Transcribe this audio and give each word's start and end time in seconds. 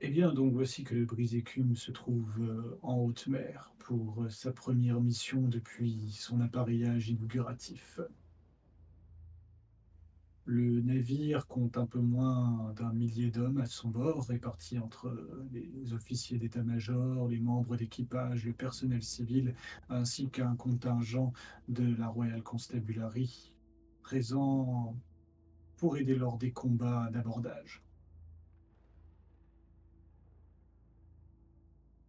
Eh 0.00 0.10
bien, 0.10 0.32
donc 0.32 0.52
voici 0.52 0.84
que 0.84 0.94
le 0.94 1.04
brise-écume 1.04 1.74
se 1.74 1.90
trouve 1.90 2.40
euh, 2.40 2.78
en 2.82 2.98
haute 2.98 3.26
mer 3.26 3.72
pour 3.80 4.22
euh, 4.22 4.28
sa 4.28 4.52
première 4.52 5.00
mission 5.00 5.42
depuis 5.42 6.12
son 6.12 6.40
appareillage 6.40 7.08
inauguratif. 7.08 7.98
Le 10.44 10.80
navire 10.82 11.48
compte 11.48 11.76
un 11.78 11.86
peu 11.86 11.98
moins 11.98 12.72
d'un 12.76 12.92
millier 12.92 13.32
d'hommes 13.32 13.58
à 13.58 13.66
son 13.66 13.88
bord, 13.88 14.28
répartis 14.28 14.78
entre 14.78 15.08
euh, 15.08 15.44
les 15.52 15.92
officiers 15.92 16.38
d'état-major, 16.38 17.26
les 17.26 17.40
membres 17.40 17.76
d'équipage, 17.76 18.46
le 18.46 18.52
personnel 18.52 19.02
civil, 19.02 19.56
ainsi 19.88 20.28
qu'un 20.28 20.54
contingent 20.54 21.32
de 21.66 21.96
la 21.96 22.06
Royal 22.06 22.44
Constabulary, 22.44 23.52
présent 24.02 24.94
pour 25.76 25.96
aider 25.96 26.14
lors 26.14 26.38
des 26.38 26.52
combats 26.52 27.10
d'abordage. 27.12 27.82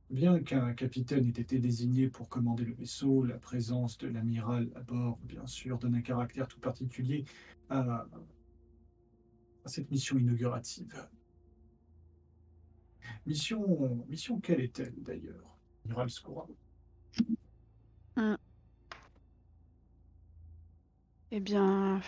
Bien 0.09 0.39
qu'un 0.39 0.73
capitaine 0.73 1.27
ait 1.27 1.39
été 1.41 1.59
désigné 1.59 2.07
pour 2.09 2.29
commander 2.29 2.65
le 2.65 2.73
vaisseau, 2.73 3.23
la 3.23 3.37
présence 3.37 3.97
de 3.99 4.07
l'amiral 4.07 4.71
à 4.75 4.81
bord, 4.81 5.19
bien 5.23 5.45
sûr, 5.45 5.77
donne 5.77 5.93
un 5.95 6.01
caractère 6.01 6.47
tout 6.47 6.59
particulier 6.59 7.25
à, 7.69 8.07
à 9.65 9.67
cette 9.67 9.91
mission 9.91 10.17
inaugurative. 10.17 11.07
Mission, 13.27 14.03
mission 14.09 14.39
quelle 14.39 14.61
est-elle 14.61 14.95
d'ailleurs, 15.03 15.57
amiral 15.85 16.09
Skora 16.09 16.47
Eh 21.31 21.39
bien, 21.39 22.01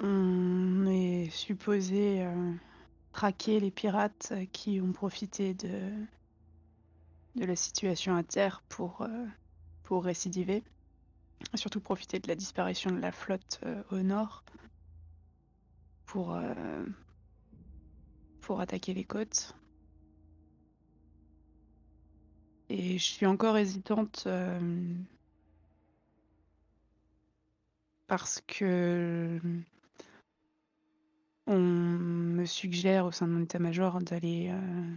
on 0.00 0.86
est 0.86 1.28
supposé 1.30 2.24
euh, 2.24 2.52
traquer 3.18 3.58
les 3.58 3.72
pirates 3.72 4.28
euh, 4.30 4.44
qui 4.52 4.80
ont 4.80 4.92
profité 4.92 5.52
de, 5.52 5.90
de 7.34 7.44
la 7.44 7.56
situation 7.56 8.14
à 8.14 8.22
terre 8.22 8.62
pour, 8.68 9.02
euh, 9.02 9.26
récidiver. 9.90 10.62
Surtout 11.56 11.80
profiter 11.80 12.20
de 12.20 12.28
la 12.28 12.36
disparition 12.36 12.92
de 12.92 13.00
la 13.00 13.10
flotte 13.10 13.58
euh, 13.64 13.82
au 13.90 14.02
nord 14.02 14.44
pour, 16.06 16.38
attaquer 18.60 18.94
les 18.94 19.04
côtes. 19.04 19.56
Et 22.68 22.98
je 22.98 23.04
suis 23.04 23.26
encore 23.26 23.56
hésitante 23.56 24.28
parce 28.06 28.40
que 28.46 29.40
on 31.48 31.58
me 31.58 32.44
suggère 32.44 33.06
au 33.06 33.10
sein 33.10 33.26
de 33.26 33.32
mon 33.32 33.42
état-major 33.42 34.00
d'aller 34.02 34.50
euh, 34.50 34.96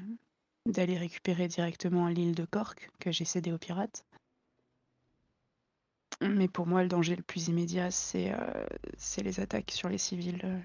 d'aller 0.66 0.98
récupérer 0.98 1.48
directement 1.48 2.08
l'île 2.08 2.36
de 2.36 2.46
Cork 2.46 2.92
que 3.00 3.12
j'ai 3.12 3.26
cédée 3.26 3.52
aux 3.52 3.58
pirates. 3.58 4.06
Mais 6.22 6.48
pour 6.48 6.68
moi, 6.68 6.84
le 6.84 6.90
danger 6.90 7.16
le 7.16 7.24
plus 7.24 7.48
immédiat, 7.48 7.90
c'est 7.90 8.32
euh, 8.32 8.66
les 9.24 9.40
attaques 9.40 9.72
sur 9.72 9.90
les 9.90 9.98
civils 9.98 10.42
euh, 10.44 10.60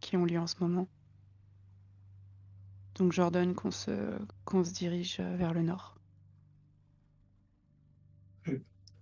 qui 0.00 0.16
ont 0.16 0.24
lieu 0.24 0.38
en 0.38 0.46
ce 0.46 0.56
moment. 0.60 0.86
Donc 2.94 3.12
j'ordonne 3.12 3.54
qu'on 3.54 3.70
se, 3.70 3.90
dirige 4.72 5.18
vers 5.20 5.54
le 5.54 5.62
nord. 5.62 5.96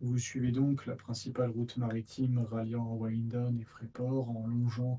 Vous 0.00 0.16
suivez 0.16 0.52
donc 0.52 0.86
la 0.86 0.94
principale 0.94 1.50
route 1.50 1.77
maritime 1.77 2.38
ralliant 2.50 2.97
Wellington 2.97 3.58
et 3.60 3.64
Freeport 3.64 4.30
en 4.30 4.47
longeant 4.47 4.97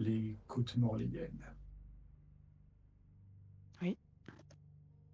les 0.00 0.36
côtes 0.48 0.76
morléiennes. 0.76 1.44
Oui. 3.82 3.96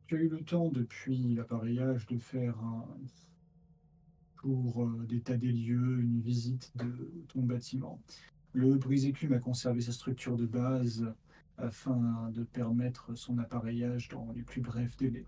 Tu 0.06 0.16
as 0.16 0.20
eu 0.20 0.28
le 0.28 0.42
temps 0.42 0.70
depuis 0.70 1.34
l'appareillage 1.34 2.06
de 2.06 2.18
faire 2.18 2.58
un 2.60 2.86
tour 4.40 4.84
euh, 4.84 5.06
d'état 5.06 5.36
des 5.36 5.52
lieux, 5.52 6.00
une 6.00 6.20
visite 6.20 6.72
de 6.76 7.10
ton 7.28 7.42
bâtiment. 7.42 8.00
Le 8.52 8.76
brise-écume 8.76 9.32
a 9.32 9.38
conservé 9.38 9.80
sa 9.80 9.92
structure 9.92 10.36
de 10.36 10.46
base 10.46 11.12
afin 11.58 12.30
de 12.30 12.44
permettre 12.44 13.14
son 13.14 13.38
appareillage 13.38 14.08
dans 14.08 14.30
les 14.32 14.42
plus 14.42 14.60
brefs 14.60 14.96
délais. 14.96 15.26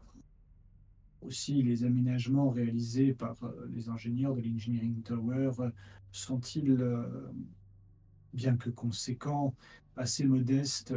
Aussi, 1.21 1.63
les 1.63 1.85
aménagements 1.85 2.49
réalisés 2.49 3.13
par 3.13 3.43
euh, 3.43 3.69
les 3.71 3.89
ingénieurs 3.89 4.35
de 4.35 4.41
l'Engineering 4.41 5.03
Tower 5.03 5.51
sont-ils, 6.13 6.81
euh, 6.81 7.33
bien 8.33 8.57
que 8.57 8.71
conséquents, 8.71 9.55
assez 9.97 10.25
modestes 10.25 10.95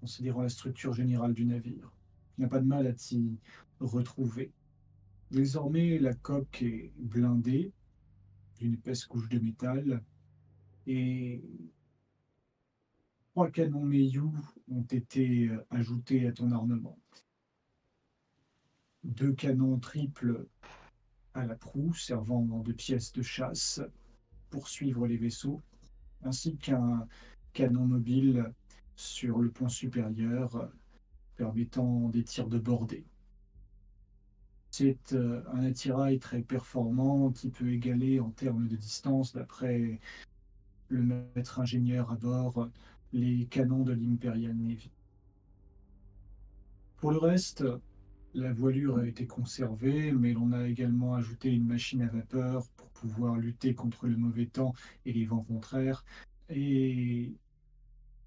considérant 0.00 0.42
la 0.42 0.48
structure 0.48 0.94
générale 0.94 1.34
du 1.34 1.44
navire. 1.44 1.92
Il 2.36 2.42
n'y 2.42 2.44
a 2.44 2.48
pas 2.48 2.60
de 2.60 2.66
mal 2.66 2.86
à 2.86 2.92
t'y 2.92 3.38
retrouver. 3.80 4.52
Désormais, 5.30 5.98
la 5.98 6.14
coque 6.14 6.62
est 6.62 6.92
blindée 6.96 7.72
d'une 8.58 8.74
épaisse 8.74 9.04
couche 9.06 9.28
de 9.28 9.38
métal 9.38 10.02
et 10.86 11.44
trois 13.32 13.50
canons 13.50 13.84
Meiyu 13.84 14.22
ont 14.68 14.82
été 14.82 15.48
euh, 15.48 15.64
ajoutés 15.70 16.26
à 16.26 16.32
ton 16.32 16.50
armement. 16.50 16.98
Deux 19.04 19.32
canons 19.32 19.78
triples 19.78 20.46
à 21.34 21.46
la 21.46 21.54
proue 21.54 21.94
servant 21.94 22.42
de 22.42 22.72
pièces 22.72 23.12
de 23.12 23.22
chasse 23.22 23.80
pour 24.50 24.68
suivre 24.68 25.06
les 25.06 25.16
vaisseaux, 25.16 25.62
ainsi 26.24 26.56
qu'un 26.56 27.06
canon 27.52 27.86
mobile 27.86 28.52
sur 28.96 29.38
le 29.38 29.50
pont 29.50 29.68
supérieur 29.68 30.56
euh, 30.56 30.66
permettant 31.36 32.08
des 32.08 32.24
tirs 32.24 32.48
de 32.48 32.58
bordée. 32.58 33.04
C'est 34.70 35.12
euh, 35.12 35.42
un 35.52 35.64
attirail 35.64 36.18
très 36.18 36.42
performant 36.42 37.30
qui 37.30 37.48
peut 37.48 37.72
égaler 37.72 38.20
en 38.20 38.30
termes 38.30 38.68
de 38.68 38.76
distance, 38.76 39.32
d'après 39.32 40.00
le 40.88 41.02
maître 41.36 41.60
ingénieur 41.60 42.10
à 42.10 42.16
bord, 42.16 42.68
les 43.12 43.46
canons 43.46 43.84
de 43.84 43.92
l'Imperial 43.92 44.54
Navy. 44.56 44.90
Pour 46.98 47.12
le 47.12 47.18
reste, 47.18 47.64
la 48.34 48.52
voilure 48.52 48.98
a 48.98 49.06
été 49.06 49.26
conservée, 49.26 50.12
mais 50.12 50.32
l'on 50.32 50.52
a 50.52 50.68
également 50.68 51.14
ajouté 51.14 51.50
une 51.50 51.66
machine 51.66 52.02
à 52.02 52.08
vapeur 52.08 52.66
pouvoir 53.00 53.36
lutter 53.36 53.74
contre 53.74 54.06
le 54.06 54.16
mauvais 54.16 54.46
temps 54.46 54.74
et 55.06 55.12
les 55.12 55.24
vents 55.24 55.44
contraires, 55.44 56.04
et 56.48 57.32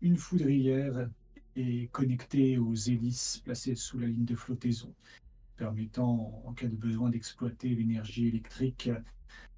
une 0.01 0.17
foudrière 0.17 1.09
est 1.55 1.91
connectée 1.91 2.57
aux 2.57 2.73
hélices 2.73 3.41
placées 3.43 3.75
sous 3.75 3.99
la 3.99 4.07
ligne 4.07 4.25
de 4.25 4.35
flottaison, 4.35 4.93
permettant 5.57 6.41
en 6.45 6.53
cas 6.53 6.67
de 6.67 6.75
besoin 6.75 7.09
d'exploiter 7.09 7.69
l'énergie 7.69 8.27
électrique 8.27 8.89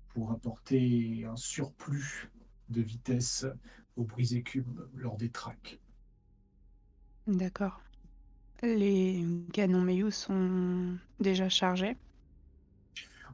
pour 0.09 0.31
apporter 0.31 1.25
un 1.25 1.35
surplus 1.35 2.29
de 2.69 2.81
vitesse 2.81 3.45
au 3.95 4.03
brise-écume 4.03 4.87
lors 4.95 5.17
des 5.17 5.29
tracks. 5.29 5.79
D'accord. 7.27 7.81
Les 8.63 9.25
canons 9.51 9.81
Meiyu 9.81 10.11
sont 10.11 10.97
déjà 11.19 11.49
chargés. 11.49 11.95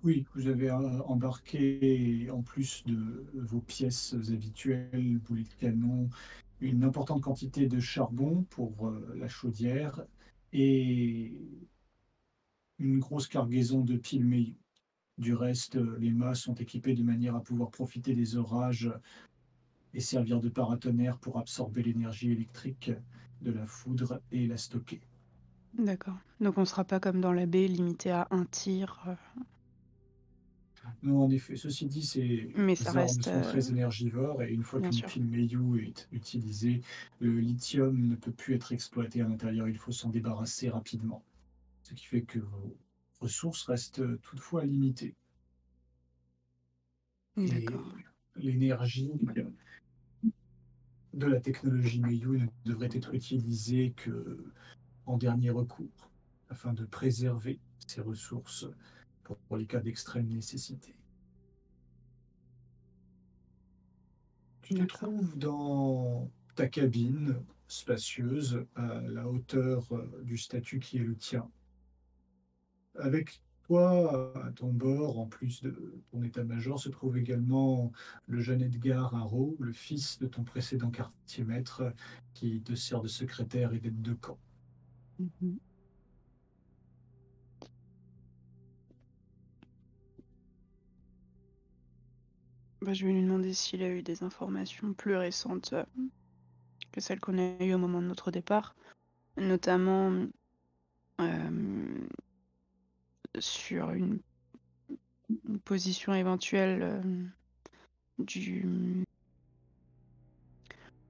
Oui, 0.03 0.25
vous 0.33 0.47
avez 0.47 0.69
euh, 0.69 1.01
embarqué, 1.03 2.29
en 2.31 2.41
plus 2.41 2.83
de 2.85 3.25
vos 3.33 3.59
pièces 3.59 4.15
habituelles, 4.31 5.19
boulets 5.19 5.43
de 5.43 5.53
canon, 5.59 6.09
une 6.61 6.83
importante 6.85 7.21
quantité 7.21 7.67
de 7.67 7.79
charbon 7.79 8.43
pour 8.49 8.87
euh, 8.87 9.13
la 9.17 9.27
chaudière 9.27 10.01
et 10.53 11.33
une 12.77 12.99
grosse 12.99 13.27
cargaison 13.27 13.81
de 13.81 13.97
piles. 13.97 14.55
Du 15.17 15.33
reste, 15.33 15.75
euh, 15.75 15.97
les 15.99 16.11
mâts 16.11 16.33
sont 16.33 16.55
équipés 16.55 16.93
de 16.93 17.03
manière 17.03 17.35
à 17.35 17.41
pouvoir 17.43 17.69
profiter 17.69 18.15
des 18.15 18.37
orages 18.37 18.89
et 19.93 19.99
servir 19.99 20.39
de 20.39 20.47
paratonnerre 20.47 21.17
pour 21.17 21.39
absorber 21.39 21.83
l'énergie 21.83 22.31
électrique 22.31 22.91
de 23.41 23.51
la 23.51 23.65
foudre 23.65 24.21
et 24.31 24.47
la 24.47 24.55
stocker. 24.55 25.01
D'accord. 25.77 26.17
Donc 26.39 26.57
on 26.57 26.63
sera 26.63 26.85
pas 26.85 27.01
comme 27.01 27.19
dans 27.19 27.33
la 27.33 27.45
baie, 27.45 27.67
limité 27.67 28.11
à 28.11 28.27
un 28.31 28.45
tir. 28.45 29.17
Euh, 30.89 31.07
Non, 31.07 31.23
en 31.23 31.29
effet, 31.29 31.55
ceci 31.55 31.85
dit, 31.85 32.03
ces 32.03 32.51
Mais 32.55 32.75
ça 32.75 32.89
armes 32.89 32.99
reste, 32.99 33.23
sont 33.23 33.31
euh, 33.31 33.41
très 33.41 33.69
énergivores 33.69 34.43
et 34.43 34.51
une 34.51 34.63
fois 34.63 34.81
qu'une 34.81 34.91
sûr. 34.91 35.07
pile 35.07 35.25
Meiyu 35.25 35.85
est 35.85 36.07
utilisée, 36.11 36.81
le 37.19 37.39
lithium 37.39 38.07
ne 38.07 38.15
peut 38.15 38.31
plus 38.31 38.55
être 38.55 38.71
exploité 38.71 39.21
à 39.21 39.27
l'intérieur, 39.27 39.67
il 39.67 39.77
faut 39.77 39.91
s'en 39.91 40.09
débarrasser 40.09 40.69
rapidement. 40.69 41.23
Ce 41.83 41.93
qui 41.93 42.05
fait 42.05 42.21
que 42.21 42.39
vos 42.39 42.77
ressources 43.19 43.63
restent 43.63 44.21
toutefois 44.21 44.65
limitées. 44.65 45.15
Et 47.37 47.65
l'énergie 48.35 49.11
de 51.13 51.25
la 51.25 51.39
technologie 51.39 52.01
Meiyu 52.01 52.39
ne 52.39 52.47
devrait 52.65 52.89
être 52.91 53.13
utilisée 53.13 53.93
que 53.95 54.43
en 55.05 55.17
dernier 55.17 55.49
recours, 55.49 56.11
afin 56.49 56.73
de 56.73 56.85
préserver 56.85 57.59
ces 57.87 58.01
ressources 58.01 58.67
pour, 59.35 59.57
les 59.57 59.65
cas 59.65 59.79
d'extrême 59.79 60.27
nécessité. 60.27 60.95
Tu 64.61 64.75
te 64.75 64.83
trouves 64.83 65.37
dans 65.37 66.29
ta 66.55 66.67
cabine, 66.67 67.35
spacieuse 67.67 68.65
à 68.75 69.01
la 69.01 69.27
hauteur 69.27 69.87
euh, 69.91 70.21
du 70.23 70.37
statut 70.37 70.79
qui 70.79 70.97
est 70.97 71.03
le 71.03 71.15
tien. 71.15 71.49
Avec 72.95 73.41
toi, 73.63 74.33
à 74.43 74.51
ton 74.51 74.73
bord, 74.73 75.19
en 75.19 75.27
plus 75.27 75.61
de 75.61 76.01
ton 76.11 76.23
état-major, 76.23 76.79
se 76.79 76.89
trouve 76.89 77.17
également 77.17 77.91
le 78.25 78.41
jeune 78.41 78.61
Edgar 78.61 79.13
Harrow, 79.15 79.55
le 79.59 79.71
fils 79.73 80.17
de 80.19 80.27
ton 80.27 80.43
précédent 80.43 80.89
quartier-maître, 80.89 81.93
qui 82.33 82.61
te 82.61 82.73
sert 82.73 83.01
de 83.01 83.07
secrétaire 83.07 83.73
et 83.73 83.79
d'aide 83.79 84.01
de 84.01 84.13
camp. 84.13 84.39
Mhm. 85.19 85.59
Bah, 92.81 92.93
je 92.93 93.05
vais 93.05 93.11
lui 93.11 93.21
demander 93.21 93.53
s'il 93.53 93.83
a 93.83 93.89
eu 93.89 94.01
des 94.01 94.23
informations 94.23 94.93
plus 94.93 95.15
récentes 95.15 95.73
euh, 95.73 95.83
que 96.93 97.01
celles 97.01 97.19
qu'on 97.19 97.37
a 97.37 97.63
eues 97.63 97.73
au 97.73 97.77
moment 97.77 98.01
de 98.01 98.07
notre 98.07 98.31
départ, 98.31 98.73
notamment 99.35 100.13
euh, 101.19 102.07
sur 103.39 103.91
une, 103.91 104.19
position 105.65 106.13
éventuelle 106.13 106.79
euh, 106.81 107.23
du... 108.17 109.05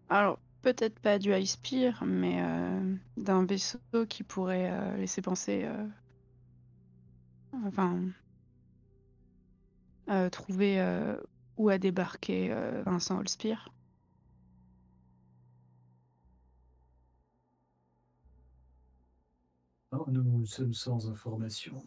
Alors, 0.09 0.39
peut-être 0.63 0.99
pas 0.99 1.19
du 1.19 1.31
High 1.31 1.45
Spear, 1.45 2.03
mais 2.03 2.43
d'un 3.15 3.45
vaisseau 3.45 3.79
qui 4.09 4.23
pourrait 4.23 4.97
laisser 4.97 5.21
penser... 5.21 5.69
enfin... 7.53 8.01
trouver 10.31 10.79
où 11.59 11.69
a 11.69 11.77
débarqué 11.77 12.51
euh, 12.51 12.81
Vincent 12.83 13.19
Holspire. 13.19 13.69
Non, 19.91 20.05
nous 20.07 20.45
sommes 20.45 20.73
sans 20.73 21.09
information. 21.09 21.83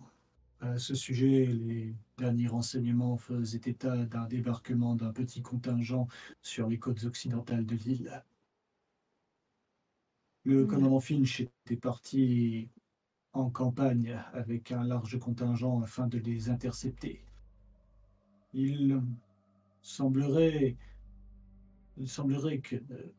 À 0.61 0.79
ce 0.79 0.95
sujet, 0.95 1.47
les 1.47 1.97
derniers 2.19 2.49
renseignements 2.49 3.17
faisaient 3.17 3.63
état 3.65 3.97
d'un 4.07 4.27
débarquement 4.27 4.95
d'un 4.95 5.13
petit 5.13 5.43
contingent 5.43 6.07
sur 6.43 6.69
les 6.69 6.79
côtes 6.79 7.05
occidentales 7.05 7.65
de 7.67 7.77
l'île. 7.77 8.23
Le 10.45 10.67
Mm. 10.67 10.67
commandant 10.67 11.01
Finch 11.01 11.41
était 11.41 11.77
parti 11.77 12.69
en 13.33 13.51
campagne 13.51 14.21
avec 14.35 14.71
un 14.73 14.85
large 14.85 15.19
contingent 15.19 15.81
afin 15.81 16.07
de 16.09 16.19
les 16.19 16.51
intercepter. 16.51 17.25
Il 18.53 19.01
semblerait, 19.83 20.77
il 21.97 22.09
semblerait 22.09 22.61
que 22.61 22.77
euh, 22.77 23.13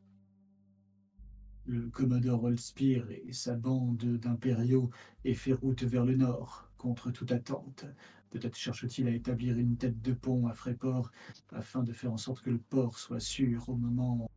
le 1.65 1.89
commodore 1.89 2.43
Holspire 2.43 3.09
et 3.11 3.31
sa 3.31 3.55
bande 3.55 3.97
d'impériaux 3.97 4.89
aient 5.23 5.33
fait 5.33 5.53
route 5.53 5.83
vers 5.83 6.05
le 6.05 6.15
nord, 6.15 6.69
contre 6.77 7.11
toute 7.11 7.31
attente. 7.31 7.85
Peut-être 8.31 8.57
cherche-t-il 8.57 9.07
à 9.07 9.11
établir 9.11 9.57
une 9.57 9.77
tête 9.77 10.01
de 10.01 10.13
pont 10.13 10.47
à 10.47 10.53
Fréport 10.53 11.11
afin 11.51 11.83
de 11.83 11.93
faire 11.93 12.11
en 12.11 12.17
sorte 12.17 12.41
que 12.41 12.49
le 12.49 12.57
port 12.57 12.97
soit 12.97 13.19
sûr 13.19 13.69
au 13.69 13.75
moment 13.75 14.25
où 14.25 14.27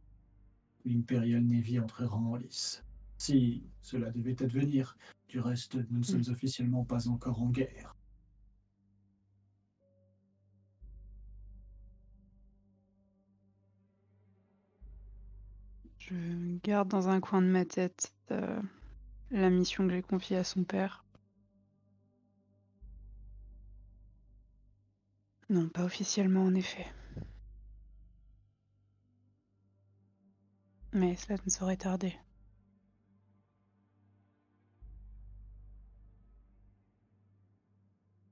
l'Imperial 0.85 1.43
Navy 1.43 1.81
entrera 1.81 2.17
en 2.17 2.37
lice. 2.37 2.85
Si 3.19 3.65
cela 3.81 4.11
devait 4.11 4.43
advenir, 4.43 4.97
du 5.29 5.41
reste, 5.41 5.77
nous 5.91 5.99
ne 5.99 6.05
sommes 6.05 6.25
officiellement 6.29 6.85
pas 6.85 7.09
encore 7.09 7.43
en 7.43 7.49
guerre. 7.49 7.96
Je 16.09 16.59
garde 16.63 16.87
dans 16.89 17.09
un 17.09 17.21
coin 17.21 17.43
de 17.43 17.49
ma 17.49 17.65
tête 17.65 18.15
euh, 18.31 18.61
la 19.33 19.51
mission 19.51 19.89
que 19.89 19.93
j'ai 19.93 20.03
confiée 20.03 20.37
à 20.37 20.45
son 20.45 20.63
père. 20.63 21.05
Non, 25.51 25.69
pas 25.69 25.83
officiellement 25.83 26.45
en 26.45 26.55
effet. 26.55 26.87
Mais 30.93 31.17
cela 31.17 31.41
ne 31.45 31.51
saurait 31.51 31.77
tarder. 31.77 32.15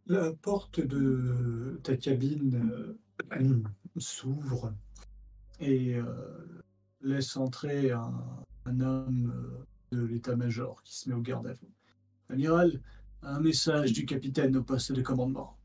La 0.07 0.33
porte 0.33 0.79
de 0.79 1.81
ta 1.83 1.97
cabine 1.97 2.97
euh, 3.33 3.63
s'ouvre 3.97 4.73
et 5.59 5.97
euh, 5.97 6.63
laisse 7.05 7.37
entrer 7.37 7.93
un, 7.93 8.45
un 8.65 8.81
homme 8.81 9.33
euh, 9.93 9.97
de 9.97 10.03
l'état-major 10.03 10.83
qui 10.83 10.97
se 10.99 11.09
met 11.09 11.15
au 11.15 11.21
garde 11.21 11.47
à 11.47 11.53
vous. 11.53 11.71
Amiral, 12.31 12.81
un 13.23 13.41
message 13.41 13.93
du 13.93 14.07
capitaine 14.07 14.57
au 14.57 14.63
poste 14.63 14.93
de 14.93 15.03
commandement. 15.03 15.57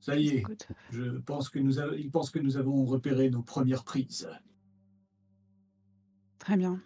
Ça 0.00 0.16
y 0.16 0.28
est, 0.28 0.38
Écoute, 0.38 0.68
je 0.90 1.18
pense 1.18 1.48
que 1.48 1.58
nous 1.58 1.80
il 1.80 2.10
pense 2.10 2.30
que 2.30 2.38
nous 2.38 2.58
avons 2.58 2.84
repéré 2.84 3.30
nos 3.30 3.42
premières 3.42 3.84
prises. 3.84 4.28
très 6.38 6.56
bien. 6.56 6.80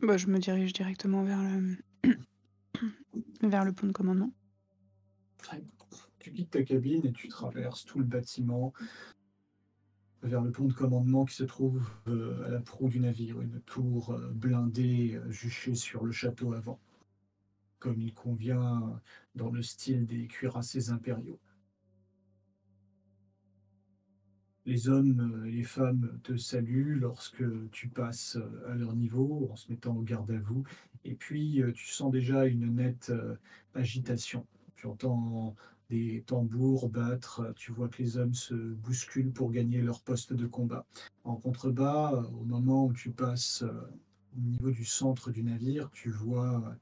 Bah, 0.00 0.16
je 0.16 0.26
me 0.26 0.38
dirige 0.38 0.72
directement 0.72 1.24
vers 1.24 1.42
le 1.42 1.76
vers 3.42 3.64
le 3.64 3.72
pont 3.72 3.86
de 3.86 3.92
commandement. 3.92 4.32
Très 5.38 5.58
bien. 5.58 5.70
Tu 6.18 6.32
quittes 6.32 6.50
ta 6.50 6.62
cabine 6.62 7.04
et 7.04 7.12
tu 7.12 7.26
traverses 7.26 7.84
tout 7.84 7.98
le 7.98 8.04
bâtiment 8.04 8.72
vers 10.22 10.40
le 10.40 10.52
pont 10.52 10.66
de 10.66 10.72
commandement 10.72 11.24
qui 11.24 11.34
se 11.34 11.44
trouve 11.44 11.82
euh, 12.06 12.44
à 12.46 12.50
la 12.50 12.60
proue 12.60 12.88
du 12.88 13.00
navire, 13.00 13.40
une 13.40 13.60
tour 13.62 14.10
euh, 14.10 14.30
blindée 14.32 15.16
euh, 15.16 15.30
juchée 15.30 15.74
sur 15.74 16.04
le 16.04 16.12
château 16.12 16.52
avant, 16.52 16.78
comme 17.78 18.00
il 18.00 18.14
convient 18.14 19.00
dans 19.34 19.50
le 19.50 19.62
style 19.62 20.06
des 20.06 20.26
cuirassés 20.28 20.90
impériaux. 20.90 21.40
Les 24.64 24.88
hommes 24.88 25.42
et 25.44 25.50
les 25.50 25.64
femmes 25.64 26.20
te 26.22 26.36
saluent 26.36 27.00
lorsque 27.00 27.42
tu 27.72 27.88
passes 27.88 28.38
à 28.68 28.74
leur 28.76 28.94
niveau 28.94 29.48
en 29.50 29.56
se 29.56 29.68
mettant 29.68 29.96
au 29.96 30.02
garde 30.02 30.30
à 30.30 30.38
vous, 30.38 30.62
et 31.04 31.16
puis 31.16 31.60
tu 31.74 31.88
sens 31.88 32.12
déjà 32.12 32.46
une 32.46 32.76
nette 32.76 33.12
agitation. 33.74 34.46
Tu 34.76 34.86
entends 34.86 35.56
des 35.92 36.24
tambours 36.26 36.88
battre, 36.88 37.52
tu 37.54 37.70
vois 37.70 37.88
que 37.90 38.02
les 38.02 38.16
hommes 38.16 38.32
se 38.34 38.54
bousculent 38.54 39.32
pour 39.32 39.50
gagner 39.52 39.82
leur 39.82 40.00
poste 40.00 40.32
de 40.32 40.46
combat. 40.46 40.86
En 41.24 41.36
contrebas, 41.36 42.14
euh, 42.14 42.22
au 42.40 42.44
moment 42.44 42.86
où 42.86 42.94
tu 42.94 43.10
passes 43.10 43.62
euh, 43.62 43.90
au 44.34 44.40
niveau 44.40 44.70
du 44.70 44.86
centre 44.86 45.30
du 45.30 45.42
navire, 45.44 45.90
tu 45.90 46.08
vois 46.10 46.62
euh, 46.66 46.74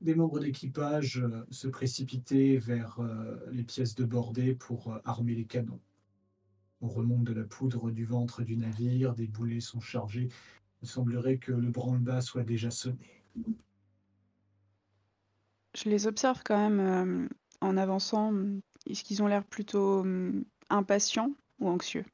des 0.00 0.16
membres 0.16 0.40
d'équipage 0.40 1.18
euh, 1.18 1.46
se 1.50 1.68
précipiter 1.68 2.58
vers 2.58 2.98
euh, 2.98 3.38
les 3.52 3.62
pièces 3.62 3.94
de 3.94 4.04
bordée 4.04 4.54
pour 4.54 4.92
euh, 4.92 4.98
armer 5.04 5.36
les 5.36 5.46
canons. 5.46 5.80
On 6.80 6.88
remonte 6.88 7.24
de 7.24 7.32
la 7.32 7.44
poudre 7.44 7.92
du 7.92 8.04
ventre 8.04 8.42
du 8.42 8.56
navire, 8.56 9.14
des 9.14 9.28
boulets 9.28 9.60
sont 9.60 9.80
chargés. 9.80 10.28
Il 10.82 10.88
semblerait 10.88 11.38
que 11.38 11.52
le 11.52 11.70
branle-bas 11.70 12.20
soit 12.20 12.44
déjà 12.44 12.70
sonné. 12.70 13.24
Je 15.76 15.90
les 15.90 16.06
observe 16.06 16.42
quand 16.42 16.56
même 16.56 16.80
euh, 16.80 17.28
en 17.60 17.76
avançant. 17.76 18.32
Est-ce 18.88 19.04
qu'ils 19.04 19.22
ont 19.22 19.26
l'air 19.26 19.44
plutôt 19.44 20.00
hum, 20.00 20.44
impatients 20.70 21.32
ou 21.60 21.68
anxieux? 21.68 22.04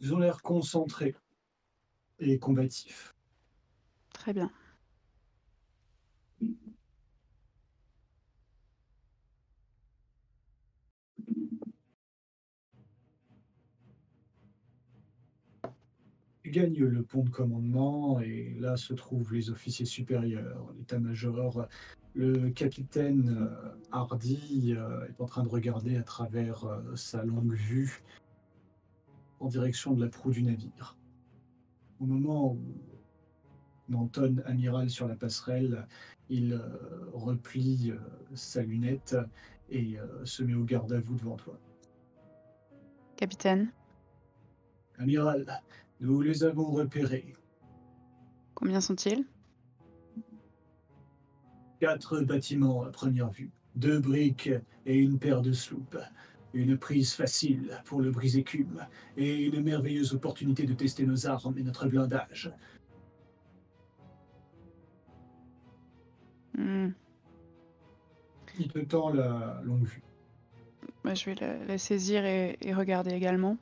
Ils 0.00 0.14
ont 0.14 0.18
l'air 0.18 0.40
concentrés 0.40 1.14
et 2.18 2.38
combatifs. 2.38 3.14
Très 4.14 4.32
bien. 4.32 4.50
Tu 16.50 16.58
gagnes 16.58 16.84
le 16.84 17.04
pont 17.04 17.22
de 17.22 17.30
commandement 17.30 18.18
et 18.18 18.56
là 18.58 18.76
se 18.76 18.92
trouvent 18.92 19.32
les 19.32 19.50
officiers 19.50 19.86
supérieurs, 19.86 20.66
l'état-major. 20.76 21.68
Le 22.14 22.50
capitaine 22.50 23.38
euh, 23.40 23.78
Hardy 23.92 24.74
euh, 24.76 25.06
est 25.06 25.20
en 25.20 25.26
train 25.26 25.44
de 25.44 25.48
regarder 25.48 25.96
à 25.96 26.02
travers 26.02 26.64
euh, 26.64 26.96
sa 26.96 27.22
longue 27.22 27.54
vue 27.54 28.02
en 29.38 29.46
direction 29.46 29.94
de 29.94 30.04
la 30.04 30.10
proue 30.10 30.32
du 30.32 30.42
navire. 30.42 30.96
Au 32.00 32.06
moment 32.06 32.54
où 32.54 32.60
on 33.88 33.94
entonne 33.94 34.42
amiral 34.44 34.90
sur 34.90 35.06
la 35.06 35.14
passerelle, 35.14 35.86
il 36.30 36.60
replie 37.12 37.92
sa 38.34 38.64
lunette 38.64 39.16
et 39.68 39.98
se 40.24 40.42
met 40.42 40.54
au 40.54 40.64
garde 40.64 40.92
à 40.92 40.98
vous 40.98 41.14
devant 41.14 41.36
toi. 41.36 41.60
Capitaine, 43.16 43.72
Amiral, 44.98 45.46
nous 46.00 46.20
les 46.20 46.44
avons 46.44 46.70
repérés. 46.70 47.34
combien 48.54 48.80
sont-ils? 48.80 49.24
Quatre 51.80 52.20
bâtiments 52.20 52.82
à 52.82 52.90
première 52.90 53.30
vue, 53.30 53.50
deux 53.74 54.00
briques 54.00 54.50
et 54.84 54.96
une 54.96 55.18
paire 55.18 55.40
de 55.40 55.52
sloops. 55.52 55.98
Une 56.52 56.76
prise 56.76 57.14
facile 57.14 57.80
pour 57.84 58.00
le 58.00 58.10
brise-écume 58.10 58.84
et 59.16 59.46
une 59.46 59.62
merveilleuse 59.62 60.12
opportunité 60.14 60.66
de 60.66 60.74
tester 60.74 61.06
nos 61.06 61.26
armes 61.26 61.56
et 61.56 61.62
notre 61.62 61.86
blindage. 61.86 62.52
Hmm. 66.58 66.88
Il 68.58 68.68
te 68.68 68.80
tend 68.80 69.10
la 69.10 69.62
longue 69.64 69.84
vue? 69.84 70.02
Bah, 71.04 71.14
je 71.14 71.26
vais 71.26 71.36
la, 71.36 71.64
la 71.64 71.78
saisir 71.78 72.24
et, 72.24 72.58
et 72.60 72.74
regarder 72.74 73.12
également. 73.12 73.56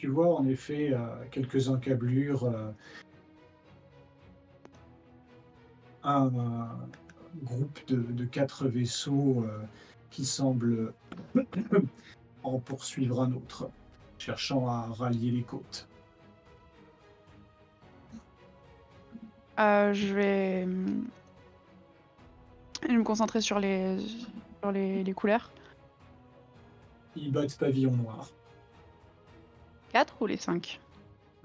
Tu 0.00 0.08
vois 0.08 0.34
en 0.34 0.46
effet 0.46 0.94
euh, 0.94 0.98
quelques 1.30 1.68
encablures, 1.68 2.44
euh, 2.44 2.72
un, 6.02 6.30
groupe 7.42 7.78
de, 7.86 7.96
de 7.96 8.24
quatre 8.24 8.66
vaisseaux 8.66 9.44
euh, 9.44 9.60
qui 10.08 10.24
semblent 10.24 10.94
en 12.42 12.58
poursuivre 12.60 13.20
un 13.20 13.30
autre, 13.32 13.68
cherchant 14.16 14.68
à 14.68 14.86
rallier 14.86 15.32
les 15.32 15.42
côtes. 15.42 15.86
Euh, 19.58 19.92
je 19.92 20.14
vais... 20.14 20.66
je 22.80 22.88
vais 22.88 22.96
me 22.96 23.04
concentrer 23.04 23.42
sur 23.42 23.60
les, 23.60 23.98
sur 24.62 24.72
les, 24.72 25.04
les 25.04 25.12
couleurs. 25.12 25.50
Ils 27.16 27.30
battent 27.30 27.58
pavillon 27.58 27.92
noir. 27.92 28.30
4 29.90 30.22
ou 30.22 30.26
les 30.26 30.36
5 30.36 30.80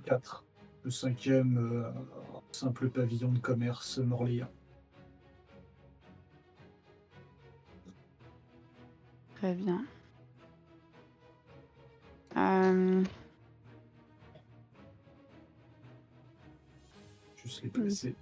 Quatre. 0.03 0.43
Le 0.83 0.91
cinquième, 0.91 1.57
euh, 1.57 1.91
simple 2.51 2.89
pavillon 2.89 3.31
de 3.31 3.39
commerce 3.39 3.97
morléen. 3.97 4.47
Très 9.35 9.55
bien. 9.55 9.83
Euh, 12.37 13.03
Juste 17.43 17.63
les 17.63 17.69
placer. 17.69 18.15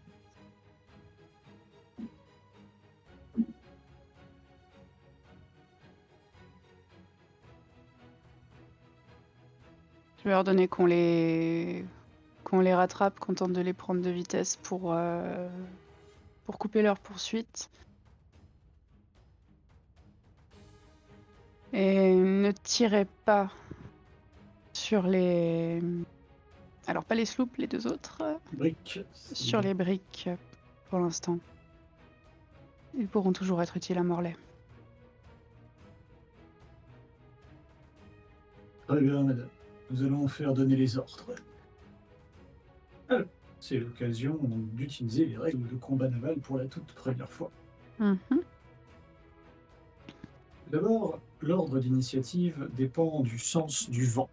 Je 10.23 10.29
vais 10.29 10.35
leur 10.35 10.45
donner 10.45 10.69
qu'on 10.69 10.85
les... 10.85 11.83
qu'on 12.45 12.61
les 12.61 12.73
rattrape, 12.73 13.19
qu'on 13.19 13.33
tente 13.33 13.51
de 13.51 13.59
les 13.59 13.73
prendre 13.73 14.01
de 14.01 14.09
vitesse 14.09 14.55
pour, 14.55 14.93
euh, 14.93 15.49
pour 16.45 16.57
couper 16.57 16.81
leur 16.81 16.97
poursuite. 16.97 17.69
Et 21.73 22.15
ne 22.15 22.51
tirez 22.51 23.05
pas 23.25 23.51
sur 24.71 25.03
les... 25.03 25.81
Alors 26.87 27.03
pas 27.03 27.15
les 27.15 27.25
sloops, 27.25 27.57
les 27.57 27.67
deux 27.67 27.85
autres. 27.87 28.19
Briques. 28.53 29.01
Sur 29.33 29.59
les 29.59 29.73
briques 29.73 30.29
pour 30.89 30.99
l'instant. 30.99 31.37
Ils 32.97 33.09
pourront 33.09 33.33
toujours 33.33 33.61
être 33.61 33.75
utiles 33.75 33.97
à 33.97 34.03
Morlaix. 34.03 34.37
Très 38.87 39.01
bien, 39.01 39.21
madame. 39.21 39.49
Nous 39.93 40.01
allons 40.03 40.27
faire 40.27 40.55
donner 40.55 40.75
les 40.75 40.97
ordres. 40.97 41.35
Alors, 43.09 43.27
c'est 43.59 43.77
l'occasion 43.77 44.39
d'utiliser 44.73 45.27
les 45.27 45.37
règles 45.37 45.67
de 45.67 45.75
combat 45.75 46.07
naval 46.07 46.37
pour 46.39 46.57
la 46.57 46.65
toute 46.65 46.91
première 46.93 47.29
fois. 47.29 47.51
Mhm. 47.99 48.17
D'abord, 50.71 51.19
l'ordre 51.41 51.79
d'initiative 51.79 52.67
dépend 52.75 53.19
du 53.19 53.37
sens 53.37 53.87
du 53.87 54.05
vent. 54.05 54.29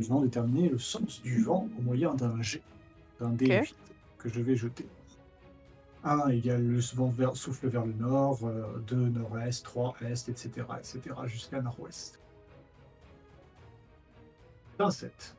Nous 0.00 0.06
allons 0.06 0.22
déterminer 0.22 0.68
le 0.68 0.78
sens 0.78 1.22
du 1.22 1.44
vent 1.44 1.68
au 1.78 1.82
moyen 1.82 2.14
d'un 2.14 2.42
jet, 2.42 2.62
d'un 3.20 3.30
dé 3.30 3.46
que 4.18 4.28
je 4.28 4.40
vais 4.40 4.56
jeter. 4.56 4.86
1 6.02 6.28
égale 6.30 6.66
le 6.66 6.80
vent 6.96 7.08
vers- 7.10 7.36
souffle 7.36 7.68
vers 7.68 7.86
le 7.86 7.92
nord, 7.92 8.40
2 8.88 8.96
nord-est, 9.10 9.64
3 9.64 9.94
est, 10.00 10.28
etc., 10.28 10.50
etc., 10.76 11.00
jusqu'à 11.26 11.60
nord-ouest. 11.62 12.18
27. 14.78 15.34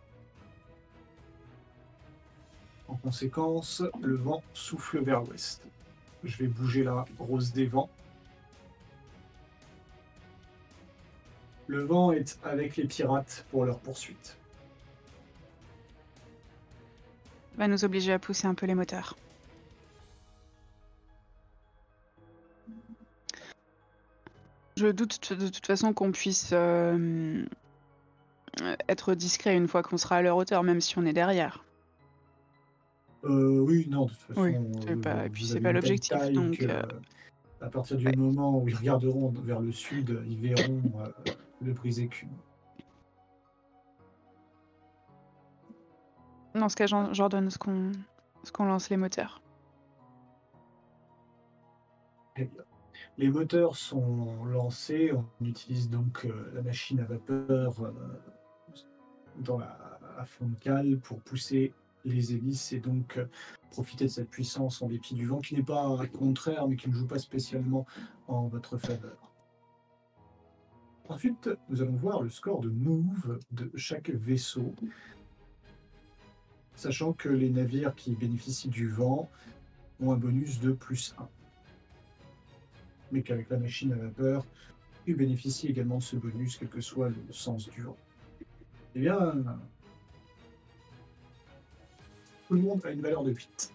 En 2.90 2.96
conséquence, 2.96 3.84
le 4.02 4.16
vent 4.16 4.44
souffle 4.54 5.00
vers 5.02 5.22
l'ouest. 5.22 5.62
Je 6.24 6.38
vais 6.38 6.48
bouger 6.48 6.84
la 6.84 7.06
rose 7.18 7.54
des 7.54 7.66
vents. 7.66 7.90
Le 11.68 11.84
vent 11.84 12.12
est 12.12 12.40
avec 12.44 12.76
les 12.76 12.86
pirates 12.86 13.46
pour 13.52 13.64
leur 13.64 13.80
poursuite. 13.80 14.36
Va 17.58 17.68
nous 17.68 17.86
obliger 17.86 18.12
à 18.12 18.20
pousser 18.20 18.48
un 18.48 18.56
peu 18.56 18.66
les 18.66 18.76
moteurs. 18.76 19.16
Je 24.78 24.88
doute 24.88 25.34
de 25.34 25.48
toute 25.48 25.66
façon 25.66 25.94
qu'on 25.94 26.12
puisse 26.12 26.52
euh, 26.54 27.46
être 28.88 29.14
discret 29.16 29.56
une 29.56 29.68
fois 29.68 29.84
qu'on 29.84 29.98
sera 29.98 30.18
à 30.18 30.22
leur 30.22 30.38
hauteur, 30.38 30.64
même 30.64 30.82
si 30.82 30.98
on 30.98 31.06
est 31.06 31.14
derrière. 31.14 31.64
Euh, 33.26 33.60
oui, 33.60 33.88
non, 33.90 34.06
de 34.06 34.12
toute 34.12 34.20
façon. 34.20 34.42
Oui, 34.42 34.56
euh, 34.88 35.02
pas- 35.02 35.26
et 35.26 35.30
puis 35.30 35.46
c'est 35.46 35.60
pas 35.60 35.72
l'objectif, 35.74 36.18
donc, 36.32 36.58
que, 36.58 36.66
euh, 36.66 36.82
À 37.62 37.70
partir 37.70 37.98
du 37.98 38.06
ouais. 38.06 38.16
moment 38.16 38.58
où 38.60 38.68
ils 38.70 38.76
regarderont 38.76 39.30
vers 39.44 39.60
le 39.60 39.72
sud, 39.74 40.22
ils 40.28 40.40
verront 40.40 40.82
euh, 41.00 41.32
le 41.62 41.74
brise-écume. 41.74 42.30
Dans 46.56 46.70
ce 46.70 46.76
cas, 46.76 46.88
j'ordonne 46.88 47.50
ce 47.50 47.58
qu'on 47.58 47.92
ce 48.44 48.52
qu'on 48.54 48.66
lance 48.66 48.90
les 48.90 48.98
moteurs. 48.98 49.42
Bien. 52.36 52.48
Les 53.18 53.30
moteurs 53.30 53.76
sont 53.76 54.46
lancés. 54.46 55.12
On 55.14 55.46
utilise 55.46 55.90
donc 55.90 56.26
euh, 56.26 56.52
la 56.56 56.62
machine 56.62 57.02
à 57.02 57.04
vapeur 57.04 57.82
euh, 57.82 57.92
dans 59.40 59.58
la, 59.58 59.78
cale 60.60 61.00
pour 61.00 61.22
pousser 61.22 61.74
les 62.04 62.34
hélices 62.34 62.74
et 62.74 62.80
donc 62.80 63.18
euh, 63.18 63.26
profiter 63.72 64.06
de 64.06 64.10
cette 64.10 64.30
puissance 64.30 64.82
en 64.82 64.88
dépit 64.88 65.14
du 65.14 65.26
vent 65.26 65.40
qui 65.40 65.56
n'est 65.56 65.64
pas 65.64 65.98
contraire 66.08 66.68
mais 66.68 66.76
qui 66.76 66.90
ne 66.90 66.94
joue 66.94 67.08
pas 67.08 67.20
spécialement 67.20 67.86
en 68.28 68.48
votre 68.48 68.78
faveur. 68.78 69.18
Ensuite, 71.08 71.50
nous 71.70 71.82
allons 71.82 71.96
voir 71.96 72.22
le 72.22 72.30
score 72.30 72.60
de 72.60 72.70
move 72.70 73.40
de 73.52 73.72
chaque 73.76 74.10
vaisseau, 74.10 74.76
sachant 76.76 77.14
que 77.14 77.30
les 77.30 77.50
navires 77.50 77.96
qui 77.96 78.16
bénéficient 78.16 78.70
du 78.70 78.90
vent 78.90 79.30
ont 80.02 80.12
un 80.12 80.18
bonus 80.18 80.60
de 80.60 80.72
plus 80.72 81.16
1 81.18 81.28
mais 83.12 83.24
qu'avec 83.24 83.50
la 83.50 83.58
machine 83.58 83.94
à 83.94 83.96
vapeur, 83.96 84.46
tu 85.06 85.16
bénéficies 85.16 85.68
également 85.68 85.98
de 85.98 86.04
ce 86.04 86.16
bonus, 86.16 86.58
quel 86.58 86.70
que 86.70 86.82
soit 86.82 87.10
le 87.10 87.16
sens 87.32 87.70
du 87.70 87.82
vent. 87.82 87.98
Eh 88.96 89.00
bien, 89.00 89.34
tout 92.48 92.56
le 92.56 92.62
monde 92.62 92.82
a 92.86 92.92
une 92.92 93.02
valeur 93.02 93.24
de 93.24 93.32
8. 93.32 93.74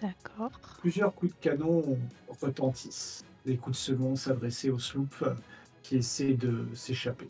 D'accord. 0.00 0.50
Plusieurs 0.80 1.14
coups 1.14 1.32
de 1.32 1.40
canon 1.40 1.98
retentissent. 2.40 3.24
Des 3.46 3.56
coups 3.56 3.76
de 3.76 3.82
second 3.82 4.16
s'adressaient 4.16 4.70
aux 4.70 4.78
sloops 4.78 5.22
euh, 5.22 5.34
qui 5.82 5.96
essaient 5.96 6.34
de 6.34 6.66
s'échapper. 6.74 7.28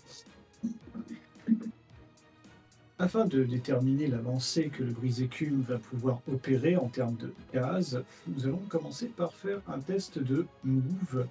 Afin 2.99 3.27
de 3.27 3.43
déterminer 3.45 4.07
l'avancée 4.07 4.69
que 4.69 4.85
le 4.85 4.93
brise-écume 4.93 5.63
va 5.63 5.79
pouvoir 5.79 6.21
opérer 6.33 6.77
en 6.77 6.89
termes 6.89 7.17
de 7.17 7.35
gaz, 7.53 8.03
nous 8.29 8.47
allons 8.47 8.63
commencer 8.69 9.09
par 9.09 9.35
faire 9.35 9.61
un 9.69 9.81
test 9.81 10.19
de 10.19 10.47
move 10.65 11.27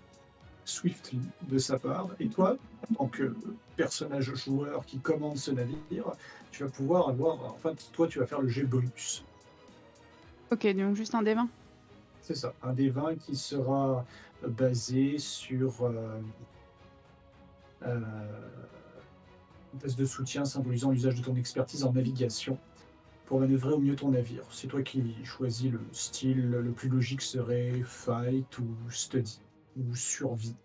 swiftly 0.72 1.20
de 1.50 1.58
sa 1.58 1.78
part. 1.78 2.10
Et 2.20 2.28
toi, 2.28 2.58
en 2.92 2.94
tant 2.96 3.08
que 3.08 3.36
personnage 3.76 4.34
joueur 4.36 4.86
qui 4.86 5.00
commande 5.00 5.38
ce 5.38 5.52
navire, 5.52 6.14
tu 6.52 6.64
vas 6.64 6.70
pouvoir 6.70 7.10
avoir. 7.10 7.44
Enfin, 7.46 7.74
toi, 7.92 8.08
tu 8.08 8.20
vas 8.20 8.26
faire 8.26 8.42
le 8.42 8.48
jet 8.48 8.64
bonus. 8.64 9.24
Ok, 10.52 10.68
donc 10.76 10.96
juste 10.96 11.16
un 11.16 11.22
des 11.22 11.34
20. 11.34 11.48
C'est 12.22 12.36
ça, 12.36 12.54
un 12.62 12.74
des 12.74 12.90
20 12.90 13.16
qui 13.16 13.36
sera 13.36 14.06
basé 14.48 15.18
sur 15.18 15.84
euh, 15.84 16.20
euh, 17.84 18.00
un 19.74 19.78
test 19.78 19.98
de 19.98 20.06
soutien 20.06 20.46
symbolisant 20.46 20.92
l'usage 20.92 21.16
de 21.16 21.24
ton 21.24 21.36
expertise 21.36 21.84
en 21.84 21.94
navigation 21.94 22.58
pour 23.26 23.40
manœuvrer 23.40 23.74
au 23.74 23.80
mieux 23.80 23.96
ton 23.96 24.10
navire. 24.10 24.44
C'est 24.52 24.68
toi 24.68 24.82
qui 24.82 25.16
choisis 25.24 25.72
le 25.72 25.80
style. 25.94 26.52
Le 26.52 26.72
plus 26.72 26.90
logique 26.90 27.22
serait 27.22 27.82
fight 27.84 28.60
ou 28.60 28.66
study 28.90 29.40
ou 29.78 29.96
survie. 29.96 30.56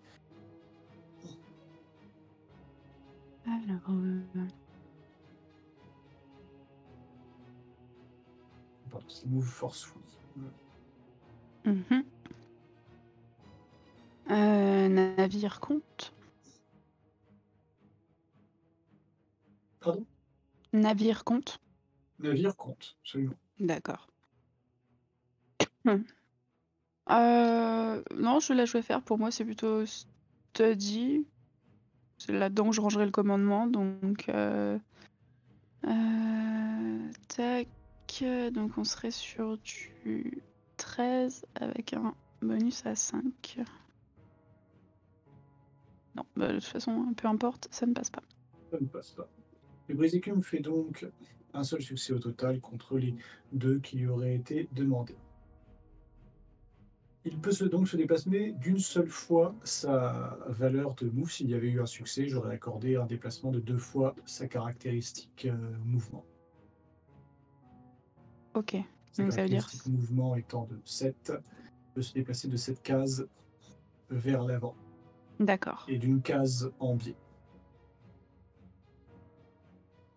Alors. 3.47 3.81
Euh, 3.91 4.21
Pardon, 8.91 9.07
c'est 9.09 9.27
move 9.27 9.45
forceful. 9.45 10.03
Mm 11.65 11.83
-hmm. 11.91 12.05
Euh, 14.31 14.89
navire 14.89 15.61
compte. 15.61 16.13
Pardon? 19.81 20.07
Navire 20.73 21.25
compte. 21.25 21.61
Navire 22.19 22.57
compte, 22.57 22.97
absolument. 23.03 23.37
D'accord. 23.61 24.09
Euh, 27.11 28.03
non, 28.17 28.41
je 28.41 28.53
laisse 28.53 28.79
faire. 28.81 29.03
Pour 29.03 29.19
moi, 29.19 29.31
c'est 29.31 29.45
plutôt 29.45 29.85
study. 29.87 31.27
C'est 32.19 32.33
là-dedans 32.33 32.71
que 32.71 32.77
je 32.77 32.81
rangerai 32.81 33.05
le 33.05 33.11
commandement. 33.11 33.67
Donc, 33.67 34.29
euh, 34.29 34.79
euh. 35.85 37.11
Donc, 38.53 38.79
on 38.79 38.85
serait 38.85 39.11
sur 39.11 39.59
du 39.59 40.43
13 40.79 41.45
avec 41.55 41.93
un 41.93 42.15
bonus 42.41 42.87
à 42.87 42.95
5. 42.95 43.59
Non, 46.15 46.25
bah, 46.35 46.49
de 46.49 46.55
toute 46.55 46.65
façon, 46.65 47.13
peu 47.15 47.29
importe, 47.29 47.69
ça 47.71 47.85
ne 47.85 47.93
passe 47.93 48.09
pas. 48.09 48.23
Ça 48.71 48.79
ne 48.81 48.87
passe 48.87 49.11
pas. 49.11 49.29
Le 49.89 49.95
Brisicum 49.95 50.43
fait 50.43 50.61
donc 50.61 51.07
un 51.53 51.63
seul 51.63 51.83
succès 51.83 52.15
au 52.15 52.19
total 52.19 52.61
contre 52.61 52.97
les 52.97 53.15
deux 53.53 53.79
qui 53.81 53.99
lui 53.99 54.07
auraient 54.07 54.35
été 54.35 54.69
demandés. 54.73 55.17
Il 57.29 57.41
peut 57.41 57.51
se, 57.51 57.65
donc 57.65 57.89
se 57.89 57.97
déplacer 57.97 58.53
d'une 58.53 58.79
seule 58.79 59.09
fois 59.09 59.53
sa 59.65 60.39
valeur 60.47 60.95
de 60.95 61.11
move. 61.11 61.29
S'il 61.33 61.51
y 61.51 61.55
avait 61.55 61.67
eu 61.69 61.81
un 61.81 61.87
succès, 61.87 62.29
j'aurais 62.29 62.55
accordé 62.55 62.95
un 62.95 63.05
déplacement 63.05 63.51
de 63.51 63.59
deux 63.59 63.79
fois 63.79 64.15
sa 64.27 64.47
caractéristique 64.47 65.49
euh, 65.51 65.77
mouvement. 65.85 66.25
Ok. 68.55 68.77
Sa 69.11 69.25
Donc 69.25 69.33
ça 69.33 69.43
veut 69.43 69.49
dire. 69.49 69.59
caractéristique 69.59 69.87
mouvement 69.93 70.37
étant 70.37 70.67
de 70.67 70.81
7, 70.85 71.33
peut 71.95 72.03
se 72.03 72.15
déplacer 72.15 72.47
de 72.47 72.57
cette 72.57 72.81
case 72.81 73.27
vers 74.09 74.45
l'avant 74.45 74.77
D'accord. 75.41 75.85
et 75.89 75.99
d'une 75.99 76.23
case 76.23 76.71
en 76.79 76.95
biais. 76.95 77.17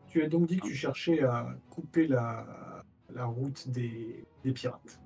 Tu 0.10 0.22
as 0.22 0.30
donc 0.30 0.48
dit 0.48 0.58
que 0.58 0.68
tu 0.68 0.75
cherchais 0.75 1.24
à 1.24 1.56
couper 1.72 2.08
la, 2.08 2.46
la 3.10 3.25
route 3.25 3.68
des, 3.70 4.28
des 4.44 4.51
pirates. 4.51 5.00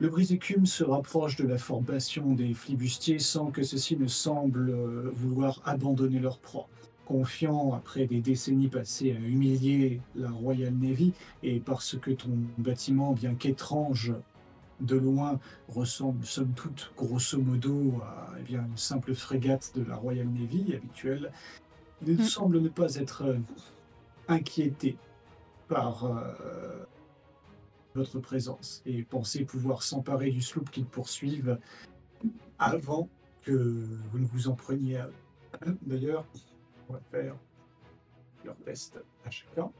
Le 0.00 0.08
brise-écume 0.08 0.64
se 0.64 0.82
rapproche 0.82 1.36
de 1.36 1.46
la 1.46 1.58
formation 1.58 2.32
des 2.32 2.54
flibustiers 2.54 3.18
sans 3.18 3.50
que 3.50 3.62
ceux-ci 3.62 3.96
ne 3.98 4.06
semblent 4.06 4.70
euh, 4.70 5.10
vouloir 5.14 5.60
abandonner 5.66 6.18
leur 6.18 6.38
proie. 6.38 6.68
Confiant, 7.04 7.74
après 7.74 8.06
des 8.06 8.20
décennies 8.20 8.68
passées 8.68 9.12
à 9.12 9.20
humilier 9.20 10.00
la 10.14 10.30
Royal 10.30 10.72
Navy, 10.72 11.12
et 11.42 11.60
parce 11.60 11.98
que 11.98 12.12
ton 12.12 12.30
bâtiment, 12.56 13.12
bien 13.12 13.34
qu'étrange 13.34 14.14
de 14.80 14.96
loin, 14.96 15.38
ressemble 15.68 16.24
somme 16.24 16.52
toute 16.54 16.92
grosso 16.96 17.38
modo 17.38 18.00
à 18.02 18.28
eh 18.38 18.42
bien, 18.42 18.64
une 18.64 18.76
simple 18.78 19.12
frégate 19.14 19.72
de 19.76 19.84
la 19.84 19.96
Royal 19.96 20.26
Navy 20.28 20.74
habituelle, 20.74 21.30
il 22.06 22.14
Mm. 22.14 22.24
semble 22.24 22.60
ne 22.62 22.68
pas 22.70 22.94
être 22.94 23.24
euh, 23.24 23.36
inquiété 24.28 24.96
par 25.68 26.04
euh, 26.06 26.84
votre 27.94 28.18
présence 28.20 28.82
et 28.86 29.02
pensez 29.02 29.44
pouvoir 29.44 29.82
s'emparer 29.82 30.30
du 30.30 30.42
sloop 30.42 30.70
qu'ils 30.70 30.86
poursuivent 30.86 31.58
avant 32.58 33.08
que 33.42 33.52
vous 33.52 34.18
ne 34.18 34.26
vous 34.26 34.48
en 34.48 34.54
preniez 34.54 34.98
à 34.98 35.06
eux. 35.66 35.78
D'ailleurs, 35.82 36.26
on 36.88 36.94
va 36.94 37.00
faire 37.10 37.36
leur 38.44 38.56
test 38.58 39.00
à 39.24 39.30
chacun. 39.30 39.70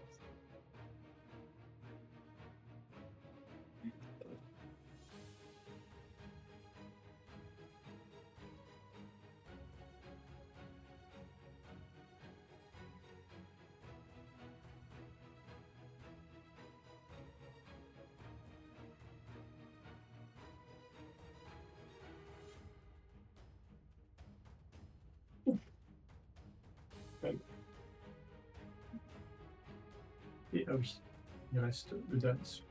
Il 31.52 31.58
reste 31.58 31.94
dernier. 32.12 32.38
sloop. 32.42 32.70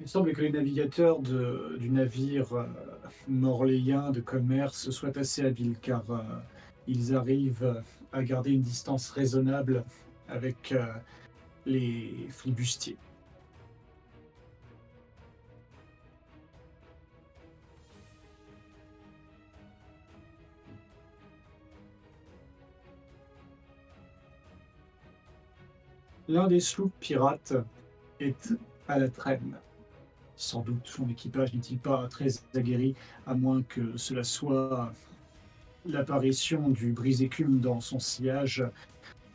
Il 0.00 0.08
semble 0.08 0.32
que 0.32 0.40
les 0.40 0.50
navigateurs 0.50 1.20
du 1.20 1.90
navire 1.90 2.54
euh, 2.54 2.64
morléen 3.26 4.10
de 4.10 4.20
commerce 4.20 4.90
soient 4.90 5.18
assez 5.18 5.44
habiles 5.44 5.76
car 5.82 6.04
euh, 6.10 6.22
ils 6.86 7.14
arrivent 7.14 7.82
à 8.12 8.22
garder 8.22 8.52
une 8.52 8.62
distance 8.62 9.10
raisonnable 9.10 9.84
avec 10.28 10.72
euh, 10.72 10.86
les 11.66 12.26
flibustiers. 12.30 12.96
L'un 26.28 26.46
des 26.46 26.60
sloops 26.60 26.92
pirates 27.00 27.54
est 28.20 28.52
à 28.86 28.98
la 28.98 29.08
traîne. 29.08 29.56
Sans 30.36 30.60
doute 30.60 30.86
son 30.86 31.08
équipage 31.08 31.54
n'est-il 31.54 31.78
pas 31.78 32.06
très 32.08 32.28
aguerri, 32.54 32.94
à 33.26 33.34
moins 33.34 33.62
que 33.62 33.96
cela 33.96 34.22
soit 34.24 34.92
l'apparition 35.86 36.68
du 36.68 36.92
brise-écume 36.92 37.60
dans 37.60 37.80
son 37.80 37.98
sillage 37.98 38.62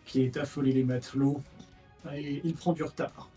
qui 0.06 0.22
ait 0.22 0.38
affolé 0.38 0.72
les 0.72 0.84
matelots. 0.84 1.42
Et 2.14 2.42
il 2.44 2.54
prend 2.54 2.74
du 2.74 2.84
retard. 2.84 3.30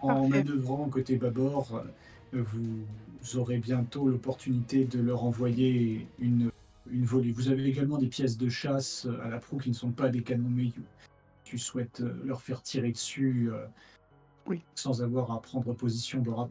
En 0.00 0.28
manœuvrant 0.28 0.88
côté 0.88 1.16
bâbord, 1.16 1.84
vous 2.32 3.36
aurez 3.36 3.58
bientôt 3.58 4.08
l'opportunité 4.08 4.84
de 4.84 5.00
leur 5.00 5.24
envoyer 5.24 6.06
une, 6.18 6.50
une 6.90 7.04
volée. 7.04 7.32
Vous 7.32 7.48
avez 7.48 7.64
également 7.64 7.98
des 7.98 8.08
pièces 8.08 8.36
de 8.36 8.48
chasse 8.48 9.06
à 9.22 9.28
la 9.28 9.38
proue 9.38 9.58
qui 9.58 9.70
ne 9.70 9.74
sont 9.74 9.92
pas 9.92 10.08
des 10.08 10.22
canons 10.22 10.48
Meiyu. 10.50 10.82
Tu 11.44 11.58
souhaites 11.58 12.00
euh, 12.00 12.14
leur 12.24 12.40
faire 12.42 12.62
tirer 12.62 12.90
dessus 12.92 13.50
euh, 13.52 13.66
Oui. 14.46 14.62
sans 14.74 15.02
avoir 15.02 15.30
à 15.32 15.40
prendre 15.42 15.72
position 15.74 16.20
à 16.20 16.22
bord. 16.22 16.48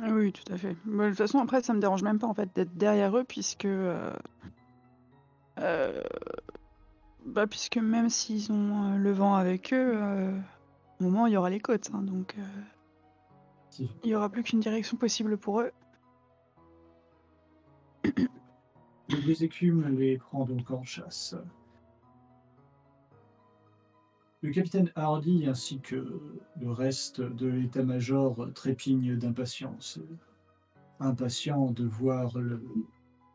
Ah 0.00 0.10
Oui, 0.12 0.32
tout 0.32 0.52
à 0.52 0.56
fait. 0.56 0.76
De 0.86 1.08
toute 1.08 1.16
façon, 1.18 1.38
après, 1.40 1.60
ça 1.62 1.74
me 1.74 1.80
dérange 1.80 2.02
même 2.02 2.18
pas 2.20 2.26
en 2.28 2.34
fait 2.34 2.48
d'être 2.54 2.74
derrière 2.76 3.16
eux, 3.18 3.24
puisque, 3.24 3.64
euh, 3.64 4.12
euh, 5.58 6.02
bah, 7.26 7.46
puisque 7.48 7.78
même 7.78 8.08
s'ils 8.08 8.52
ont 8.52 8.94
euh, 8.94 8.96
le 8.96 9.10
vent 9.12 9.34
avec 9.34 9.72
eux, 9.72 9.92
euh, 9.96 10.38
au 11.00 11.04
moment 11.04 11.26
il 11.26 11.32
y 11.32 11.36
aura 11.36 11.50
les 11.50 11.58
côtes, 11.60 11.90
hein, 11.92 12.02
donc 12.02 12.36
euh, 12.38 12.42
Si. 13.70 13.90
il 14.04 14.10
y 14.10 14.14
aura 14.14 14.28
plus 14.28 14.44
qu'une 14.44 14.60
direction 14.60 14.96
possible 14.96 15.36
pour 15.36 15.60
eux. 15.62 15.72
Le 19.10 19.16
brise-écume 19.22 19.96
les 19.98 20.18
prend 20.18 20.44
donc 20.44 20.70
en 20.70 20.82
chasse. 20.84 21.34
Le 24.42 24.50
capitaine 24.50 24.92
Hardy 24.94 25.46
ainsi 25.46 25.80
que 25.80 26.20
le 26.60 26.70
reste 26.70 27.20
de 27.20 27.48
l'état-major 27.48 28.48
trépignent 28.54 29.16
d'impatience. 29.16 29.98
Impatient 31.00 31.70
de 31.70 31.84
voir 31.84 32.38
le 32.38 32.62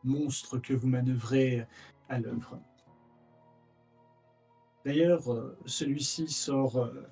monstre 0.04 0.58
que 0.58 0.74
vous 0.74 0.88
manœuvrez 0.88 1.66
à 2.08 2.20
l'œuvre. 2.20 2.60
D'ailleurs, 4.84 5.22
celui-ci 5.66 6.28
sort 6.28 6.76
euh, 6.76 7.08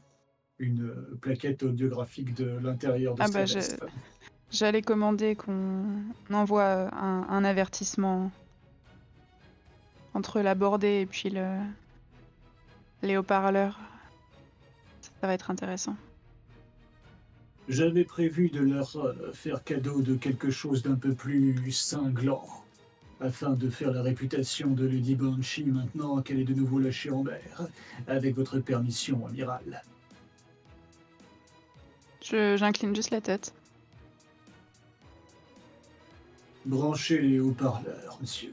une 0.58 0.94
plaquette 1.20 1.62
audiographique 1.62 2.34
de 2.34 2.58
l'intérieur 2.58 3.14
de 3.14 3.22
Ah 3.22 3.28
sa 3.28 3.44
bah. 3.44 3.86
J'allais 4.50 4.82
commander 4.82 5.34
qu'on 5.34 6.04
envoie 6.30 6.94
un, 6.94 7.26
un 7.28 7.44
avertissement 7.44 8.30
entre 10.14 10.40
la 10.40 10.54
bordée 10.54 11.00
et 11.00 11.06
puis 11.06 11.30
le, 11.30 11.58
les 13.02 13.16
haut-parleurs. 13.16 13.78
Ça 15.20 15.26
va 15.26 15.34
être 15.34 15.50
intéressant. 15.50 15.96
J'avais 17.68 18.04
prévu 18.04 18.48
de 18.50 18.60
leur 18.60 18.96
euh, 18.96 19.32
faire 19.32 19.62
cadeau 19.62 20.02
de 20.02 20.14
quelque 20.16 20.50
chose 20.50 20.82
d'un 20.82 20.96
peu 20.96 21.14
plus 21.14 21.70
cinglant. 21.70 22.46
afin 23.20 23.50
de 23.50 23.70
faire 23.70 23.92
la 23.92 24.02
réputation 24.02 24.70
de 24.70 24.84
Lady 24.84 25.14
Banshee 25.14 25.64
maintenant 25.66 26.20
qu'elle 26.22 26.40
est 26.40 26.44
de 26.44 26.54
nouveau 26.54 26.80
lâchée 26.80 27.10
en 27.10 27.22
mer, 27.22 27.68
avec 28.08 28.34
votre 28.34 28.58
permission, 28.58 29.24
amiral. 29.28 29.80
Je- 32.20 32.56
J'incline 32.56 32.96
juste 32.96 33.10
la 33.10 33.20
tête. 33.20 33.54
Branchez 36.66 37.20
les 37.20 37.38
haut-parleurs, 37.40 38.18
monsieur. 38.20 38.52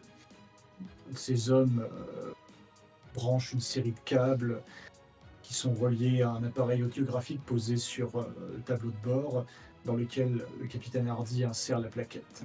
Ces 1.16 1.50
hommes 1.50 1.86
euh, 1.92 2.32
branchent 3.14 3.54
une 3.54 3.62
série 3.62 3.92
de 3.92 4.00
câbles 4.06 4.62
qui 5.42 5.54
sont 5.54 5.74
reliés 5.74 6.22
à 6.22 6.32
un 6.32 6.44
appareil 6.44 6.84
audiographique 6.84 7.44
posé 7.46 7.78
sur 7.78 8.16
euh, 8.16 8.26
le 8.56 8.62
tableau 8.62 8.92
de 8.92 9.10
bord 9.10 9.46
dans 9.86 9.96
lequel 9.96 10.46
le 10.60 10.68
capitaine 10.68 11.08
Hardy 11.08 11.44
insère 11.44 11.80
la 11.80 11.90
plaquette. 11.90 12.44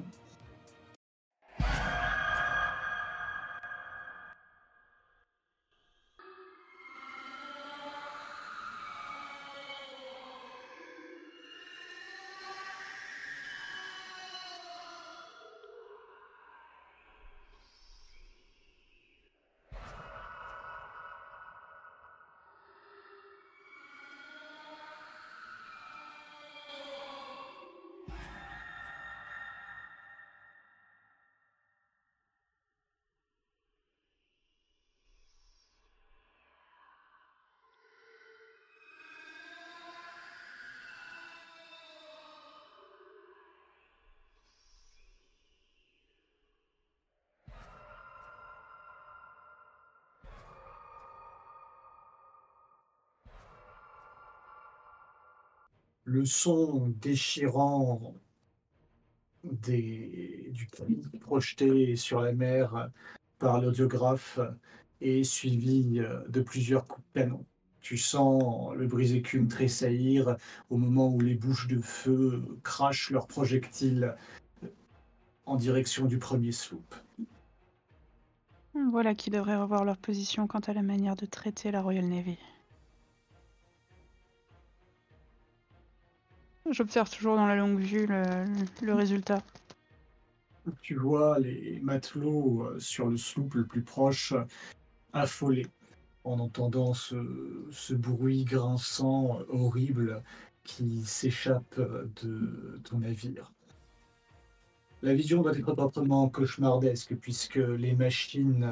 Le 56.14 56.24
son 56.24 56.94
déchirant 57.00 58.14
des, 59.42 60.48
du 60.53 60.68
projeté 61.20 61.96
sur 61.96 62.20
la 62.20 62.33
mer 62.33 62.88
par 63.40 63.61
l'audiographe 63.61 64.38
est 65.00 65.24
suivi 65.24 65.98
euh, 65.98 66.20
de 66.29 66.40
plusieurs 66.40 66.87
coups 66.87 67.05
de 67.14 67.20
canon. 67.20 67.44
Tu 67.81 67.98
sens 67.98 68.74
le 68.77 68.87
brise-écume 68.87 69.48
tressaillir 69.48 70.37
au 70.70 70.77
moment 70.77 71.12
où 71.12 71.20
les 71.20 71.35
bouches 71.35 71.66
de 71.66 71.81
feu 71.81 72.44
crachent 72.62 73.11
leurs 73.11 73.27
projectiles 73.27 74.14
en 75.46 75.57
direction 75.57 76.07
du 76.07 76.18
premier 76.18 76.53
sloop. 76.53 76.94
Voilà 78.92 79.14
qui 79.16 79.31
devrait 79.31 79.57
revoir 79.57 79.85
leur 79.85 79.98
position 79.98 80.46
quant 80.46 80.61
à 80.61 80.72
la 80.72 80.83
manière 80.83 81.16
de 81.16 81.27
traiter 81.27 81.72
la 81.72 81.83
Royal 81.83 82.07
Navy. 82.07 82.38
J'observe 86.70 87.11
toujours 87.11 87.37
dans 87.37 87.46
la 87.46 87.57
longue 87.57 87.79
vue 87.79 88.07
le, 88.07 88.94
résultat. 88.94 89.42
Tu 90.81 90.94
vois 90.94 91.38
les 91.38 91.79
matelots 91.83 92.62
euh, 92.62 92.79
sur 92.79 93.07
le 93.09 93.18
sloop 93.18 93.53
le 93.55 93.66
plus 93.66 93.83
proche 93.83 94.33
affolés 95.12 95.66
en 96.24 96.38
entendant 96.38 96.94
ce, 96.94 97.16
ce 97.70 97.92
bruit 97.92 98.44
grinçant 98.44 99.40
euh, 99.40 99.44
horrible 99.50 100.22
qui 100.62 101.03
s'échappe 101.05 101.79
euh, 101.79 102.09
de 102.22 102.81
ton 102.85 103.00
navire. 103.00 103.53
La 105.03 105.12
vision 105.12 105.42
doit 105.42 105.55
être 105.55 105.74
proprement 105.74 106.31
cauchemardesque 106.31 107.14
puisque 107.16 107.57
les 107.57 107.94
machines 107.94 108.66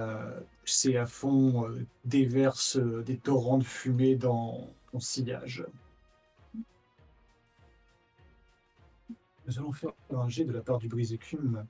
poussées 0.62 0.96
à 0.96 1.04
fond 1.04 1.66
déversent 2.06 2.78
des 3.04 3.18
torrents 3.18 3.58
de 3.58 3.64
fumée 3.64 4.16
dans 4.16 4.70
ton 4.90 4.98
sillage. 4.98 5.66
Nous 9.46 9.58
allons 9.58 9.72
faire 9.72 9.92
un 10.10 10.28
jet 10.28 10.44
de 10.44 10.52
la 10.52 10.60
part 10.60 10.78
du 10.78 10.88
brise-écume 10.88 11.66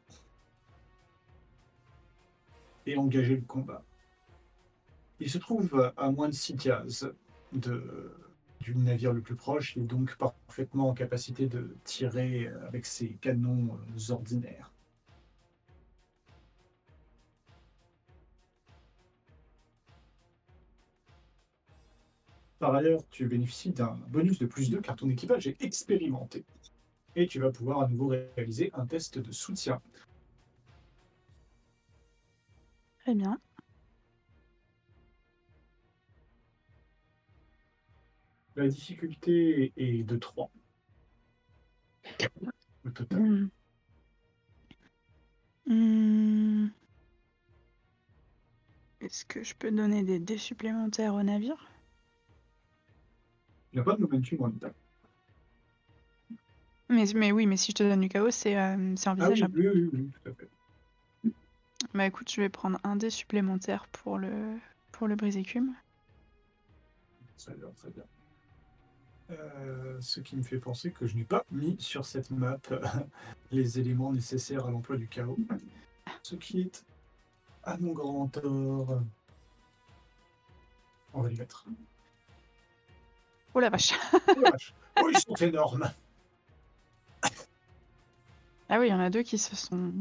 et 2.87 2.97
engager 2.97 3.37
le 3.37 3.43
combat. 3.43 3.83
Il 5.21 5.31
se 5.31 5.39
trouve 5.39 5.93
à 5.97 6.11
moins 6.11 6.29
de 6.29 6.35
6 6.35 6.57
cases 6.57 7.07
de, 7.53 8.13
du 8.61 8.75
navire 8.77 9.13
le 9.13 9.21
plus 9.21 9.37
proche, 9.37 9.77
il 9.77 9.83
est 9.83 9.87
donc 9.87 10.17
parfaitement 10.17 10.89
en 10.89 10.95
capacité 10.95 11.47
de 11.47 11.77
tirer 11.85 12.49
avec 12.67 12.87
ses 12.87 13.11
canons 13.15 13.79
euh, 13.97 14.13
ordinaires. 14.13 14.73
Par 22.59 22.75
ailleurs, 22.77 23.01
tu 23.11 23.27
bénéficies 23.27 23.73
d'un 23.73 23.99
bonus 24.09 24.39
de 24.39 24.47
plus 24.47 24.71
2 24.71 24.81
car 24.81 24.95
ton 24.95 25.11
équipage 25.11 25.49
est 25.49 25.61
expérimenté. 25.63 26.45
Et 27.15 27.27
tu 27.27 27.41
vas 27.41 27.51
pouvoir 27.51 27.83
à 27.83 27.89
nouveau 27.89 28.09
réaliser 28.09 28.71
un 28.75 28.87
test 28.87 29.19
de 29.19 29.33
soutien. 29.33 29.81
Très 33.01 33.15
bien. 33.15 33.39
La 38.55 38.69
difficulté 38.69 39.73
est 39.77 40.03
de 40.05 40.17
3. 40.17 40.51
Au 42.85 42.91
total. 42.91 43.21
Hmm. 43.21 43.49
Hmm. 45.67 46.69
Est-ce 49.01 49.25
que 49.25 49.43
je 49.43 49.55
peux 49.55 49.71
donner 49.71 50.05
des 50.05 50.19
dés 50.19 50.39
supplémentaires 50.39 51.15
au 51.15 51.23
navire? 51.23 51.71
Il 53.73 53.77
n'y 53.77 53.81
a 53.81 53.85
pas 53.85 53.97
de 53.97 54.03
momentum 54.03 54.43
en 54.43 54.51
état. 54.51 54.73
Mais, 56.93 57.05
mais 57.15 57.33
oui, 57.33 57.47
mais 57.47 57.57
si 57.57 57.73
je 57.73 57.77
te 57.77 57.83
donne 57.83 58.01
du 58.01 58.09
chaos, 58.09 58.31
c'est 58.31 58.57
euh, 58.59 58.95
c'est 58.97 59.09
Ah 59.09 59.15
oui, 59.15 59.23
envisageable. 59.25 59.59
oui, 59.61 59.69
oui, 59.75 59.91
oui, 59.93 60.11
tout 60.23 60.31
à 60.31 60.35
fait. 60.35 60.49
Bah 61.95 62.07
écoute, 62.07 62.31
je 62.31 62.41
vais 62.41 62.49
prendre 62.49 62.79
un 62.85 62.97
dé 62.97 63.11
supplémentaire 63.11 63.87
pour 63.89 64.17
le, 64.19 64.57
pour 64.93 65.09
le 65.09 65.17
brise-écume. 65.17 65.75
Très 67.39 67.55
bien, 67.55 67.69
très 67.77 67.91
bien. 67.91 68.05
Euh, 69.31 69.97
ce 70.01 70.21
qui 70.21 70.37
me 70.37 70.43
fait 70.43 70.59
penser 70.59 70.93
que 70.93 71.07
je 71.07 71.17
n'ai 71.17 71.25
pas 71.25 71.45
mis 71.51 71.77
sur 71.81 72.05
cette 72.05 72.31
map 72.31 72.59
les 73.51 73.79
éléments 73.81 74.13
nécessaires 74.13 74.67
à 74.67 74.71
l'emploi 74.71 74.97
du 74.97 75.09
chaos. 75.09 75.39
Ce 76.23 76.37
qui 76.37 76.61
est 76.61 76.85
à 77.65 77.77
mon 77.79 77.93
grand 77.93 78.29
tort. 78.29 79.01
On 81.15 81.23
va 81.23 81.29
les 81.29 81.37
mettre. 81.37 81.67
Oh 83.55 83.61
la 83.61 83.71
vache 83.71 83.93
Oh, 84.13 84.41
la 84.41 84.51
vache. 84.51 84.73
Oh, 85.03 85.09
ils 85.11 85.19
sont 85.19 85.35
énormes. 85.35 85.91
Ah 88.75 88.81
oui, 88.81 88.87
il 88.87 88.91
y 88.91 88.95
en 88.95 89.01
a 89.01 89.11
deux 89.11 89.23
qui 89.23 89.37
se 89.37 89.55
sont 89.55 89.93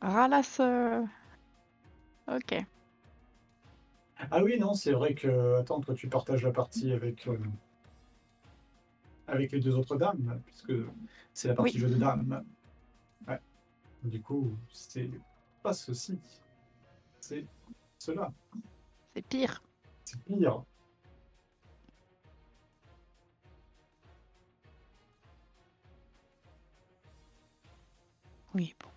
ralasse. 0.00 0.62
Ok. 2.26 2.64
Ah 4.30 4.42
oui, 4.42 4.58
non, 4.58 4.72
c'est 4.72 4.92
vrai 4.92 5.14
que. 5.14 5.56
Attends, 5.56 5.80
toi, 5.82 5.94
tu 5.94 6.08
partages 6.08 6.42
la 6.42 6.50
partie 6.50 6.90
avec. 6.92 7.28
euh, 7.28 7.36
avec 9.26 9.52
les 9.52 9.60
deux 9.60 9.76
autres 9.76 9.96
dames, 9.96 10.40
puisque 10.46 10.72
c'est 11.34 11.48
la 11.48 11.54
partie 11.54 11.74
Oui. 11.74 11.80
jeu 11.80 11.90
de 11.90 11.96
dames. 11.96 12.46
Ouais. 13.28 13.38
Du 14.02 14.22
coup, 14.22 14.56
c'est 14.72 15.10
pas 15.62 15.74
ceci. 15.74 16.18
C'est 17.20 17.44
cela. 17.98 18.32
C'est 19.14 19.26
pire. 19.26 19.62
C'est 20.06 20.18
pire. 20.22 20.64
Oui, 28.54 28.74
bon. 28.80 28.88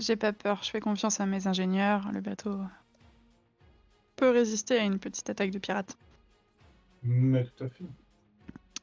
J'ai 0.00 0.16
pas 0.16 0.32
peur, 0.32 0.62
je 0.62 0.70
fais 0.70 0.80
confiance 0.80 1.20
à 1.20 1.26
mes 1.26 1.46
ingénieurs. 1.46 2.10
Le 2.12 2.20
bateau 2.20 2.60
peut 4.16 4.30
résister 4.30 4.78
à 4.78 4.84
une 4.84 4.98
petite 4.98 5.30
attaque 5.30 5.50
de 5.50 5.58
pirates. 5.58 5.96
Mais 7.02 7.44
tout 7.44 7.64
à 7.64 7.68
fait. 7.68 7.84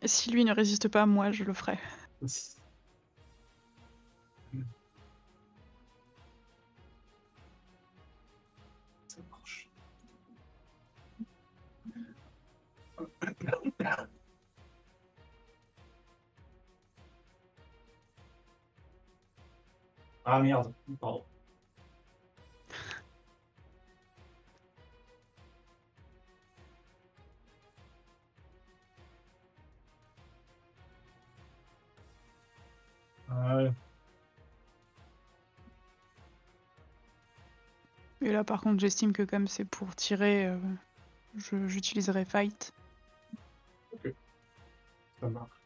Et 0.01 0.08
si 0.08 0.32
lui 0.32 0.45
ne 0.45 0.54
résiste 0.54 0.88
pas, 0.88 1.06
moi 1.06 1.32
je 1.32 1.43
le 1.43 1.54
ferai. 1.54 1.77
Ça 2.25 2.58
marche. 9.30 9.69
Ah 20.32 20.39
merde, 20.39 20.74
pardon. 21.02 21.26
Ouais. 33.30 33.72
Et 38.22 38.32
là, 38.32 38.44
par 38.44 38.62
contre, 38.62 38.80
j'estime 38.80 39.12
que 39.13 39.24
comme 39.24 39.48
c'est 39.48 39.65
pour 39.65 39.96
tirer, 39.96 40.46
euh, 40.46 40.58
je- 41.36 41.67
j'utiliserai 41.67 42.24
fight. 42.26 42.72
Ça 45.20 45.30
marche. 45.30 45.61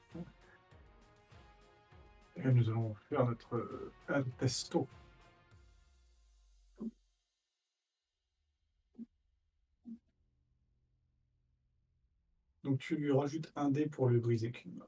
Et 2.37 2.51
nous 2.51 2.69
allons 2.69 2.93
faire 3.09 3.25
notre 3.25 3.55
euh. 3.55 3.93
Donc 12.63 12.79
tu 12.79 12.95
lui 12.95 13.11
rajoutes 13.11 13.51
un 13.55 13.69
dé 13.69 13.85
pour 13.87 14.09
le 14.09 14.19
brise 14.19 14.43
écume. 14.43 14.83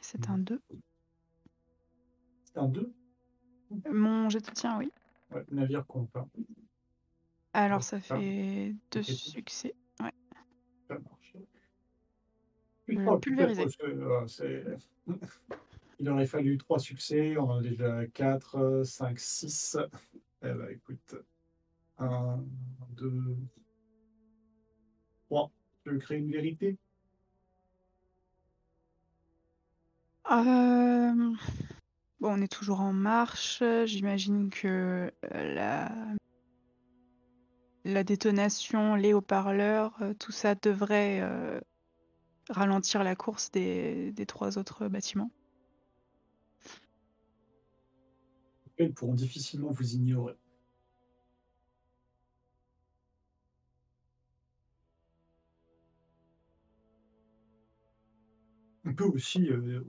C'est 0.00 0.28
un 0.28 0.38
2. 0.38 0.60
C'est 2.44 2.58
un 2.58 2.68
2 2.68 2.92
Mon 3.90 4.28
jet 4.28 4.40
de 4.40 4.46
soutien, 4.46 4.78
oui. 4.78 4.92
Ouais, 5.30 5.44
navire 5.50 5.86
compte. 5.86 6.10
Alors, 7.54 7.82
ça 7.82 8.00
ça. 8.00 8.16
fait 8.18 8.74
deux 8.90 9.00
Ok. 9.00 9.06
succès. 9.06 9.74
Ouais. 10.00 10.12
Ça 10.88 10.98
marche. 10.98 11.36
Pulvériser. 13.20 13.66
Il 16.00 16.08
aurait 16.08 16.26
fallu 16.26 16.58
trois 16.58 16.78
succès, 16.78 17.36
on 17.36 17.50
en 17.50 17.58
a 17.58 17.62
déjà 17.62 18.06
4, 18.08 18.82
5, 18.84 19.18
6. 19.18 19.78
Eh 20.42 20.52
ben 20.52 20.68
écoute, 20.70 21.14
1, 21.98 22.44
2, 22.90 23.36
3. 25.26 25.50
Tu 25.84 25.90
veux 25.90 25.98
créer 25.98 26.18
une 26.18 26.30
vérité? 26.30 26.76
Euh, 30.30 31.34
Bon, 32.20 32.38
on 32.38 32.42
est 32.42 32.52
toujours 32.52 32.80
en 32.80 32.92
marche. 32.92 33.62
J'imagine 33.84 34.50
que 34.50 35.12
euh, 35.32 36.14
la... 37.84 38.04
détonation, 38.04 38.94
les 38.94 39.12
haut-parleurs, 39.12 39.94
euh, 40.00 40.14
tout 40.14 40.32
ça 40.32 40.54
devrait 40.54 41.22
ralentir 42.48 43.04
la 43.04 43.14
course 43.14 43.50
des 43.50 44.24
trois 44.26 44.58
autres 44.58 44.88
bâtiments. 44.88 45.30
Ils 48.78 48.92
pourront 48.92 49.14
difficilement 49.14 49.70
vous 49.70 49.94
ignorer. 49.94 50.34
On 58.86 58.92
peut 58.92 59.04
aussi 59.04 59.48
euh, 59.48 59.80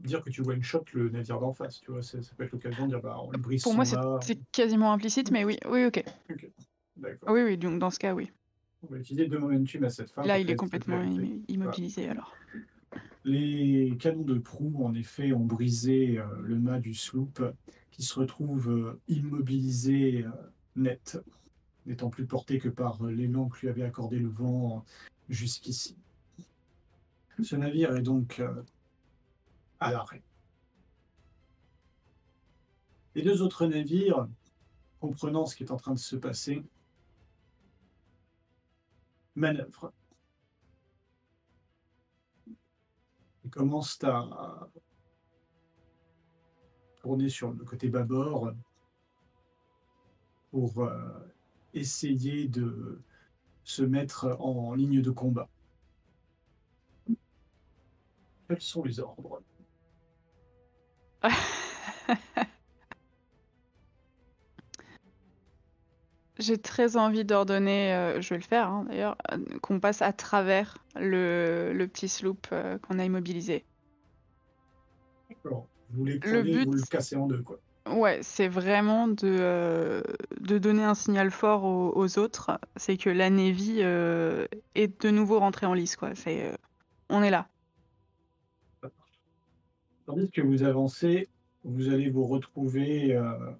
dire 0.00 0.22
que 0.22 0.30
tu 0.30 0.40
one 0.42 0.62
shot 0.62 0.84
le 0.92 1.08
navire 1.10 1.40
d'en 1.40 1.52
face, 1.52 1.80
tu 1.80 1.90
vois, 1.90 2.02
ça, 2.02 2.22
ça 2.22 2.32
peut 2.36 2.44
être 2.44 2.52
l'occasion 2.52 2.84
de 2.84 2.90
dire 2.90 3.00
bah 3.00 3.18
on 3.20 3.30
le 3.30 3.38
brise 3.38 3.62
Pour 3.62 3.74
moi, 3.74 3.84
c'est 3.84 4.38
quasiment 4.52 4.92
implicite, 4.92 5.30
mais 5.32 5.44
oui, 5.44 5.58
oui, 5.68 5.84
ok. 5.86 6.04
D'accord. 6.96 7.30
Oui, 7.32 7.42
oui, 7.42 7.58
donc 7.58 7.78
dans 7.80 7.90
ce 7.90 7.98
cas, 7.98 8.14
oui. 8.14 8.30
On 8.82 8.86
va 8.86 8.98
utiliser 8.98 9.26
deux 9.26 9.38
momentum 9.38 9.84
à 9.84 9.90
cette 9.90 10.10
fin. 10.10 10.22
Là, 10.22 10.38
il 10.38 10.50
est 10.50 10.56
complètement 10.56 11.02
immobilisé 11.48 12.08
alors. 12.08 12.34
Les 13.24 13.96
canons 13.98 14.22
de 14.22 14.38
proue, 14.38 14.84
en 14.84 14.94
effet, 14.94 15.32
ont 15.32 15.44
brisé 15.44 16.18
euh, 16.18 16.26
le 16.42 16.58
mât 16.58 16.78
du 16.78 16.94
sloop 16.94 17.42
qui 17.90 18.02
se 18.02 18.18
retrouve 18.18 18.70
euh, 18.70 19.00
immobilisé 19.08 20.24
euh, 20.24 20.30
net, 20.76 21.18
n'étant 21.86 22.08
plus 22.08 22.26
porté 22.26 22.58
que 22.58 22.68
par 22.68 23.02
l'élan 23.04 23.48
que 23.48 23.60
lui 23.60 23.68
avait 23.68 23.82
accordé 23.82 24.18
le 24.18 24.28
vent 24.28 24.84
jusqu'ici. 25.28 25.96
Ce 27.42 27.56
navire 27.56 27.96
est 27.96 28.02
donc 28.02 28.40
à 29.80 29.90
l'arrêt. 29.90 30.22
Les 33.16 33.22
deux 33.22 33.42
autres 33.42 33.66
navires, 33.66 34.28
comprenant 35.00 35.46
ce 35.46 35.56
qui 35.56 35.64
est 35.64 35.70
en 35.70 35.76
train 35.76 35.94
de 35.94 35.98
se 35.98 36.16
passer, 36.16 36.62
manœuvrent. 39.34 39.92
Commencent 43.50 44.04
à 44.04 44.68
tourner 47.00 47.28
sur 47.28 47.52
le 47.52 47.64
côté 47.64 47.88
bâbord 47.88 48.52
pour 50.50 50.82
euh, 50.82 51.34
essayer 51.74 52.48
de 52.48 53.00
se 53.64 53.82
mettre 53.82 54.36
en 54.40 54.74
ligne 54.74 55.02
de 55.02 55.10
combat. 55.10 55.48
Quels 58.48 58.60
sont 58.60 58.84
les 58.84 59.00
ordres? 59.00 59.42
J'ai 66.38 66.58
très 66.58 66.96
envie 66.96 67.24
d'ordonner, 67.24 67.94
euh, 67.94 68.20
je 68.20 68.28
vais 68.30 68.36
le 68.36 68.42
faire 68.42 68.68
hein, 68.68 68.84
d'ailleurs, 68.88 69.16
euh, 69.32 69.38
qu'on 69.62 69.80
passe 69.80 70.02
à 70.02 70.12
travers 70.12 70.76
le, 70.94 71.72
le 71.74 71.88
petit 71.88 72.08
sloop 72.08 72.46
euh, 72.52 72.76
qu'on 72.78 72.98
a 72.98 73.04
immobilisé. 73.04 73.64
Alors, 75.44 75.66
Vous 75.90 76.04
les 76.04 76.14
Le 76.14 76.20
prenez, 76.20 76.64
vous 76.64 76.70
but- 76.70 76.80
le 76.80 76.86
cassez 76.90 77.16
en 77.16 77.26
deux, 77.26 77.42
quoi. 77.42 77.58
Ouais, 77.88 78.18
c'est 78.22 78.48
vraiment 78.48 79.06
de, 79.06 80.02
de 80.40 80.58
donner 80.58 80.82
un 80.82 80.96
signal 80.96 81.30
fort 81.30 81.62
aux, 81.64 81.92
aux 81.94 82.18
autres. 82.18 82.58
C'est 82.74 82.96
que 82.96 83.08
la 83.10 83.30
Navy 83.30 83.78
est 83.80 85.02
de 85.02 85.10
nouveau 85.10 85.38
rentrée 85.38 85.66
en 85.66 85.74
lice, 85.74 85.94
quoi. 85.94 86.10
C'est, 86.16 86.50
on 87.10 87.22
est 87.22 87.30
là. 87.30 87.46
Tandis 90.04 90.30
que 90.32 90.40
vous 90.40 90.64
avancez, 90.64 91.28
vous 91.62 91.88
allez 91.88 92.10
vous 92.10 92.26
retrouver 92.26 93.16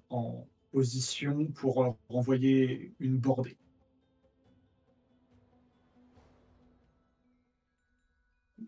en 0.09 0.45
position 0.77 1.47
pour 1.55 1.83
euh, 1.83 1.89
renvoyer 2.07 2.93
une 2.99 3.17
bordée. 3.17 3.57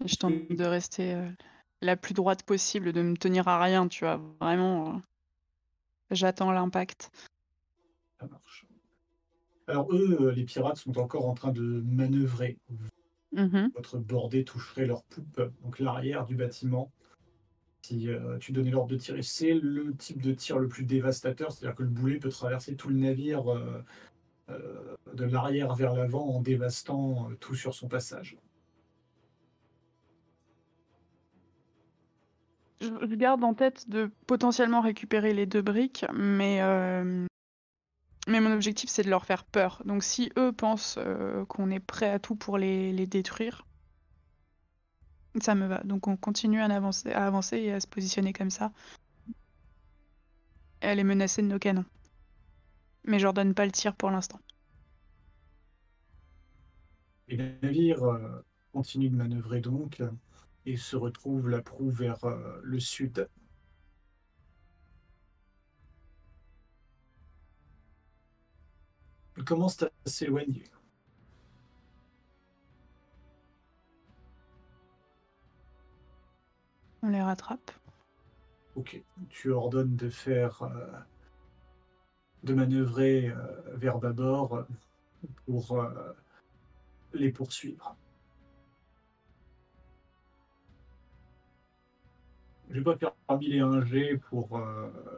Je 0.04 0.16
tente 0.16 0.50
de 0.50 0.64
rester 0.66 1.14
euh, 1.14 1.30
la 1.82 1.96
plus 1.96 2.16
droite 2.16 2.42
possible, 2.42 2.94
de 2.94 3.04
me 3.04 3.16
tenir 3.16 3.48
à 3.48 3.62
rien, 3.62 3.88
tu 3.88 4.06
vois. 4.06 4.20
Vraiment, 4.42 4.96
euh, 4.96 5.00
j'attends 6.10 6.52
l'impact. 6.52 7.12
Ça 8.20 8.26
marche. 8.26 8.66
Alors 9.68 9.94
eux, 9.94 10.32
les 10.32 10.46
pirates 10.46 10.78
sont 10.78 10.98
encore 10.98 11.28
en 11.28 11.36
train 11.36 11.52
de 11.52 11.84
manœuvrer. 11.86 12.58
Mhm. 13.34 13.72
Votre 13.76 14.00
bordée 14.00 14.44
toucherait 14.44 14.88
leur 14.88 15.04
poupe, 15.04 15.42
donc 15.62 15.78
l'arrière 15.78 16.26
du 16.26 16.36
bâtiment. 16.36 16.92
Euh, 17.92 18.38
tu 18.40 18.52
donnais 18.52 18.72
l'ordre 18.72 18.90
de 18.90 18.98
tirer, 18.98 19.22
c'est 19.22 19.54
le 19.54 19.94
type 19.96 20.22
de 20.22 20.34
tir 20.34 20.60
le 20.60 20.68
plus 20.68 20.84
dévastateur, 20.84 21.52
c'est-à-dire 21.52 21.76
que 21.76 21.84
le 21.84 21.90
boulet 21.90 22.18
peut 22.18 22.30
traverser 22.30 22.76
tout 22.76 22.90
le 22.90 22.96
navire 22.96 23.52
euh, 23.52 23.84
euh, 24.50 24.96
de 25.14 25.26
l'arrière 25.26 25.74
vers 25.76 25.94
l'avant 25.94 26.28
en 26.28 26.42
dévastant 26.42 27.30
tout 27.40 27.56
sur 27.56 27.74
son 27.74 27.88
passage. 27.88 28.38
Je, 32.82 33.16
garde 33.16 33.44
en 33.44 33.54
tête 33.54 33.90
de 33.90 34.10
potentiellement 34.26 34.82
récupérer 34.82 35.34
les 35.34 35.46
deux 35.46 35.62
briques, 35.62 36.06
mais, 36.14 36.62
mais 38.28 38.40
mon 38.40 38.54
objectif 38.54 38.90
c'est 38.90 39.04
de 39.04 39.10
leur 39.10 39.26
faire 39.26 39.44
peur. 39.44 39.82
Donc 39.84 40.02
si 40.02 40.32
eux 40.38 40.54
pensent 40.54 40.98
qu'on 41.50 41.72
est 41.72 41.82
prêt 41.82 42.10
à 42.10 42.20
tout 42.20 42.36
pour 42.36 42.58
les, 42.58 42.94
les 42.94 43.06
détruire, 43.06 43.66
ça 45.42 45.56
me 45.56 45.68
va. 45.68 45.82
Donc 45.84 46.08
on 46.08 46.18
continue 46.18 46.62
à 46.62 46.66
avancer, 46.66 47.12
à 47.12 47.26
avancer 47.26 47.58
et 47.58 47.74
à 47.74 47.80
se 47.80 47.88
positionner 47.88 48.34
comme 48.34 48.50
ça. 48.50 48.72
Et 50.82 50.88
à 50.88 50.96
les 50.96 51.04
menacer 51.04 51.42
de 51.42 51.48
nos 51.48 51.60
canons. 51.60 51.86
Mais 53.06 53.20
je 53.20 53.24
leur 53.24 53.34
donne 53.34 53.54
pas 53.54 53.66
le 53.66 53.72
tir 53.72 53.96
pour 53.96 54.12
l'instant. 54.12 54.40
Les 57.28 57.38
navires 57.62 58.04
euh, 58.04 58.44
continuent 58.74 59.12
de 59.12 59.16
manœuvrer 59.16 59.62
donc 59.62 60.02
et 60.66 60.78
se 60.78 60.96
retrouvent 60.96 61.50
la 61.50 61.62
proue 61.62 61.90
vers 61.90 62.24
euh, 62.26 62.60
le 62.64 62.80
sud. 62.80 63.28
Ils 69.38 69.44
commencent 69.44 69.84
à 69.84 69.90
s'éloigner. 70.06 70.64
On 77.02 77.10
les 77.10 77.22
rattrape. 77.22 77.72
Ok, 78.76 79.02
tu 79.30 79.52
ordonnes 79.52 79.96
de 79.96 80.10
faire, 80.10 80.62
euh, 80.64 81.00
de 82.44 82.54
manœuvrer 82.54 83.30
euh, 83.30 83.36
vers 83.76 84.00
bâbord 84.00 84.56
euh, 84.56 84.64
pour 85.46 85.86
les 87.14 87.32
poursuivre. 87.32 87.96
Je 92.70 92.76
vais 92.76 92.84
pas 92.84 92.98
faire 92.98 93.14
mille 93.40 93.56
et 93.56 93.60
un 93.60 93.84
G 93.84 94.18
pour 94.30 94.62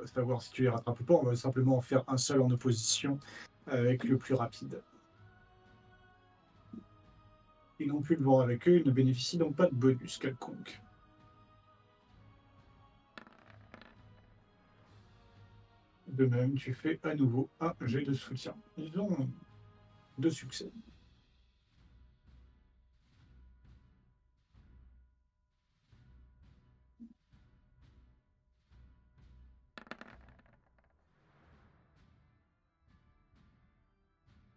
savoir 0.06 0.42
si 0.42 0.52
tu 0.52 0.62
les 0.64 0.70
rattrapes 0.70 1.02
ou 1.02 1.04
pas. 1.04 1.16
On 1.16 1.24
va 1.24 1.36
simplement 1.36 1.78
en 1.78 1.82
faire 1.82 2.06
un 2.08 2.16
seul 2.16 2.42
en 2.42 2.50
opposition 2.50 3.20
avec 3.68 4.06
le 4.06 4.18
plus 4.18 4.36
rapide. 4.36 4.82
Ils 7.80 7.88
n'ont 7.90 8.02
plus 8.02 8.16
le 8.16 8.24
voir 8.24 8.42
avec 8.42 8.68
eux, 8.70 8.78
ils 8.78 8.88
ne 8.88 8.92
bénéficient 8.92 9.38
donc 9.38 9.56
pas 9.56 9.68
de 9.68 9.76
bonus 9.76 10.18
quelconque. 10.18 10.82
De 16.12 16.26
même, 16.26 16.56
tu 16.56 16.74
fais 16.74 17.00
à 17.04 17.16
nouveau 17.16 17.50
un 17.60 17.74
jet 17.82 18.04
de 18.04 18.14
soutien. 18.14 18.56
Ils 18.78 19.00
ont 19.00 19.30
deux 20.18 20.30
succès. 20.30 20.72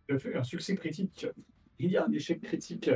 Tu 0.08 0.14
as 0.14 0.18
fait 0.18 0.36
un 0.36 0.44
succès 0.44 0.74
critique. 0.76 1.26
Il 1.78 1.90
y 1.90 1.96
a 1.96 2.04
un 2.06 2.12
échec 2.12 2.40
critique 2.42 2.90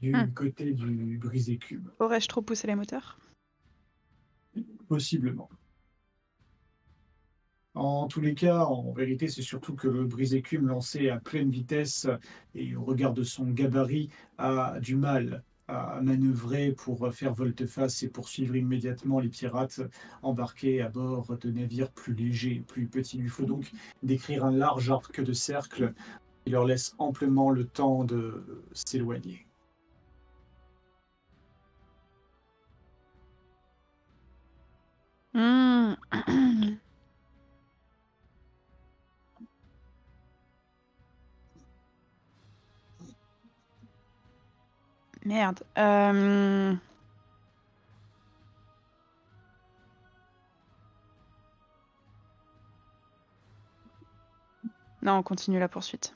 du 0.00 0.14
Hmm. 0.14 0.32
côté 0.34 0.72
du 0.72 1.18
brisé 1.18 1.56
cube. 1.58 1.88
Aurais-je 1.98 2.28
trop 2.28 2.42
poussé 2.42 2.66
les 2.66 2.74
moteurs? 2.76 3.18
Possiblement. 4.88 5.48
En 7.76 8.06
tous 8.08 8.22
les 8.22 8.34
cas, 8.34 8.64
en 8.64 8.90
vérité, 8.92 9.28
c'est 9.28 9.42
surtout 9.42 9.74
que 9.74 9.86
le 9.86 10.06
brise-écume 10.06 10.66
lancé 10.66 11.10
à 11.10 11.18
pleine 11.18 11.50
vitesse 11.50 12.08
et 12.54 12.74
au 12.74 12.82
regard 12.82 13.12
de 13.12 13.22
son 13.22 13.44
gabarit 13.44 14.08
a 14.38 14.80
du 14.80 14.96
mal 14.96 15.44
à 15.68 16.00
manœuvrer 16.00 16.72
pour 16.72 17.12
faire 17.12 17.34
volte-face 17.34 18.02
et 18.02 18.08
poursuivre 18.08 18.56
immédiatement 18.56 19.20
les 19.20 19.28
pirates 19.28 19.82
embarqués 20.22 20.80
à 20.80 20.88
bord 20.88 21.36
de 21.36 21.50
navires 21.50 21.90
plus 21.90 22.14
légers, 22.14 22.64
plus 22.66 22.86
petits. 22.86 23.18
Il 23.18 23.24
lui 23.24 23.28
faut 23.28 23.44
donc 23.44 23.70
décrire 24.02 24.46
un 24.46 24.52
large 24.52 24.90
arc 24.90 25.20
de 25.20 25.34
cercle 25.34 25.92
qui 26.44 26.52
leur 26.52 26.64
laisse 26.64 26.94
amplement 26.96 27.50
le 27.50 27.66
temps 27.66 28.04
de 28.04 28.64
s'éloigner. 28.72 29.46
Hmm. 35.34 35.94
Merde. 45.26 45.64
Euh, 45.76 46.74
Non, 55.02 55.18
on 55.18 55.22
continue 55.22 55.58
la 55.58 55.68
poursuite. 55.68 56.14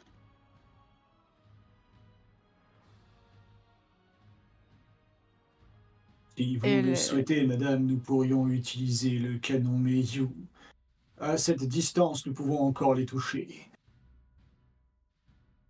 Si 6.37 6.57
vous 6.57 6.67
Et 6.67 6.83
le 6.83 6.91
le- 6.91 6.95
souhaitez, 6.97 7.47
madame, 7.47 7.85
nous 7.87 7.99
pourrions 7.99 8.49
utiliser 8.49 9.19
le 9.19 9.39
canon 9.39 9.77
Meiyu. 9.79 10.29
À 11.19 11.37
cette 11.37 11.65
distance, 11.65 12.25
nous 12.27 12.33
pouvons 12.33 12.61
encore 12.61 12.95
les 12.95 13.05
toucher. 13.05 13.71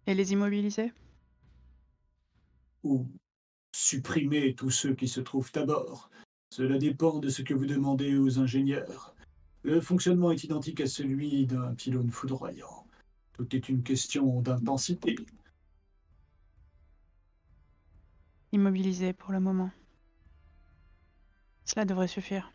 Et 0.06 0.14
les 0.14 0.32
immobiliser? 0.32 0.92
Ou 2.84 3.06
supprimer 3.80 4.54
tous 4.54 4.70
ceux 4.70 4.94
qui 4.94 5.08
se 5.08 5.20
trouvent 5.20 5.50
à 5.54 5.64
bord. 5.64 6.10
Cela 6.50 6.78
dépend 6.78 7.18
de 7.18 7.28
ce 7.28 7.42
que 7.42 7.54
vous 7.54 7.66
demandez 7.66 8.16
aux 8.16 8.38
ingénieurs. 8.38 9.14
Le 9.62 9.80
fonctionnement 9.80 10.30
est 10.30 10.44
identique 10.44 10.80
à 10.80 10.86
celui 10.86 11.46
d'un 11.46 11.74
pylône 11.74 12.10
foudroyant. 12.10 12.86
Tout 13.32 13.56
est 13.56 13.68
une 13.68 13.82
question 13.82 14.40
d'intensité. 14.42 15.16
Immobiliser 18.52 19.12
pour 19.12 19.32
le 19.32 19.40
moment. 19.40 19.70
Cela 21.64 21.84
devrait 21.84 22.08
suffire. 22.08 22.52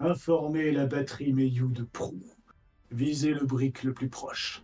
Informez 0.00 0.72
la 0.72 0.86
batterie 0.86 1.32
Meiyu 1.32 1.68
de 1.68 1.84
proue. 1.84 2.24
Visez 2.90 3.32
le 3.32 3.46
brick 3.46 3.84
le 3.84 3.94
plus 3.94 4.08
proche. 4.08 4.62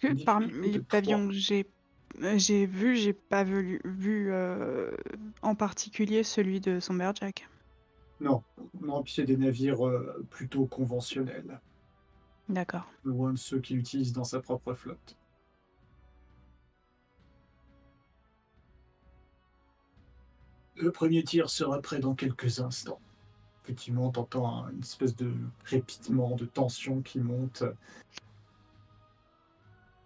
Parce 0.00 0.14
que 0.14 0.24
parmi 0.24 0.46
les 0.70 0.80
pavillons 0.80 1.28
que 1.28 1.34
j'ai 1.34 1.66
euh, 2.22 2.38
j'ai 2.38 2.66
vu, 2.66 2.96
j'ai 2.96 3.12
pas 3.12 3.44
vu, 3.44 3.80
vu 3.84 4.32
euh, 4.32 4.90
en 5.42 5.54
particulier 5.54 6.22
celui 6.22 6.60
de 6.60 6.80
Somberjack. 6.80 7.48
Non, 8.20 8.42
non, 8.80 9.02
puis 9.02 9.12
c'est 9.12 9.24
des 9.24 9.36
navires 9.36 9.86
euh, 9.86 10.26
plutôt 10.30 10.66
conventionnels, 10.66 11.60
D'accord. 12.48 12.86
loin 13.04 13.32
de 13.32 13.38
ceux 13.38 13.60
qu'il 13.60 13.78
utilise 13.78 14.12
dans 14.12 14.24
sa 14.24 14.40
propre 14.40 14.74
flotte. 14.74 15.16
Le 20.76 20.90
premier 20.92 21.22
tir 21.24 21.50
sera 21.50 21.80
prêt 21.80 21.98
dans 21.98 22.14
quelques 22.14 22.60
instants. 22.60 23.00
Effectivement, 23.64 24.10
t'entends 24.10 24.64
un- 24.64 24.70
une 24.70 24.80
espèce 24.80 25.14
de 25.14 25.32
crépitement, 25.64 26.36
de 26.36 26.46
tension 26.46 27.02
qui 27.02 27.20
monte 27.20 27.64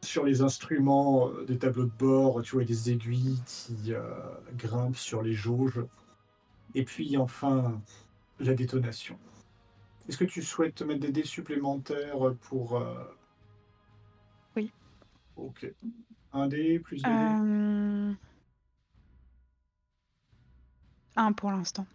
sur 0.02 0.24
les 0.24 0.42
instruments 0.42 1.28
euh, 1.28 1.44
des 1.44 1.58
tableaux 1.58 1.84
de 1.84 1.92
bord. 1.98 2.42
Tu 2.42 2.56
vois 2.56 2.64
des 2.64 2.90
aiguilles 2.90 3.40
qui 3.46 3.92
euh, 3.92 4.02
grimpent 4.54 4.96
sur 4.96 5.22
les 5.22 5.32
jauges. 5.32 5.80
Et 6.74 6.84
puis 6.84 7.16
enfin, 7.16 7.80
la 8.40 8.54
détonation. 8.54 9.18
Est-ce 10.08 10.18
que 10.18 10.24
tu 10.24 10.42
souhaites 10.42 10.74
te 10.76 10.84
mettre 10.84 11.00
des 11.00 11.12
dés 11.12 11.24
supplémentaires 11.24 12.34
pour... 12.42 12.76
euh, 12.76 13.04
Oui. 14.56 14.72
Ok. 15.36 15.72
Un 16.32 16.48
dé, 16.48 16.78
plus 16.78 17.02
deux 17.02 17.08
dés? 17.08 17.16
Euh... 17.16 18.12
Un 21.14 21.32
pour 21.32 21.50
l'instant. 21.52 21.86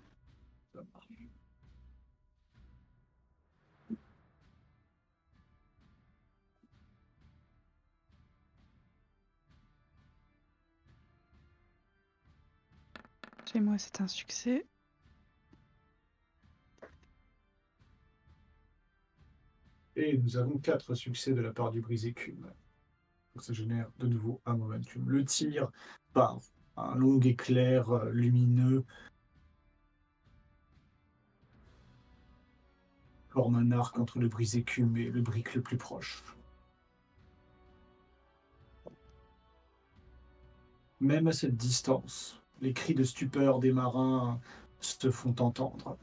Chez 13.51 13.61
moi, 13.61 13.77
c'est 13.77 14.01
un 14.01 14.09
succès. 14.09 14.65
Et 19.95 20.17
nous 20.17 20.35
avons 20.35 20.57
quatre 20.57 20.95
succès 20.95 21.31
de 21.31 21.39
la 21.39 21.53
part 21.53 21.71
du 21.71 21.79
brise-écume. 21.79 22.51
Donc 23.33 23.43
ça 23.43 23.53
génère 23.53 23.89
de 23.99 24.07
nouveau 24.07 24.41
un 24.45 24.57
momentum. 24.57 25.09
Le 25.09 25.23
tir 25.23 25.71
par 26.11 26.41
un 26.75 26.95
long 26.95 27.21
éclair 27.21 28.03
lumineux 28.07 28.83
forme 33.29 33.55
un 33.55 33.71
arc 33.71 33.97
entre 33.97 34.19
le 34.19 34.27
brise-écume 34.27 34.97
et 34.97 35.09
le 35.09 35.21
brick 35.21 35.55
le 35.55 35.61
plus 35.61 35.77
proche. 35.77 36.21
Même 40.99 41.27
à 41.27 41.31
cette 41.31 41.55
distance, 41.55 42.41
les 42.61 42.73
cris 42.73 42.93
de 42.93 43.03
stupeur 43.03 43.59
des 43.59 43.71
marins 43.71 44.39
se 44.79 45.11
font 45.11 45.35
entendre. 45.39 45.97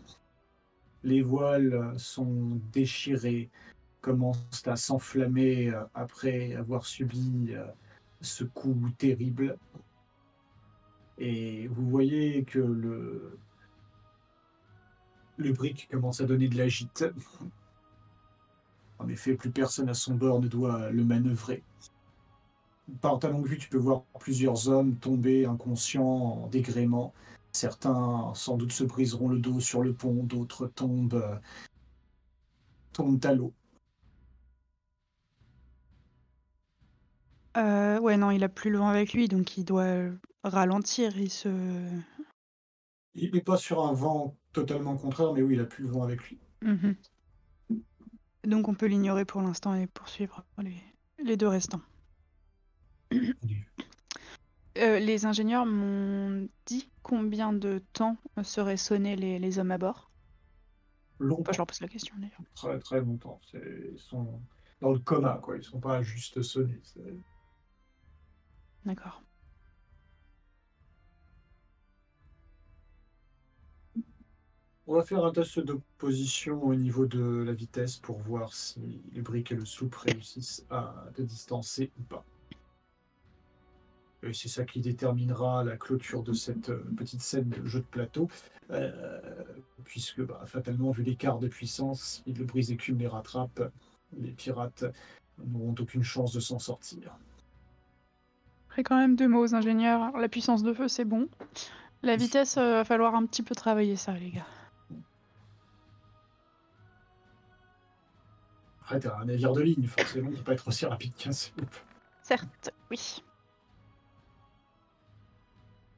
Les 1.03 1.23
voiles 1.23 1.93
sont 1.99 2.61
déchirées, 2.73 3.51
commencent 4.01 4.67
à 4.67 4.77
s'enflammer 4.77 5.71
euh, 5.71 5.85
après 5.95 6.55
avoir 6.55 6.87
subi 6.87 7.49
euh, 7.51 7.67
ce 8.21 8.45
coup 8.45 8.77
terrible. 8.99 9.57
Et 11.19 11.69
vous 11.69 11.89
voyez 11.89 12.45
que 12.45 12.59
le, 12.59 13.39
le 15.37 15.53
brick 15.53 15.89
commence 15.91 16.21
à 16.21 16.25
donner 16.25 16.49
de 16.49 16.59
la 16.59 16.69
gîte. 16.69 17.05
En 18.99 19.09
effet, 19.09 19.35
plus 19.35 19.51
personne 19.51 19.89
à 19.89 19.95
son 19.95 20.15
bord 20.15 20.41
ne 20.41 20.49
doit 20.49 20.91
le 20.91 21.05
manœuvrer. 21.05 21.63
Par 23.01 23.19
ta 23.19 23.31
longue 23.31 23.47
vue, 23.47 23.59
tu 23.59 23.69
peux 23.69 23.79
voir 23.79 24.03
plusieurs 24.19 24.69
hommes 24.69 24.97
tomber 24.97 25.47
inconscients 25.47 26.05
en 26.05 26.47
dégrément. 26.49 27.15
Certains, 27.53 28.33
sans 28.35 28.57
doute, 28.57 28.73
se 28.73 28.85
briseront 28.85 29.29
le 29.29 29.39
dos 29.39 29.61
sur 29.61 29.83
le 29.83 29.95
pont, 29.95 30.25
d'autres 30.25 30.67
tombent, 30.67 31.15
euh, 31.15 31.37
tombent 32.93 33.25
à 33.25 33.33
l'eau. 33.33 33.53
Euh, 37.57 38.01
ouais, 38.01 38.17
non, 38.17 38.31
il 38.31 38.43
a 38.43 38.49
plus 38.49 38.71
le 38.71 38.79
vent 38.79 38.89
avec 38.89 39.13
lui, 39.13 39.29
donc 39.29 39.57
il 39.57 39.65
doit 39.65 40.11
ralentir. 40.43 41.17
Il 41.17 41.31
se. 41.31 41.49
Il 43.15 43.33
n'est 43.33 43.41
pas 43.41 43.57
sur 43.57 43.87
un 43.87 43.93
vent 43.93 44.37
totalement 44.53 44.97
contraire, 44.97 45.33
mais 45.33 45.43
oui, 45.43 45.55
il 45.55 45.61
a 45.61 45.65
plus 45.65 45.85
le 45.85 45.91
vent 45.91 46.03
avec 46.03 46.23
lui. 46.29 46.39
Mhm. 46.63 46.97
Donc 48.45 48.69
on 48.69 48.75
peut 48.75 48.87
l'ignorer 48.87 49.25
pour 49.25 49.41
l'instant 49.41 49.75
et 49.75 49.87
poursuivre 49.87 50.45
les, 50.59 50.77
les 51.23 51.37
deux 51.37 51.49
restants. 51.49 51.81
Euh, 54.85 54.99
les 54.99 55.25
ingénieurs 55.25 55.65
m'ont 55.65 56.47
dit 56.67 56.91
combien 57.03 57.55
de 57.55 57.83
temps 57.95 58.19
seraient 58.43 58.77
sonnés 58.77 59.17
les, 59.17 59.39
les 59.39 59.59
hommes 59.59 59.71
à 59.71 59.79
bord? 59.79 60.11
Longtemps. 61.19 61.41
Enfin, 61.41 61.53
je 61.53 61.59
leur 61.59 61.67
pose 61.67 61.81
la 61.81 61.89
question 61.89 62.15
d'ailleurs. 62.19 62.41
Très 62.55 62.79
très 62.79 63.01
longtemps. 63.01 63.41
Ils 63.55 63.99
sont 63.99 64.41
dans 64.83 64.93
le 64.93 64.99
coma, 64.99 65.39
quoi. 65.43 65.57
Ils 65.57 65.63
sont 65.63 65.81
pas 65.81 66.03
juste 66.03 66.43
sonnés. 66.43 66.83
D'accord. 68.85 69.23
On 74.87 74.97
va 74.97 75.03
faire 75.03 75.25
un 75.25 75.33
test 75.33 75.61
de 75.61 75.81
position 75.97 76.63
au 76.63 76.75
niveau 76.75 77.07
de 77.07 77.43
la 77.43 77.55
vitesse 77.55 77.97
pour 77.97 78.19
voir 78.19 78.53
si 78.53 79.01
le 79.15 79.23
brick 79.23 79.51
et 79.51 79.55
le 79.55 79.65
sloop 79.65 79.95
réussissent 79.95 80.67
à 80.69 81.07
te 81.15 81.23
distancer 81.23 81.91
ou 81.99 82.03
pas. 82.03 82.27
Et 84.27 84.33
c'est 84.33 84.49
ça 84.49 84.65
qui 84.65 84.81
déterminera 84.81 85.65
la 85.65 85.77
clôture 85.77 86.23
de 86.23 86.33
cette 86.33 86.71
euh, 86.71 86.85
petite 86.97 87.21
scène 87.21 87.49
de 87.49 87.65
jeu 87.67 87.81
de 87.81 87.85
plateau, 87.85 88.29
euh, 88.71 88.91
puisque 89.85 90.23
bah, 90.23 90.43
fatalement, 90.47 90.91
vu 90.91 91.03
l'écart 91.03 91.39
de 91.39 91.49
puissance, 91.49 92.23
si 92.25 92.33
le 92.33 92.45
brise-écume 92.45 92.99
les 92.99 93.07
rattrape, 93.07 93.71
les 94.17 94.31
pirates 94.31 94.85
n'auront 95.45 95.75
aucune 95.79 96.03
chance 96.03 96.33
de 96.33 96.41
s'en 96.41 96.59
sortir. 96.59 97.17
Après 98.69 98.83
quand 98.83 98.97
même 98.97 99.15
deux 99.15 99.29
mots 99.29 99.43
aux 99.43 99.55
ingénieurs. 99.55 100.17
La 100.17 100.29
puissance 100.29 100.63
de 100.63 100.73
feu 100.73 100.89
c'est 100.89 101.05
bon. 101.05 101.29
La 102.03 102.17
vitesse, 102.17 102.57
euh, 102.57 102.75
va 102.75 102.85
falloir 102.85 103.15
un 103.15 103.25
petit 103.27 103.43
peu 103.43 103.55
travailler 103.55 103.97
ça 103.97 104.13
les 104.13 104.31
gars. 104.31 104.47
Après, 108.83 109.01
t'as 109.01 109.19
un 109.19 109.25
navire 109.25 109.55
de 109.55 109.63
ligne, 109.63 109.87
forcément, 109.87 110.29
il 110.31 110.37
peut 110.37 110.45
pas 110.45 110.53
être 110.53 110.69
aussi 110.69 110.85
rapide 110.85 111.15
qu'un 111.15 111.33
sloop. 111.33 111.71
Certes, 112.23 112.71
oui. 112.91 113.23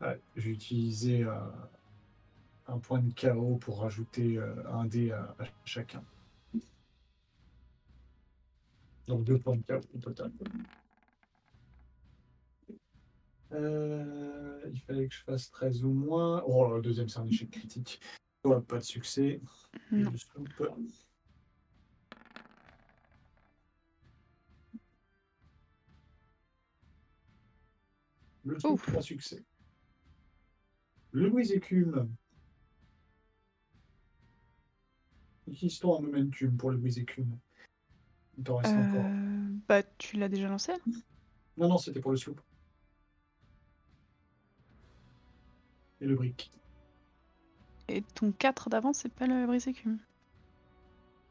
Ouais, 0.00 0.20
j'ai 0.36 0.50
utilisé 0.50 1.24
euh, 1.24 1.34
un 2.66 2.78
point 2.78 3.00
de 3.00 3.12
chaos 3.12 3.56
pour 3.56 3.80
rajouter 3.80 4.36
euh, 4.36 4.54
un 4.70 4.84
dé 4.84 5.10
à, 5.12 5.34
à 5.38 5.44
chacun. 5.64 6.04
Donc 9.06 9.24
deux 9.24 9.38
points 9.38 9.56
de 9.56 9.62
chaos 9.62 9.80
au 9.94 9.98
total. 9.98 10.32
Euh, 13.52 14.60
il 14.72 14.80
fallait 14.80 15.08
que 15.08 15.14
je 15.14 15.22
fasse 15.22 15.50
13 15.50 15.84
ou 15.84 15.92
moins. 15.92 16.42
Oh, 16.46 16.76
le 16.76 16.82
deuxième, 16.82 17.08
c'est 17.08 17.20
un 17.20 17.26
échec 17.26 17.50
critique. 17.50 18.00
Oh, 18.44 18.60
pas 18.60 18.78
de 18.78 18.84
succès. 18.84 19.40
Non. 19.90 20.12
le 28.44 28.66
Ouf. 28.66 28.92
pas 28.92 29.02
succès. 29.02 29.44
Le 31.16 31.30
brise-écume. 31.30 32.14
Utilisons 35.48 35.96
un 35.96 36.00
momentum 36.02 36.54
pour 36.58 36.70
le 36.70 36.76
brise-écume. 36.76 37.38
Il 38.36 38.44
t'en 38.44 38.56
reste 38.56 38.74
encore. 38.74 39.06
Euh, 39.06 39.48
bah 39.66 39.82
tu 39.96 40.18
l'as 40.18 40.28
déjà 40.28 40.46
lancé 40.46 40.72
Non, 41.56 41.68
non, 41.68 41.78
c'était 41.78 42.00
pour 42.00 42.10
le 42.10 42.18
sloop. 42.18 42.38
Et 46.02 46.06
le 46.06 46.14
brick. 46.16 46.50
Et 47.88 48.02
ton 48.14 48.30
4 48.32 48.68
d'avant 48.68 48.92
c'est 48.92 49.08
pas 49.08 49.26
le 49.26 49.46
brise-écume. 49.46 49.96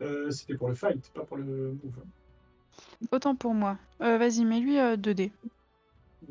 Euh, 0.01 0.31
c'était 0.31 0.55
pour 0.55 0.69
le 0.69 0.73
fight, 0.73 1.11
pas 1.13 1.25
pour 1.25 1.37
le 1.37 1.43
move. 1.43 2.03
Autant 3.11 3.35
pour 3.35 3.53
moi. 3.53 3.77
Euh, 4.01 4.17
Vas-y, 4.17 4.45
mets-lui 4.45 4.79
euh, 4.79 4.97
2D. 4.97 5.31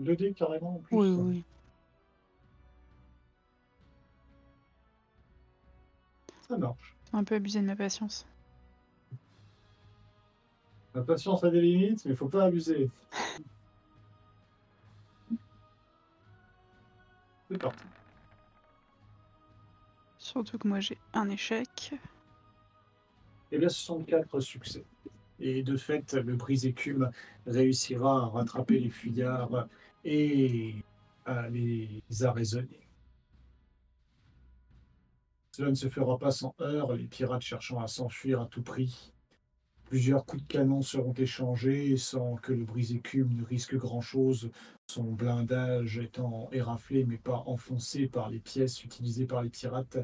2D 0.01 0.35
carrément 0.35 0.75
en 0.75 0.79
plus. 0.81 0.97
Oui, 0.97 1.09
oui. 1.09 1.45
Ça 6.49 6.59
marche. 6.59 6.95
Un 7.13 7.25
peu 7.25 7.35
abusé 7.37 7.61
de 7.61 7.67
ma 7.67 7.77
patience. 7.77 8.27
La 10.95 11.03
patience 11.03 11.43
a 11.43 11.51
des 11.51 11.61
limites, 11.61 12.05
mais 12.05 12.13
il 12.13 12.17
faut 12.17 12.29
pas 12.29 12.45
abuser. 12.45 12.91
C'est 17.51 17.59
parti. 17.59 17.85
Surtout 20.19 20.59
que 20.59 20.67
moi 20.69 20.81
j'ai 20.81 20.99
un 21.13 21.29
échec. 21.29 21.95
Et 23.53 23.59
bien, 23.59 23.69
64 23.69 24.41
succès. 24.41 24.85
Et 25.39 25.63
de 25.63 25.77
fait, 25.77 26.15
le 26.15 26.35
brise-écume 26.37 27.11
réussira 27.47 28.23
à 28.23 28.27
rattraper 28.27 28.81
les 28.81 28.91
fuyards 28.91 29.69
et 30.05 30.77
à 31.27 31.49
les 31.49 32.03
arraisonner. 32.23 32.84
Cela 35.57 35.71
ne 35.71 35.77
se 35.77 35.89
fera 35.89 36.19
pas 36.19 36.33
sans 36.33 36.53
heurts, 36.61 36.95
les 36.95 37.07
pirates 37.07 37.41
cherchant 37.41 37.79
à 37.79 37.87
s'enfuir 37.87 38.41
à 38.41 38.47
tout 38.47 38.65
prix. 38.65 39.13
Plusieurs 39.85 40.27
coups 40.27 40.43
de 40.43 40.49
canon 40.49 40.83
seront 40.83 41.13
échangés 41.13 41.97
sans 41.97 42.35
que 42.35 42.53
le 42.53 42.65
brise-écume 42.65 43.33
ne 43.33 43.45
risque 43.45 43.77
grand-chose, 43.77 44.51
son 44.89 45.13
blindage 45.13 45.99
étant 45.99 46.49
éraflé 46.51 47.05
mais 47.05 47.19
pas 47.19 47.45
enfoncé 47.47 48.09
par 48.09 48.31
les 48.31 48.41
pièces 48.41 48.83
utilisées 48.83 49.27
par 49.27 49.45
les 49.45 49.49
pirates. 49.49 49.99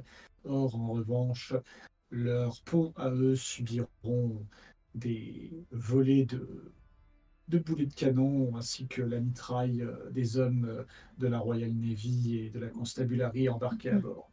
Or, 0.45 0.77
en 0.77 0.93
revanche, 0.93 1.53
leurs 2.13 2.63
ponts 2.63 2.93
à 2.95 3.11
eux 3.11 3.35
subiront 3.35 4.47
des 4.95 5.67
volées 5.73 6.27
de, 6.27 6.73
de 7.49 7.59
boulets 7.59 7.87
de 7.87 7.95
canon 7.95 8.57
ainsi 8.57 8.87
que 8.87 9.03
la 9.03 9.19
mitraille 9.19 9.83
euh, 9.83 10.11
des 10.11 10.37
hommes 10.37 10.67
euh, 10.67 10.85
de 11.19 11.27
la 11.27 11.41
Royal 11.41 11.73
Navy 11.73 12.39
et 12.39 12.51
de 12.51 12.61
la 12.61 12.69
Constabulary 12.69 13.49
embarqués 13.49 13.91
à 13.91 13.99
bord. 13.99 14.31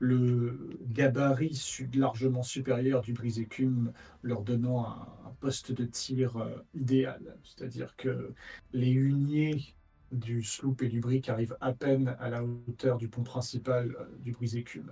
Le 0.00 0.78
gabarit 0.88 1.54
su- 1.54 1.88
largement 1.94 2.42
supérieur 2.42 3.02
du 3.02 3.12
brise-écume 3.12 3.92
leur 4.22 4.42
donnant 4.42 4.86
un, 4.86 5.06
un 5.28 5.32
poste 5.40 5.72
de 5.72 5.84
tir 5.84 6.38
euh, 6.38 6.56
idéal, 6.74 7.36
c'est-à-dire 7.44 7.94
que 7.96 8.32
les 8.72 8.90
huniers 8.90 9.62
du 10.10 10.42
sloop 10.42 10.82
et 10.82 10.88
du 10.88 11.00
brick 11.00 11.28
arrivent 11.28 11.56
à 11.60 11.72
peine 11.72 12.16
à 12.18 12.30
la 12.30 12.42
hauteur 12.42 12.96
du 12.96 13.08
pont 13.08 13.22
principal 13.22 13.94
euh, 14.00 14.04
du 14.24 14.32
brise-écume. 14.32 14.90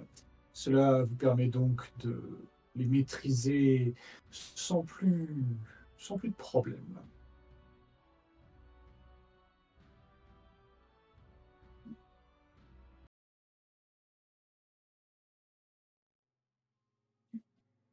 Cela 0.53 1.05
vous 1.05 1.17
permet 1.17 1.49
donc 1.49 1.91
de 2.05 2.23
les 2.77 2.87
maîtriser 2.87 3.95
sans 4.31 4.83
plus, 4.83 5.27
sans 5.97 6.19
plus 6.19 6.29
de 6.29 6.35
problème. 6.35 6.99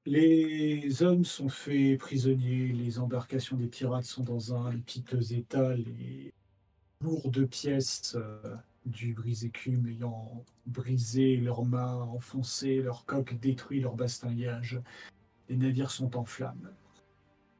Les 0.08 1.02
hommes 1.02 1.26
sont 1.26 1.50
faits 1.50 1.98
prisonniers, 1.98 2.68
les 2.68 3.00
embarcations 3.00 3.58
des 3.58 3.66
pirates 3.66 4.06
sont 4.06 4.24
dans 4.24 4.54
un 4.54 4.78
piteux 4.78 5.34
état, 5.34 5.74
les 5.74 6.32
lourdes 7.02 7.48
pièces 7.48 8.16
euh, 8.16 8.56
du 8.86 9.14
brise-écume 9.14 9.88
ayant 9.88 10.46
brisé 10.68 11.38
leurs 11.38 11.66
mâts, 11.66 12.08
enfoncé 12.14 12.84
leurs 12.84 13.06
coques, 13.06 13.40
détruit 13.40 13.80
leur 13.80 13.96
bastingage. 13.96 14.80
Les 15.50 15.58
navires 15.58 15.90
sont 15.90 16.16
en 16.18 16.24
flammes. 16.24 16.70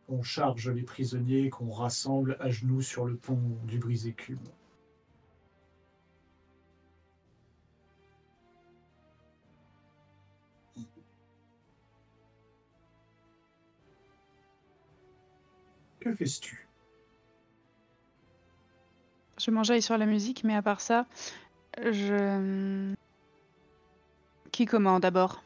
On 0.08 0.22
charge 0.22 0.70
les 0.70 0.84
prisonniers 0.84 1.50
qu'on 1.50 1.72
rassemble 1.72 2.38
à 2.40 2.52
genoux 2.52 2.82
sur 2.82 3.06
le 3.06 3.16
pont 3.16 3.42
du 3.66 3.80
brise-écume. 3.80 4.38
Que 16.06 16.14
fais-tu? 16.14 16.68
Je 19.40 19.50
m'enjaille 19.50 19.82
sur 19.82 19.98
la 19.98 20.06
musique, 20.06 20.44
mais 20.44 20.54
à 20.54 20.62
part 20.62 20.80
ça, 20.80 21.08
je. 21.82 22.94
Qui 24.52 24.66
commande 24.68 25.02
d'abord? 25.02 25.44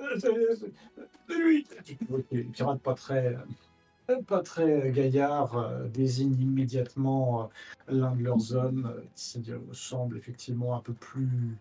Euh, 0.00 0.56
lui. 1.28 1.66
Ok, 2.08 2.26
Les 2.30 2.44
pirates 2.44 2.80
pas 2.80 2.94
très, 2.94 3.36
pas 4.28 4.42
très 4.42 4.92
gaillards 4.92 5.58
euh, 5.58 5.88
désignent 5.88 6.40
immédiatement 6.40 7.42
euh, 7.42 7.46
l'un 7.88 8.14
de 8.14 8.22
leurs 8.22 8.54
hommes 8.54 8.94
euh, 8.96 9.02
qui 9.16 9.42
semble 9.72 10.16
effectivement 10.16 10.76
un 10.76 10.80
peu 10.80 10.92
plus 10.92 11.58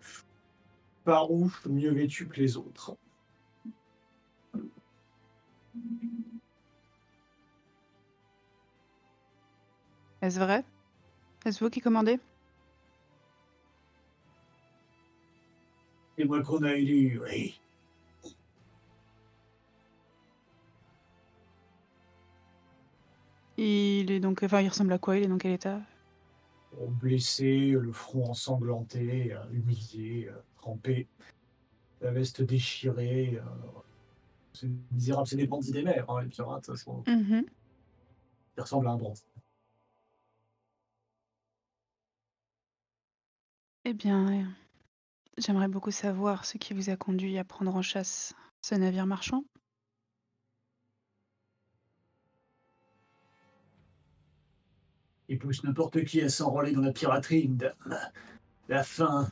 farouche, 1.06 1.66
mieux 1.66 1.92
vêtu 1.92 2.28
que 2.28 2.40
les 2.40 2.56
autres. 2.56 2.96
Est-ce 10.22 10.40
vrai? 10.40 10.64
Est-ce 11.46 11.64
vous 11.64 11.70
qui 11.70 11.82
commandez? 11.82 12.20
C'est 16.18 16.26
moi 16.26 16.44
qu'on 16.44 16.62
a 16.64 16.74
élu, 16.74 17.20
oui. 17.24 17.60
Il 23.58 24.12
est 24.12 24.20
donc. 24.20 24.44
Enfin, 24.44 24.62
il 24.62 24.70
ressemble 24.70 24.94
à 24.94 24.98
quoi? 24.98 25.18
Il 25.18 25.24
est 25.24 25.28
dans 25.28 25.38
quel 25.38 25.54
état? 25.54 25.80
Blessé, 27.02 27.72
le 27.72 27.92
front 27.92 28.30
ensanglanté, 28.30 29.34
euh, 29.34 29.44
humilié, 29.52 30.30
euh, 30.30 30.42
trempé, 30.58 31.08
la 32.02 32.12
veste 32.12 32.42
déchirée, 32.42 33.36
euh, 33.36 33.44
c'est 34.62 34.68
misérable, 34.92 35.28
c'est 35.28 35.36
des 35.38 35.48
bandits 35.48 35.72
des 35.72 35.82
mers, 35.82 36.08
hein, 36.08 36.22
les 36.22 36.30
pirates. 36.30 36.76
Sont- 36.76 37.04
Mhm. 37.08 37.46
Ils 38.58 38.62
ressemblent 38.62 38.88
à 38.88 38.92
un 38.92 38.98
bandit. 38.98 39.24
Eh 43.86 43.94
bien, 43.94 44.54
j'aimerais 45.40 45.68
beaucoup 45.68 45.90
savoir 45.90 46.46
ce 46.46 46.60
qui 46.60 46.76
vous 46.76 46.92
a 46.92 46.96
conduit 46.96 47.40
à 47.40 47.44
prendre 47.44 47.76
en 47.76 47.82
chasse 47.82 48.36
ce 48.62 48.76
navire 48.76 49.08
marchand. 49.08 49.44
Ils 55.28 55.40
poussent 55.40 55.64
n'importe 55.64 56.04
qui 56.06 56.22
à 56.22 56.30
s'enrôler 56.30 56.74
dans 56.74 56.82
la 56.82 56.92
piraterie. 56.92 57.50
La 58.68 58.84
faim. 58.84 59.32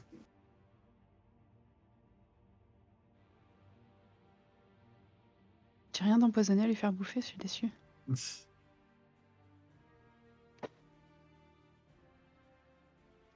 J'ai 6.00 6.06
rien 6.06 6.18
d'empoisonné 6.18 6.64
à 6.64 6.68
lui 6.68 6.76
faire 6.76 6.93
bouffer, 6.93 7.20
je 7.20 7.26
suis 7.26 7.38
déçue. 7.38 7.68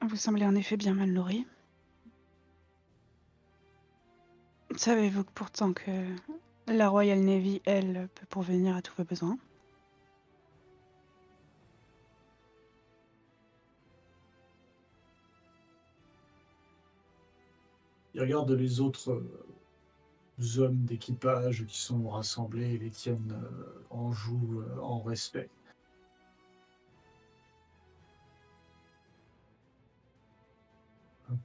Vous 0.01 0.15
semblez 0.15 0.45
en 0.45 0.55
effet 0.55 0.77
bien 0.77 0.93
mal 0.93 1.11
nourri. 1.11 1.45
Savez-vous 4.77 5.25
que 5.25 5.31
pourtant 5.33 5.73
que 5.73 5.91
la 6.67 6.87
Royal 6.87 7.19
Navy, 7.19 7.61
elle, 7.65 8.07
peut 8.15 8.25
pourvenir 8.29 8.77
à 8.77 8.81
tous 8.81 8.93
vos 8.95 9.03
besoins? 9.03 9.37
Ils 18.13 18.21
regardent 18.21 18.51
les 18.51 18.79
autres 18.79 19.11
euh, 19.11 19.52
hommes 20.57 20.83
d'équipage 20.85 21.65
qui 21.65 21.77
sont 21.77 22.09
rassemblés 22.09 22.73
et 22.73 22.77
les 22.77 22.89
tiennent 22.89 23.33
euh, 23.33 23.85
en 23.89 24.11
joue, 24.11 24.61
euh, 24.61 24.79
en 24.81 25.01
respect. 25.01 25.49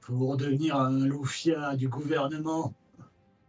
Pour 0.01 0.37
devenir 0.37 0.75
un 0.75 1.07
loufia 1.07 1.75
du 1.75 1.87
gouvernement 1.87 2.73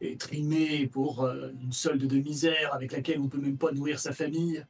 et 0.00 0.16
trimer 0.16 0.86
pour 0.86 1.24
euh, 1.24 1.50
une 1.62 1.72
solde 1.72 2.06
de 2.06 2.18
misère 2.18 2.72
avec 2.74 2.92
laquelle 2.92 3.20
on 3.20 3.24
ne 3.24 3.28
peut 3.28 3.40
même 3.40 3.58
pas 3.58 3.72
nourrir 3.72 3.98
sa 3.98 4.12
famille. 4.12 4.64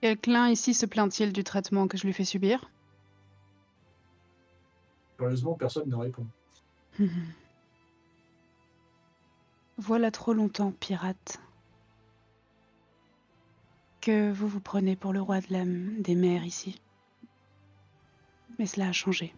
Quelqu'un 0.00 0.48
ici 0.48 0.74
se 0.74 0.86
plaint-il 0.86 1.32
du 1.32 1.42
traitement 1.42 1.88
que 1.88 1.96
je 1.96 2.06
lui 2.06 2.12
fais 2.12 2.24
subir? 2.24 2.70
Heureusement, 5.18 5.54
personne 5.54 5.88
ne 5.88 5.96
répond. 5.96 6.26
Voilà 9.76 10.10
trop 10.10 10.32
longtemps, 10.32 10.72
pirate, 10.72 11.40
que 14.00 14.32
vous 14.32 14.48
vous 14.48 14.60
prenez 14.60 14.96
pour 14.96 15.12
le 15.12 15.20
roi 15.20 15.40
de 15.40 15.46
la, 15.50 15.64
des 15.64 16.14
mers 16.16 16.44
ici. 16.44 16.80
Mais 18.58 18.66
cela 18.66 18.88
a 18.88 18.92
changé. 18.92 19.32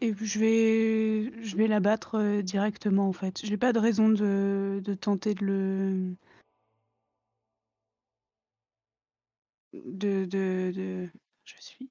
Et 0.00 0.14
je 0.18 0.38
vais, 0.38 1.42
je 1.42 1.56
vais 1.56 1.68
l'abattre 1.68 2.16
euh, 2.16 2.42
directement 2.42 3.06
en 3.08 3.12
fait. 3.12 3.40
J'ai 3.44 3.58
pas 3.58 3.72
de 3.72 3.78
raison 3.78 4.08
de 4.08 4.80
tenter 5.00 5.34
de 5.34 5.44
le, 5.44 6.16
de, 9.72 10.24
de, 10.24 10.72
de... 10.74 11.08
Je 11.44 11.54
suis. 11.58 11.90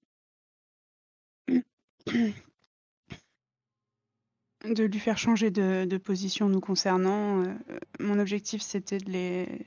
De 4.66 4.84
lui 4.84 5.00
faire 5.00 5.18
changer 5.18 5.52
de, 5.52 5.86
de 5.86 5.98
position 5.98 6.50
nous 6.50 6.60
concernant. 6.60 7.44
Euh, 7.44 7.56
mon 8.00 8.20
objectif, 8.20 8.62
c'était 8.62 8.98
de 8.98 9.10
les... 9.10 9.66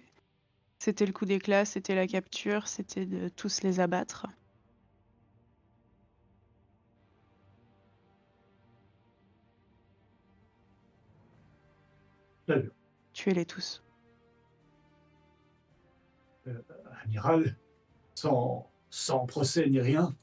C'était 0.78 1.06
le 1.06 1.12
coup 1.12 1.24
d'éclat, 1.24 1.64
c'était 1.64 1.94
la 1.94 2.06
capture, 2.06 2.66
c'était 2.66 3.06
de 3.06 3.28
tous 3.28 3.62
les 3.62 3.78
abattre. 3.78 4.26
Tuez-les 13.12 13.46
tous. 13.46 13.84
Amiral, 17.04 17.56
sans, 18.22 19.26
procès 19.26 19.68
ni 19.68 19.80
rien, 19.80 20.14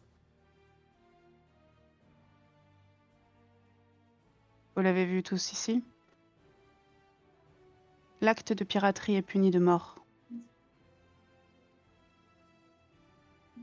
Vous 4.75 4.83
l'avez 4.83 5.05
vu 5.05 5.23
tous 5.23 5.51
ici 5.51 5.83
L'acte 8.21 8.53
de 8.53 8.63
piraterie 8.63 9.15
est 9.15 9.21
puni 9.21 9.51
de 9.51 9.59
mort. 9.59 9.97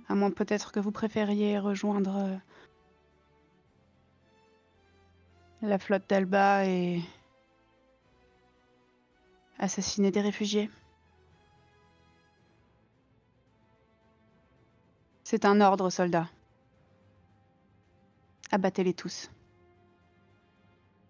À 0.09 0.15
moins 0.15 0.31
peut-être 0.31 0.73
que 0.73 0.81
vous 0.81 0.93
préfériez 0.93 1.59
rejoindre 1.59 2.17
euh, 2.17 2.37
la 5.63 5.79
flotte 5.79 6.07
d'Alba 6.07 6.67
et 6.67 7.01
assassiner 9.59 10.11
des 10.11 10.21
réfugiés. 10.21 10.71
C'est 15.29 15.45
un 15.45 15.61
ordre, 15.61 15.91
soldats. 15.91 16.31
Abattez-les 18.53 18.95
tous. 18.95 19.29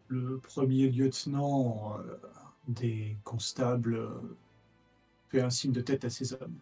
le 0.09 0.39
premier 0.39 0.89
lieutenant 0.89 1.99
euh, 1.99 2.17
des 2.67 3.19
constables 3.25 3.97
euh, 3.97 4.39
fait 5.29 5.43
un 5.43 5.51
signe 5.51 5.73
de 5.73 5.83
tête 5.83 6.07
à 6.07 6.09
ses 6.09 6.33
hommes. 6.33 6.57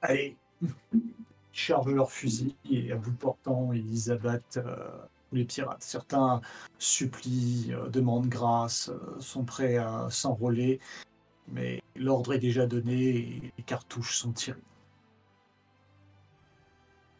Allez, 0.00 0.38
chargent 1.52 1.92
leurs 1.92 2.10
fusils 2.10 2.54
et 2.70 2.92
à 2.92 2.96
bout 2.96 3.12
portant, 3.12 3.74
ils 3.74 4.10
abattent 4.10 4.56
euh, 4.56 4.88
les 5.32 5.44
pirates. 5.44 5.82
Certains 5.82 6.40
supplient, 6.78 7.74
demandent 7.92 8.30
grâce, 8.30 8.90
sont 9.20 9.44
prêts 9.44 9.76
à 9.76 10.08
s'enrôler, 10.08 10.80
mais 11.48 11.82
l'ordre 11.94 12.32
est 12.32 12.38
déjà 12.38 12.66
donné 12.66 13.18
et 13.18 13.52
les 13.58 13.64
cartouches 13.64 14.16
sont 14.16 14.32
tirées. 14.32 14.62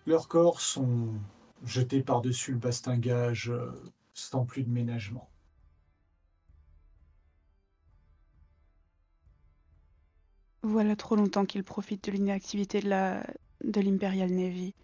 Leurs 0.09 0.27
corps 0.27 0.63
sont 0.63 1.21
jetés 1.67 2.03
par-dessus 2.03 2.53
le 2.53 2.59
bastingage 2.59 3.51
euh, 3.51 3.71
sans 4.15 4.47
plus 4.47 4.63
de 4.63 4.71
ménagement. 4.71 5.29
Voilà 10.63 10.97
trop 10.97 11.15
longtemps 11.15 11.45
qu'ils 11.45 11.63
profitent 11.63 12.07
de 12.07 12.13
l'inactivité 12.13 12.81
de 12.81 12.89
la 12.89 13.23
l'Imperial 13.61 14.31
Navy 14.31 14.75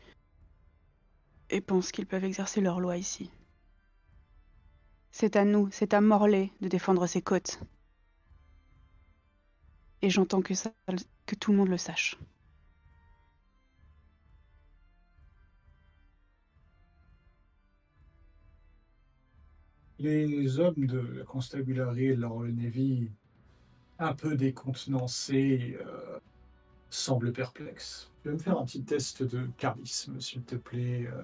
et 1.49 1.63
pensent 1.63 1.91
qu'ils 1.91 2.07
peuvent 2.07 2.25
exercer 2.25 2.61
leur 2.61 2.79
loi 2.79 2.99
ici. 2.99 3.31
C'est 5.11 5.37
à 5.37 5.47
nous, 5.47 5.71
c'est 5.73 5.95
à 5.95 6.03
Morlaix 6.03 6.53
de 6.61 6.69
défendre 6.69 7.07
ses 7.07 7.23
côtes. 7.23 7.61
Et 10.03 10.11
j'entends 10.11 10.43
que 10.43 10.53
tout 11.41 11.53
le 11.53 11.57
monde 11.57 11.69
le 11.69 11.79
sache. 11.79 12.19
Les 20.05 20.59
hommes 20.61 20.85
de 20.87 20.99
la 20.99 21.25
constabulary 21.25 22.09
et 22.09 22.15
de 22.15 22.21
la 22.21 22.29
Navy, 22.53 23.11
un 23.99 24.13
peu 24.13 24.37
décontenancés, 24.37 25.79
euh, 25.81 26.19
semblent 26.91 27.33
perplexes. 27.33 28.11
Tu 28.23 28.29
vas 28.29 28.35
me 28.35 28.39
faire 28.39 28.59
un 28.59 28.67
petit 28.67 28.85
test 28.85 29.23
de 29.23 29.47
charisme, 29.57 30.21
s'il 30.21 30.43
te 30.43 30.57
plaît. 30.57 31.07
euh, 31.07 31.23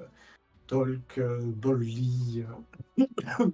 euh, 1.19 1.43
Bolly. 1.43 2.43
euh, 2.99 3.51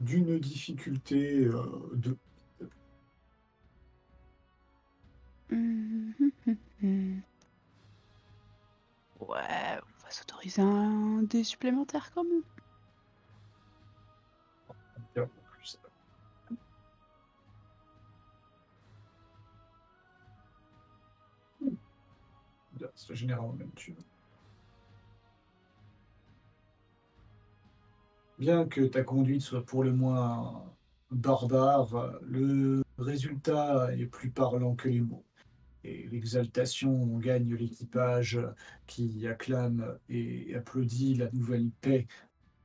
D'une 0.00 0.38
difficulté 0.38 1.48
de. 1.94 2.16
Ouais, 9.20 9.80
s'autoriser 10.12 10.62
un 10.62 11.22
dé 11.22 11.44
supplémentaire 11.44 12.10
quand 12.14 12.24
même. 12.24 12.42
Bien, 15.14 15.28
C'est 22.94 23.14
généralement 23.14 23.52
même 23.52 23.70
tu. 23.74 23.94
Bien 28.38 28.66
que 28.66 28.80
ta 28.82 29.02
conduite 29.04 29.42
soit 29.42 29.64
pour 29.64 29.84
le 29.84 29.92
moins 29.92 30.64
barbare, 31.10 32.18
le 32.22 32.82
résultat 32.98 33.94
est 33.94 34.06
plus 34.06 34.30
parlant 34.30 34.74
que 34.74 34.88
les 34.88 35.00
mots. 35.00 35.24
Et 35.84 36.08
l'exaltation 36.10 37.18
gagne 37.18 37.54
l'équipage 37.54 38.38
qui 38.86 39.26
acclame 39.26 39.98
et 40.08 40.54
applaudit 40.54 41.14
la 41.14 41.30
nouvelle 41.32 41.70
paix 41.80 42.06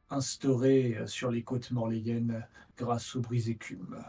instaurée 0.10 0.98
sur 1.08 1.32
les 1.32 1.44
côtes 1.44 1.72
morléiennes 1.72 2.46
grâce 2.78 3.16
au 3.16 3.22
brise-écume. 3.22 4.04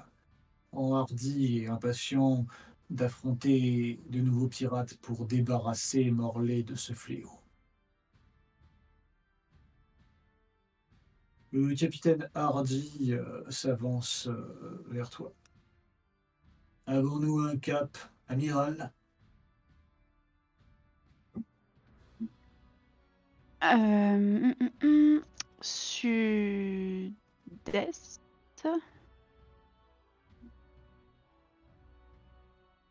Enhardi 0.72 1.58
et 1.58 1.68
impatient 1.68 2.46
d'affronter 2.90 4.00
de 4.08 4.20
nouveaux 4.20 4.48
pirates 4.48 4.96
pour 4.98 5.26
débarrasser 5.26 6.10
Morlaix 6.10 6.62
de 6.62 6.74
ce 6.74 6.92
fléau. 6.92 7.30
Le 11.50 11.74
capitaine 11.74 12.28
Hardy 12.34 13.12
euh, 13.12 13.42
s'avance 13.50 14.26
euh, 14.28 14.84
vers 14.88 15.08
toi. 15.08 15.32
Avons-nous 16.86 17.40
un 17.40 17.56
cap, 17.56 17.96
amiral? 18.28 18.92
Euh, 23.62 23.66
hum, 23.66 24.54
hum, 24.60 24.70
hum, 24.82 25.22
Sud-est. 25.60 27.12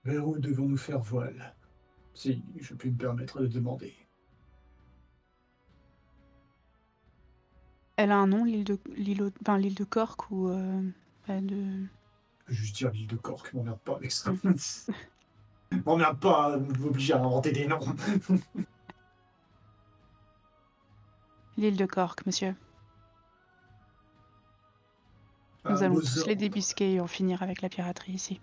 Vers 0.03 0.27
où 0.27 0.37
devons-nous 0.37 0.77
faire 0.77 0.99
voile 0.99 1.55
Si 2.13 2.43
je 2.59 2.73
puis 2.73 2.91
me 2.91 2.97
permettre 2.97 3.41
de 3.41 3.47
demander? 3.47 3.93
Elle 7.95 8.11
a 8.11 8.17
un 8.17 8.27
nom, 8.27 8.43
l'île 8.43 8.63
de 8.63 8.77
l'île 8.95 9.31
enfin, 9.41 9.57
l'île 9.57 9.73
de 9.73 9.83
Cork 9.83 10.29
ou 10.31 10.49
euh, 10.49 10.81
pas 11.25 11.41
de. 11.41 11.55
Je 11.55 12.45
peux 12.45 12.53
juste 12.53 12.75
dire 12.75 12.91
l'île 12.91 13.07
de 13.07 13.15
Cork, 13.15 13.53
m'emmerde 13.53 13.79
pas 13.79 13.95
avec 13.95 14.11
ça. 14.11 14.31
m'emmerde 15.85 16.19
pas 16.19 16.53
à 16.53 16.57
m'obliger 16.57 17.13
à 17.13 17.23
inventer 17.23 17.51
des 17.51 17.67
noms. 17.67 17.79
L'île 21.57 21.75
de 21.75 21.87
Cork, 21.87 22.23
monsieur. 22.27 22.55
Nous 25.65 25.81
À 25.81 25.85
allons 25.85 25.99
tous 25.99 26.27
les 26.27 26.35
débusquer 26.35 26.93
et 26.93 26.99
en 26.99 27.07
finir 27.07 27.41
avec 27.41 27.61
la 27.61 27.69
piraterie 27.69 28.13
ici. 28.13 28.39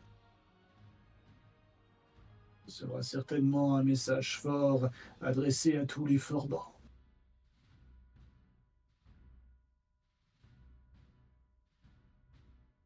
Ce 2.67 2.81
sera 2.81 3.03
certainement 3.03 3.77
un 3.77 3.85
message 3.85 4.41
fort 4.41 4.89
adressé 5.21 5.77
à 5.77 5.87
tous 5.87 6.07
les 6.07 6.19
forbans. 6.19 6.73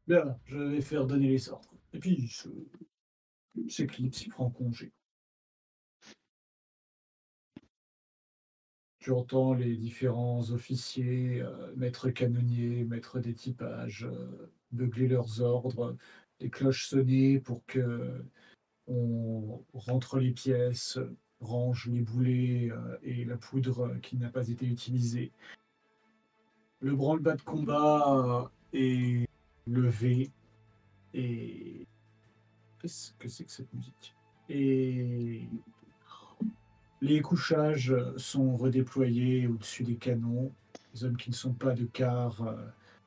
Bien, 0.07 0.37
je 0.45 0.57
vais 0.57 0.81
faire 0.81 1.05
donner 1.05 1.29
les 1.29 1.49
ordres. 1.49 1.73
Et 1.93 1.99
puis, 1.99 2.27
ce... 2.27 2.49
prend 4.29 4.49
congé. 4.51 4.93
Tu 8.99 9.11
entends 9.11 9.53
les 9.53 9.75
différents 9.77 10.51
officiers, 10.51 11.41
euh, 11.41 11.73
maîtres 11.77 12.09
canonniers, 12.09 12.83
maîtres 12.83 13.19
d'équipage, 13.19 14.03
euh, 14.05 14.51
beugler 14.71 15.07
leurs 15.07 15.41
ordres, 15.41 15.95
les 16.39 16.49
cloches 16.49 16.87
sonner 16.87 17.39
pour 17.39 17.65
que 17.65 18.23
on 18.87 19.63
rentre 19.73 20.17
les 20.19 20.31
pièces, 20.31 20.99
range 21.39 21.87
les 21.87 22.01
boulets 22.01 22.69
euh, 22.71 22.97
et 23.03 23.23
la 23.25 23.37
poudre 23.37 23.95
qui 24.01 24.17
n'a 24.17 24.29
pas 24.29 24.47
été 24.49 24.65
utilisée. 24.65 25.31
Le 26.81 26.95
branle-bas 26.95 27.35
de 27.35 27.41
combat 27.41 28.49
euh, 28.73 28.77
est 28.77 29.27
levé 29.67 30.31
et 31.13 31.87
qu'est-ce 32.79 33.13
que 33.13 33.27
c'est 33.27 33.45
que 33.45 33.51
cette 33.51 33.73
musique? 33.73 34.15
Et 34.49 35.47
les 37.01 37.21
couchages 37.21 37.95
sont 38.17 38.55
redéployés 38.55 39.47
au-dessus 39.47 39.83
des 39.83 39.95
canons. 39.95 40.53
Les 40.93 41.03
hommes 41.03 41.17
qui 41.17 41.29
ne 41.29 41.35
sont 41.35 41.53
pas 41.53 41.73
de 41.73 41.85
quart 41.85 42.41
euh, 42.41 42.55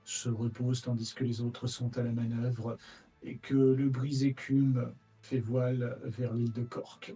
se 0.04 0.28
reposent 0.28 0.82
tandis 0.82 1.14
que 1.14 1.24
les 1.24 1.40
autres 1.40 1.66
sont 1.66 1.96
à 1.98 2.02
la 2.02 2.12
manœuvre 2.12 2.78
et 3.22 3.36
que 3.36 3.54
le 3.54 3.88
brise-écume 3.88 4.92
fait 5.20 5.38
voile 5.40 5.98
vers 6.04 6.32
l'île 6.32 6.52
de 6.52 6.62
Cork. 6.62 7.14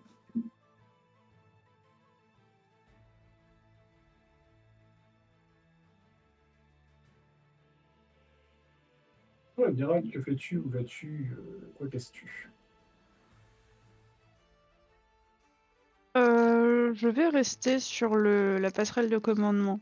Que 9.57 10.21
fais-tu? 10.21 10.59
Où 10.59 10.69
vas-tu? 10.69 11.35
Euh, 11.39 11.73
Quoi 11.77 11.89
casses-tu 11.89 12.51
Euh, 16.17 16.95
je 16.95 17.09
vais 17.09 17.29
rester 17.29 17.79
sur 17.79 18.15
le, 18.15 18.57
la 18.59 18.71
passerelle 18.71 19.11
de 19.11 19.19
commandement. 19.19 19.81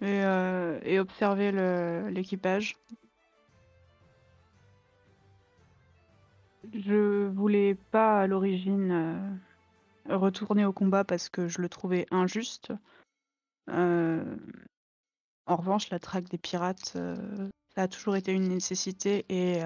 Et, 0.00 0.22
euh, 0.22 1.00
observer 1.00 1.50
l'équipage. 2.12 2.76
Je 6.72 7.26
voulais 7.26 7.74
pas 7.74 8.20
à 8.20 8.26
l'origine 8.28 8.92
euh, 10.08 10.16
retourner 10.16 10.64
au 10.64 10.72
combat 10.72 11.02
parce 11.02 11.28
que 11.28 11.48
je 11.48 11.60
le 11.60 11.68
trouvais 11.68 12.06
injuste. 12.12 12.72
Euh, 13.68 14.36
en 15.46 15.56
revanche, 15.56 15.90
la 15.90 15.98
traque 15.98 16.28
des 16.28 16.38
pirates, 16.38 16.96
ça 17.74 17.82
a 17.82 17.88
toujours 17.88 18.14
été 18.14 18.32
une 18.32 18.48
nécessité 18.48 19.24
et, 19.28 19.60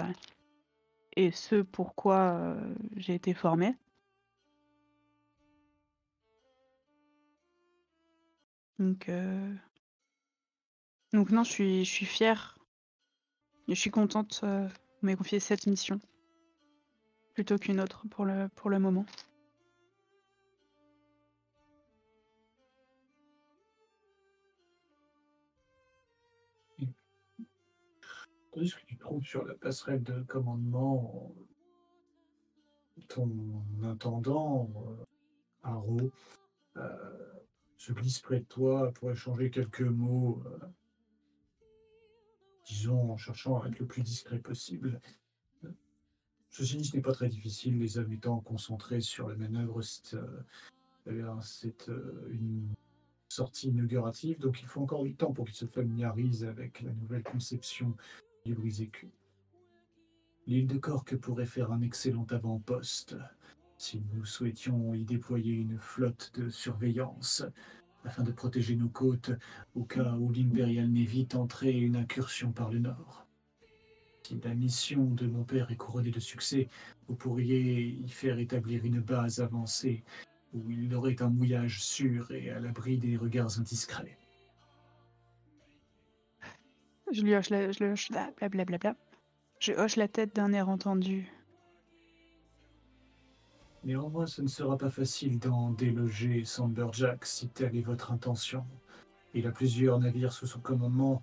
et 1.16 1.30
ce 1.32 1.60
pourquoi 1.60 2.56
j'ai 2.96 3.14
été 3.14 3.34
formée. 3.34 3.76
Donc, 8.78 9.08
euh, 9.08 9.54
donc 11.12 11.30
non, 11.30 11.44
je 11.44 11.50
suis, 11.50 11.84
je 11.84 11.90
suis 11.90 12.06
fière. 12.06 12.58
Je 13.68 13.74
suis 13.74 13.90
contente 13.90 14.40
euh, 14.44 14.68
qu'on 14.68 15.06
m'ait 15.06 15.16
confié 15.16 15.40
cette 15.40 15.66
mission 15.66 16.00
plutôt 17.34 17.58
qu'une 17.58 17.80
autre 17.80 18.06
pour 18.08 18.24
le, 18.24 18.48
pour 18.54 18.70
le 18.70 18.78
moment. 18.78 19.04
Tandis 28.52 28.72
que 28.72 28.86
tu 28.86 28.96
trouves 28.96 29.22
sur 29.22 29.44
la 29.44 29.54
passerelle 29.54 30.02
de 30.02 30.22
commandement 30.22 31.34
ton 33.08 33.30
intendant, 33.82 34.70
euh, 34.76 35.04
Haro, 35.62 35.98
euh, 36.76 37.45
se 37.86 37.92
glisse 37.92 38.18
près 38.18 38.40
de 38.40 38.44
toi 38.44 38.90
pour 38.94 39.12
échanger 39.12 39.48
quelques 39.48 39.80
mots, 39.80 40.42
euh, 40.46 40.58
disons 42.66 43.12
en 43.12 43.16
cherchant 43.16 43.60
à 43.60 43.68
être 43.68 43.78
le 43.78 43.86
plus 43.86 44.02
discret 44.02 44.40
possible. 44.40 45.00
Ceci 46.50 46.78
dit, 46.78 46.84
ce 46.84 46.96
n'est 46.96 47.02
pas 47.02 47.12
très 47.12 47.28
difficile, 47.28 47.78
les 47.78 47.98
hommes 47.98 48.12
étant 48.12 48.40
concentrés 48.40 49.00
sur 49.00 49.28
la 49.28 49.36
manœuvre, 49.36 49.82
c'est 49.82 50.14
euh, 50.14 50.42
eh 51.06 51.90
euh, 51.90 52.28
une 52.32 52.74
sortie 53.28 53.68
inaugurative, 53.68 54.40
donc 54.40 54.60
il 54.62 54.66
faut 54.66 54.80
encore 54.80 55.04
du 55.04 55.14
temps 55.14 55.32
pour 55.32 55.44
qu'ils 55.44 55.54
se 55.54 55.66
familiarisent 55.66 56.44
avec 56.44 56.80
la 56.80 56.92
nouvelle 56.92 57.22
conception 57.22 57.94
du 58.44 58.54
brise-écu. 58.54 59.12
L'île 60.48 60.66
de 60.66 60.78
Cork 60.78 61.14
pourrait 61.18 61.46
faire 61.46 61.70
un 61.70 61.82
excellent 61.82 62.26
avant-poste 62.30 63.16
si 63.78 64.02
nous 64.14 64.24
souhaitions 64.24 64.94
y 64.94 65.04
déployer 65.04 65.54
une 65.54 65.78
flotte 65.78 66.32
de 66.34 66.48
surveillance 66.48 67.44
afin 68.04 68.22
de 68.22 68.32
protéger 68.32 68.76
nos 68.76 68.88
côtes 68.88 69.32
au 69.74 69.84
cas 69.84 70.12
où 70.14 70.32
l'Imperial 70.32 70.88
Navy 70.88 71.26
tenterait 71.26 71.72
une 71.72 71.96
incursion 71.96 72.52
par 72.52 72.70
le 72.70 72.78
nord. 72.78 73.26
Si 74.22 74.40
la 74.42 74.54
mission 74.54 75.04
de 75.04 75.26
mon 75.26 75.44
père 75.44 75.70
est 75.70 75.76
couronnée 75.76 76.10
de 76.10 76.20
succès, 76.20 76.68
vous 77.08 77.14
pourriez 77.14 77.86
y 77.86 78.08
faire 78.08 78.38
établir 78.38 78.84
une 78.84 79.00
base 79.00 79.40
avancée 79.40 80.02
où 80.52 80.70
il 80.70 80.94
aurait 80.94 81.22
un 81.22 81.28
mouillage 81.28 81.82
sûr 81.82 82.30
et 82.32 82.50
à 82.50 82.58
l'abri 82.58 82.98
des 82.98 83.16
regards 83.16 83.58
indiscrets. 83.58 84.18
Je 87.12 87.22
lui 87.22 87.36
hoche 87.36 87.50
la, 87.50 87.70
je 87.70 87.84
lui 87.84 87.92
hoche 87.92 88.10
la, 88.10 88.32
blablabla. 88.50 88.96
Je 89.60 89.72
hoche 89.72 89.96
la 89.96 90.08
tête 90.08 90.34
d'un 90.34 90.52
air 90.52 90.68
entendu. 90.68 91.30
Néanmoins, 93.86 94.26
ce 94.26 94.42
ne 94.42 94.48
sera 94.48 94.76
pas 94.76 94.90
facile 94.90 95.38
d'en 95.38 95.70
déloger 95.70 96.44
Samberjack 96.44 97.24
si 97.24 97.48
telle 97.48 97.76
est 97.76 97.82
votre 97.82 98.10
intention. 98.10 98.66
Il 99.32 99.46
a 99.46 99.52
plusieurs 99.52 100.00
navires 100.00 100.32
sous 100.32 100.48
son 100.48 100.58
commandement, 100.58 101.22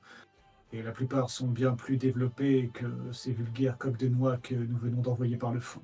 et 0.72 0.82
la 0.82 0.94
plupart 0.94 1.30
sont 1.30 1.50
bien 1.50 1.76
plus 1.76 1.98
développés 1.98 2.72
que 2.74 3.12
ces 3.12 3.34
vulgaires 3.34 3.78
coques 3.78 3.98
de 3.98 4.08
noix 4.08 4.38
que 4.38 4.56
nous 4.56 4.78
venons 4.78 5.02
d'envoyer 5.02 5.36
par 5.36 5.52
le 5.52 5.60
fond. 5.60 5.82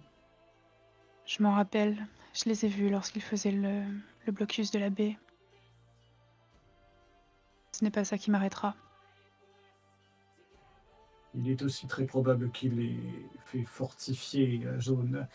Je 1.26 1.44
m'en 1.44 1.52
rappelle. 1.52 1.98
Je 2.34 2.46
les 2.46 2.64
ai 2.66 2.70
vus 2.70 2.90
lorsqu'ils 2.90 3.24
faisaient 3.24 3.52
le, 3.52 3.84
le 4.26 4.32
blocus 4.32 4.72
de 4.72 4.80
la 4.80 4.90
baie. 4.90 5.18
Ce 7.74 7.84
n'est 7.84 7.92
pas 7.92 8.06
ça 8.06 8.18
qui 8.18 8.32
m'arrêtera. 8.32 8.74
Il 11.36 11.50
est 11.50 11.62
aussi 11.62 11.88
très 11.88 12.06
probable 12.06 12.50
qu'il 12.52 12.80
ait 12.80 13.30
fait 13.44 13.66
fortifier 13.66 14.60
la 14.60 14.80
zone, 14.80 15.28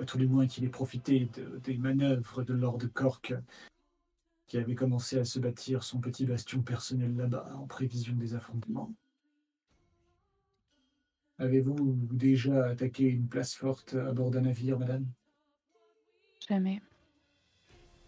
à 0.00 0.04
tous 0.04 0.18
les 0.18 0.26
moins 0.26 0.46
qu'il 0.46 0.64
ait 0.64 0.68
profité 0.68 1.28
de- 1.34 1.58
des 1.58 1.76
manœuvres 1.76 2.42
de 2.42 2.54
Lord 2.54 2.80
Cork, 2.94 3.34
qui 4.46 4.56
avait 4.56 4.74
commencé 4.74 5.18
à 5.18 5.24
se 5.24 5.38
bâtir 5.38 5.82
son 5.82 6.00
petit 6.00 6.24
bastion 6.24 6.62
personnel 6.62 7.14
là-bas 7.16 7.54
en 7.54 7.66
prévision 7.66 8.14
des 8.14 8.34
affrontements. 8.34 8.92
Avez-vous 11.38 11.96
déjà 12.10 12.66
attaqué 12.66 13.04
une 13.04 13.28
place 13.28 13.54
forte 13.54 13.94
à 13.94 14.12
bord 14.12 14.30
d'un 14.30 14.40
navire, 14.40 14.78
madame? 14.78 15.06
Jamais. 16.48 16.80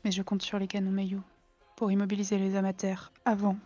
Mais 0.04 0.10
je 0.10 0.22
compte 0.22 0.42
sur 0.42 0.58
les 0.58 0.66
canons 0.66 0.90
Mayu 0.90 1.18
pour 1.76 1.92
immobiliser 1.92 2.38
les 2.38 2.56
amateurs 2.56 3.12
avant 3.24 3.56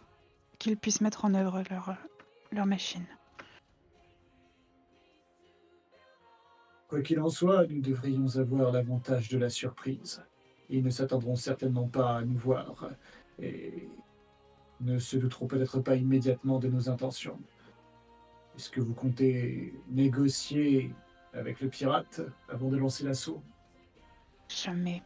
qu'ils 0.59 0.77
puissent 0.77 1.01
mettre 1.01 1.25
en 1.25 1.35
œuvre 1.35 1.63
leur, 1.71 1.97
leur 2.53 2.67
machine. 2.67 3.07
Quoi 6.89 7.03
qu'il 7.03 7.21
en 7.21 7.31
soit, 7.31 7.67
nous 7.67 7.81
devrions 7.81 8.37
avoir 8.37 8.71
l'avantage 8.71 9.29
de 9.29 9.39
la 9.39 9.49
surprise. 9.49 10.23
Ils 10.69 10.83
ne 10.83 10.91
s'attendront 10.91 11.37
certainement 11.37 11.89
pas 11.89 12.19
à 12.19 12.23
nous 12.23 12.39
voir 12.39 12.91
et 13.41 13.89
ne 14.81 14.99
se 14.99 15.17
douteront 15.17 15.47
peut-être 15.47 15.81
pas 15.81 15.97
immédiatement 15.97 16.59
de 16.59 16.69
nos 16.69 16.89
intentions. 16.89 17.39
Est-ce 18.57 18.71
que 18.71 18.81
vous 18.81 18.95
comptez 18.95 19.75
négocier 19.89 20.95
avec 21.33 21.61
le 21.61 21.69
pirate 21.69 22.21
avant 22.49 22.69
de 22.69 22.77
lancer 22.77 23.05
l'assaut? 23.05 23.43
Jamais. 24.49 25.03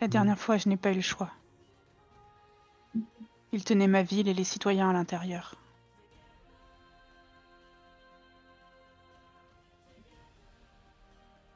La 0.00 0.08
dernière 0.08 0.38
fois, 0.38 0.56
je 0.56 0.68
n'ai 0.68 0.76
pas 0.76 0.92
eu 0.92 0.96
le 0.96 1.00
choix. 1.00 1.30
Il 3.52 3.64
tenait 3.64 3.88
ma 3.88 4.02
ville 4.02 4.28
et 4.28 4.34
les 4.34 4.44
citoyens 4.44 4.90
à 4.90 4.92
l'intérieur. 4.92 5.56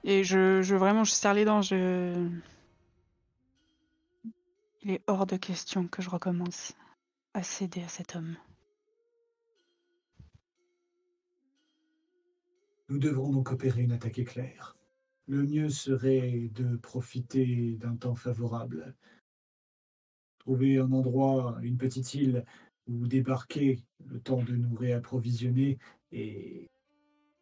Et 0.06 0.22
je, 0.22 0.60
je 0.60 0.76
vraiment, 0.76 1.04
je 1.04 1.12
serre 1.12 1.32
les 1.32 1.46
dents. 1.46 1.62
Il 1.62 2.42
est 4.84 5.02
hors 5.06 5.24
de 5.24 5.36
question 5.36 5.88
que 5.88 6.02
je 6.02 6.10
recommence 6.10 6.74
à 7.32 7.42
céder 7.42 7.82
à 7.82 7.88
cet 7.88 8.14
homme. 8.14 8.36
Nous 12.90 12.98
devrons 12.98 13.32
donc 13.32 13.50
opérer 13.50 13.80
une 13.80 13.92
attaque 13.92 14.18
éclair. 14.18 14.76
Le 15.26 15.42
mieux 15.42 15.70
serait 15.70 16.50
de 16.52 16.76
profiter 16.76 17.76
d'un 17.80 17.96
temps 17.96 18.14
favorable. 18.14 18.94
Trouver 20.38 20.76
un 20.76 20.92
endroit, 20.92 21.56
une 21.62 21.78
petite 21.78 22.12
île 22.12 22.44
où 22.86 23.06
débarquer, 23.06 23.82
le 24.04 24.20
temps 24.20 24.42
de 24.42 24.54
nous 24.54 24.74
réapprovisionner 24.74 25.78
et 26.12 26.68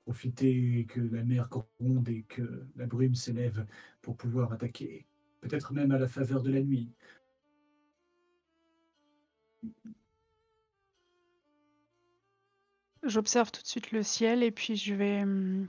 profiter 0.04 0.86
que 0.88 1.00
la 1.00 1.24
mer 1.24 1.48
gronde 1.48 2.08
et 2.08 2.22
que 2.24 2.66
la 2.76 2.86
brume 2.86 3.14
s'élève 3.14 3.66
pour 4.00 4.16
pouvoir 4.16 4.52
attaquer. 4.52 5.06
Peut-être 5.40 5.72
même 5.72 5.92
à 5.92 5.98
la 5.98 6.08
faveur 6.08 6.42
de 6.42 6.52
la 6.52 6.60
nuit. 6.60 6.90
J'observe 13.02 13.50
tout 13.50 13.62
de 13.62 13.66
suite 13.66 13.90
le 13.90 14.02
ciel 14.02 14.42
et 14.42 14.52
puis 14.52 14.76
je 14.76 14.94
vais. 14.94 15.22
hum, 15.22 15.66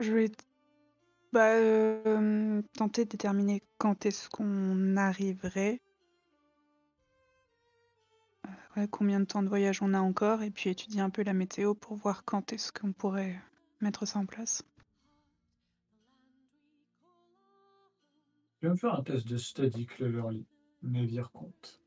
Je 0.00 0.12
vais 0.12 0.30
bah, 1.32 1.54
euh, 1.54 2.62
tenter 2.74 3.04
de 3.04 3.10
déterminer 3.10 3.62
quand 3.78 4.06
est-ce 4.06 4.28
qu'on 4.30 4.96
arriverait. 4.96 5.80
Ouais, 8.76 8.88
combien 8.88 9.20
de 9.20 9.24
temps 9.24 9.42
de 9.42 9.48
voyage 9.48 9.82
on 9.82 9.94
a 9.94 10.00
encore 10.00 10.42
et 10.42 10.50
puis 10.50 10.70
étudier 10.70 11.00
un 11.00 11.10
peu 11.10 11.22
la 11.22 11.32
météo 11.32 11.74
pour 11.74 11.96
voir 11.96 12.24
quand 12.24 12.52
est-ce 12.52 12.72
qu'on 12.72 12.92
pourrait 12.92 13.40
mettre 13.80 14.06
ça 14.06 14.18
en 14.18 14.26
place. 14.26 14.62
Je 18.60 18.66
vais 18.66 18.72
me 18.72 18.78
faire 18.78 18.94
un 18.94 19.02
test 19.02 19.26
de 19.26 19.36
study 19.36 19.86
Cleverly. 19.86 20.46
Navire 20.82 21.30
compte. 21.32 21.80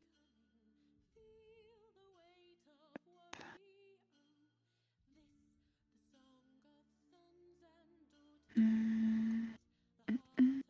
Hum, 8.58 9.56
hum. 10.38 10.62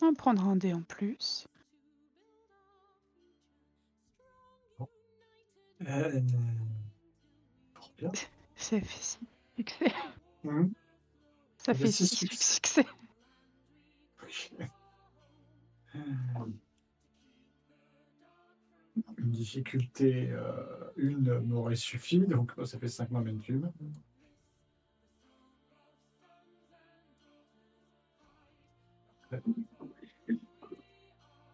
On 0.00 0.10
va 0.10 0.12
prendre 0.16 0.48
un 0.48 0.56
dé 0.56 0.72
en 0.72 0.82
plus. 0.82 1.48
Euh... 5.86 6.20
Bien. 7.98 8.10
Ça 8.56 8.80
fait 8.80 8.86
six 8.86 9.18
succès. 9.56 9.92
Hum. 10.44 10.72
Ça 11.58 11.72
Eh 11.72 11.74
ben, 11.74 11.78
fait 11.78 11.92
six 11.92 12.06
six 12.06 12.16
succès. 12.16 12.82
succès. 12.82 12.86
Une 19.16 19.30
difficulté, 19.30 20.30
euh, 20.30 20.90
une 20.96 21.38
m'aurait 21.40 21.76
suffi, 21.76 22.20
donc 22.20 22.56
bah, 22.56 22.66
ça 22.66 22.78
fait 22.78 22.88
5 22.88 23.10
momentum. 23.10 23.70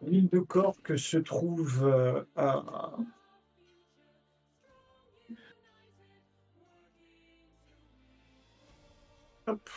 L'île 0.02 0.28
de 0.28 0.38
Cork 0.40 0.96
se 0.98 1.16
trouve 1.16 1.84
euh, 1.84 2.22
à 2.36 2.96
Hop. 9.46 9.70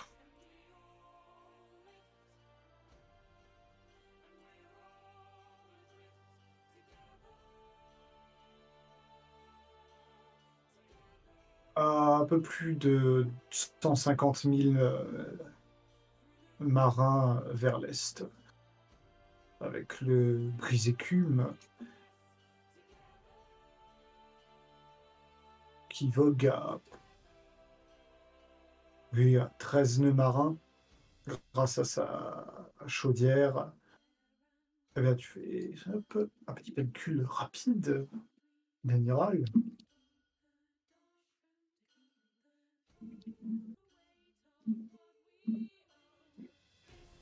À 11.75 12.17
un 12.21 12.25
peu 12.25 12.41
plus 12.41 12.75
de 12.75 13.27
150 13.51 14.37
000 14.37 14.75
euh, 14.77 15.03
marins 16.59 17.43
vers 17.51 17.77
l'est, 17.79 18.25
avec 19.59 20.01
le 20.01 20.49
brise-écume 20.57 21.53
qui 25.89 26.09
vogue 26.09 26.47
à 26.47 26.79
oui, 29.17 29.37
à 29.37 29.51
13 29.57 30.01
nœuds 30.01 30.13
marins, 30.13 30.57
grâce 31.53 31.79
à 31.79 31.83
sa 31.83 32.73
chaudière. 32.85 33.71
Eh 34.95 35.01
bien, 35.01 35.15
tu 35.15 35.27
fais 35.27 35.73
un 36.47 36.53
petit 36.53 36.73
calcul 36.73 37.25
rapide 37.27 38.07
d'amiral. 38.83 39.43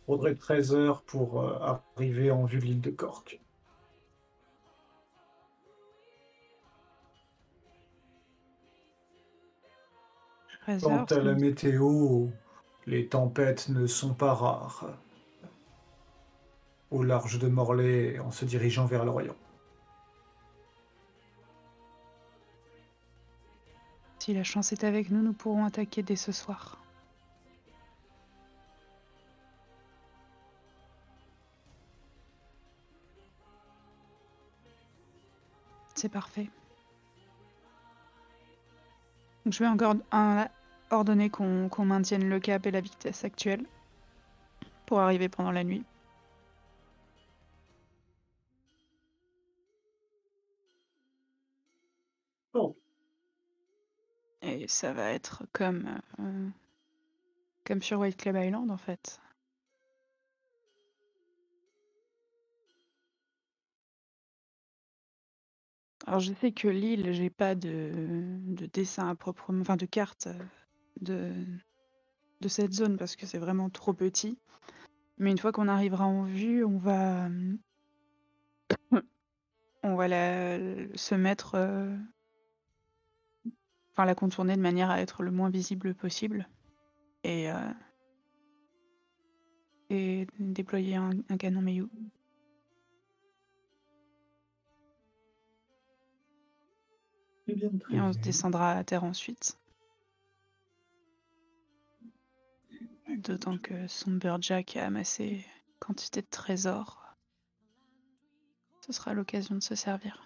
Faudrait 0.05 0.35
13 0.35 0.75
heures 0.75 1.01
pour 1.03 1.41
euh, 1.41 1.79
arriver 1.95 2.29
en 2.29 2.45
vue 2.45 2.59
de 2.59 2.65
l'île 2.65 2.81
de 2.81 2.91
Cork. 2.91 3.41
Quant 10.65 11.05
à 11.05 11.19
la 11.19 11.33
météo, 11.33 12.27
les 12.87 13.07
tempêtes 13.07 13.69
ne 13.69 13.85
sont 13.85 14.15
pas 14.15 14.33
rares. 14.33 14.97
Au 16.89 17.03
large 17.03 17.37
de 17.37 17.47
Morlaix, 17.47 18.19
en 18.19 18.31
se 18.31 18.45
dirigeant 18.45 18.85
vers 18.85 19.05
l'Orient. 19.05 19.35
Si 24.17 24.33
la 24.33 24.43
chance 24.43 24.71
est 24.71 24.83
avec 24.83 25.11
nous, 25.11 25.21
nous 25.21 25.33
pourrons 25.33 25.65
attaquer 25.65 26.01
dès 26.01 26.15
ce 26.15 26.31
soir. 26.31 26.79
C'est 35.93 36.09
parfait. 36.09 36.49
Je 39.45 39.57
vais 39.63 39.67
encore 39.67 39.95
un- 40.11 40.47
ordonner 40.91 41.29
qu'on 41.29 41.67
qu'on 41.69 41.85
maintienne 41.85 42.29
le 42.29 42.39
cap 42.39 42.65
et 42.67 42.71
la 42.71 42.81
vitesse 42.81 43.23
actuelle 43.23 43.65
pour 44.85 44.99
arriver 44.99 45.29
pendant 45.29 45.51
la 45.51 45.63
nuit. 45.63 45.85
Bon. 52.53 52.75
Et 54.41 54.69
ça 54.69 54.93
va 54.93 55.11
être 55.11 55.43
comme 55.51 55.99
euh, 56.19 56.49
Comme 57.65 57.81
sur 57.81 57.99
White 57.99 58.15
Club 58.15 58.37
Island, 58.37 58.71
en 58.71 58.77
fait. 58.77 59.19
Alors 66.07 66.19
je 66.19 66.33
sais 66.33 66.51
que 66.51 66.67
l'île, 66.67 67.13
j'ai 67.13 67.31
pas 67.31 67.55
de, 67.55 67.91
de 68.45 68.67
dessin 68.67 69.09
à 69.09 69.15
proprement, 69.15 69.61
enfin 69.61 69.75
de 69.75 69.87
carte 69.87 70.27
euh, 71.09 71.43
de, 72.41 72.47
cette 72.47 72.73
zone 72.73 72.97
parce 72.97 73.15
que 73.15 73.25
c'est 73.25 73.39
vraiment 73.39 73.71
trop 73.71 73.93
petit. 73.93 74.37
Mais 75.17 75.31
une 75.31 75.39
fois 75.39 75.51
qu'on 75.51 75.67
arrivera 75.67 76.05
en 76.05 76.23
vue, 76.23 76.63
on 76.63 76.77
va, 76.77 77.27
on 79.83 79.95
va 79.95 80.07
la, 80.07 80.59
se 80.95 81.15
mettre, 81.15 81.55
euh, 81.55 81.97
enfin 83.93 84.05
la 84.05 84.13
contourner 84.13 84.55
de 84.55 84.61
manière 84.61 84.91
à 84.91 85.01
être 85.01 85.23
le 85.23 85.31
moins 85.31 85.49
visible 85.49 85.95
possible 85.95 86.47
et 87.23 87.51
euh, 87.51 87.71
et 89.89 90.27
déployer 90.39 90.97
un, 90.97 91.11
un 91.29 91.37
canon 91.37 91.61
Mayu. 91.61 91.87
Bien, 97.47 97.77
très 97.77 97.95
Et 97.95 98.01
on 98.01 98.11
se 98.11 98.17
bien. 98.17 98.25
descendra 98.25 98.71
à 98.71 98.83
terre 98.83 99.03
ensuite. 99.03 99.57
D'autant 103.17 103.57
que 103.57 103.87
Somberjack 103.87 104.77
a 104.77 104.85
amassé 104.85 105.45
quantité 105.79 106.21
de 106.21 106.27
trésors. 106.29 107.15
Ce 108.81 108.91
sera 108.93 109.13
l'occasion 109.13 109.55
de 109.55 109.63
se 109.63 109.75
servir. 109.75 110.25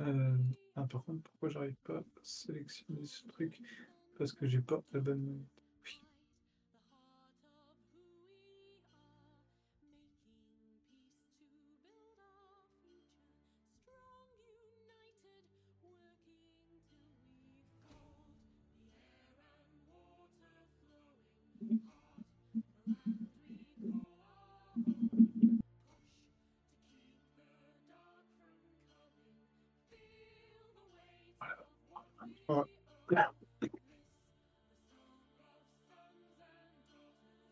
Euh, 0.00 0.36
ah, 0.76 0.86
par 0.90 1.04
contre, 1.04 1.22
pourquoi 1.22 1.48
j'arrive 1.48 1.76
pas 1.84 1.98
à 1.98 2.02
sélectionner 2.22 3.04
ce 3.04 3.26
truc? 3.28 3.60
Parce 4.18 4.32
que 4.32 4.46
j'ai 4.46 4.60
pas 4.60 4.82
la 4.92 5.00
bonne. 5.00 5.44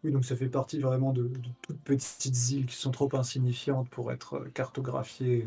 Oui. 0.05 0.11
Donc 0.11 0.25
ça 0.25 0.35
fait 0.37 0.49
partie 0.49 0.81
vraiment 0.81 1.13
de, 1.13 1.29
de 1.29 1.49
toutes 1.63 1.81
petites 1.81 2.51
îles 2.51 2.67
qui 2.67 2.77
sont 2.77 2.91
trop 2.91 3.09
insignifiantes 3.15 3.89
pour 3.89 4.11
être 4.11 4.35
euh, 4.35 4.51
cartographiées 4.53 5.47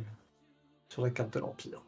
sur 0.90 1.02
la 1.02 1.10
carte 1.10 1.34
de 1.34 1.40
l'Empire. 1.40 1.82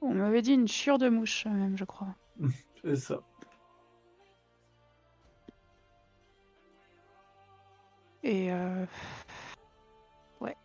On 0.00 0.14
m'avait 0.14 0.42
dit 0.42 0.52
une 0.52 0.68
chure 0.68 0.98
de 0.98 1.08
mouche, 1.08 1.44
même, 1.46 1.76
je 1.76 1.84
crois. 1.84 2.14
C'est 2.82 2.96
ça. 2.96 3.20
Et 8.22 8.52
euh... 8.52 8.86
ouais. 10.40 10.56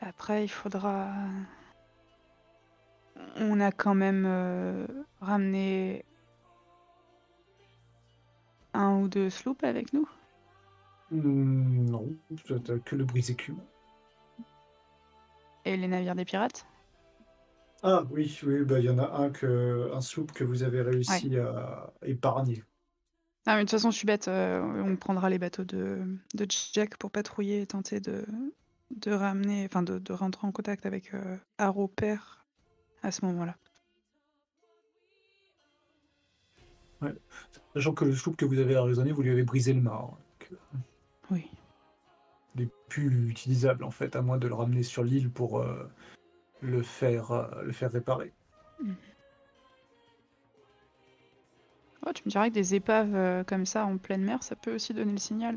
Après, 0.00 0.44
il 0.44 0.48
faudra. 0.48 1.12
On 3.36 3.60
a 3.60 3.72
quand 3.72 3.94
même 3.94 4.24
euh, 4.26 4.86
ramené 5.20 6.04
un 8.72 9.00
ou 9.00 9.08
deux 9.08 9.30
sloops 9.30 9.64
avec 9.64 9.92
nous? 9.92 10.08
Hmm, 11.10 11.84
non, 11.90 12.08
que 12.84 12.96
le 12.96 13.04
brise-écume. 13.04 13.58
Et 15.64 15.76
les 15.76 15.88
navires 15.88 16.14
des 16.14 16.24
pirates? 16.24 16.66
Ah 17.82 18.02
oui, 18.10 18.38
oui, 18.46 18.64
bah 18.64 18.78
il 18.78 18.86
y 18.86 18.90
en 18.90 18.98
a 18.98 19.10
un 19.18 19.30
que 19.30 19.90
un 19.92 20.00
sloop 20.00 20.32
que 20.32 20.42
vous 20.44 20.62
avez 20.62 20.80
réussi 20.80 21.36
à 21.38 21.92
épargner. 22.02 22.62
Ah, 23.46 23.56
mais 23.56 23.60
de 23.60 23.64
toute 23.64 23.72
façon, 23.72 23.90
je 23.90 23.98
suis 23.98 24.06
bête. 24.06 24.28
euh, 24.28 24.62
on 24.62 24.96
prendra 24.96 25.28
les 25.28 25.38
bateaux 25.38 25.64
de, 25.64 26.00
de 26.34 26.46
Jack 26.72 26.96
pour 26.96 27.10
patrouiller 27.10 27.60
et 27.60 27.66
tenter 27.66 28.00
de, 28.00 28.24
de 28.90 29.12
ramener, 29.12 29.66
enfin 29.66 29.82
de, 29.82 29.98
de 29.98 30.12
rentrer 30.14 30.46
en 30.46 30.52
contact 30.52 30.86
avec 30.86 31.12
euh, 31.12 31.36
Arrow 31.58 31.88
Père 31.88 32.43
à 33.04 33.10
ce 33.12 33.24
moment-là. 33.26 33.54
Sachant 37.74 37.92
que 37.92 38.04
le 38.04 38.14
sloop 38.14 38.36
que 38.36 38.44
vous 38.46 38.58
avez 38.58 38.76
arraisonné, 38.76 39.12
vous 39.12 39.22
lui 39.22 39.30
avez 39.30 39.42
brisé 39.42 39.74
le 39.74 39.80
mât. 39.82 39.92
hein, 39.92 40.16
donc, 40.40 40.52
euh, 40.52 40.78
Oui. 41.30 41.50
il 42.54 42.62
est 42.62 42.70
plus 42.88 43.28
utilisable 43.28 43.84
en 43.84 43.90
fait, 43.90 44.16
à 44.16 44.22
moins 44.22 44.38
de 44.38 44.48
le 44.48 44.54
ramener 44.54 44.82
sur 44.82 45.04
l'île 45.04 45.30
pour 45.30 45.58
euh, 45.58 45.90
le 46.62 46.82
faire 46.82 47.32
euh, 47.32 47.62
le 47.62 47.72
faire 47.72 47.92
réparer. 47.92 48.32
Oh, 52.06 52.12
tu 52.14 52.22
me 52.24 52.30
dirais 52.30 52.48
que 52.50 52.54
des 52.54 52.74
épaves 52.74 53.14
euh, 53.14 53.44
comme 53.44 53.66
ça 53.66 53.84
en 53.84 53.98
pleine 53.98 54.22
mer, 54.22 54.42
ça 54.42 54.56
peut 54.56 54.74
aussi 54.74 54.94
donner 54.94 55.12
le 55.12 55.18
signal. 55.18 55.56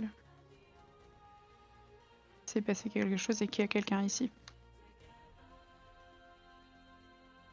C'est 2.45 2.61
passé 2.61 2.89
quelque 2.89 3.17
chose 3.17 3.41
et 3.41 3.47
qu'il 3.47 3.61
y 3.61 3.65
a 3.65 3.67
quelqu'un 3.67 4.01
ici. 4.01 4.31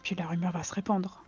Puis 0.04 0.14
la 0.14 0.26
rumeur 0.26 0.52
va 0.52 0.62
se 0.62 0.74
répandre. 0.74 1.24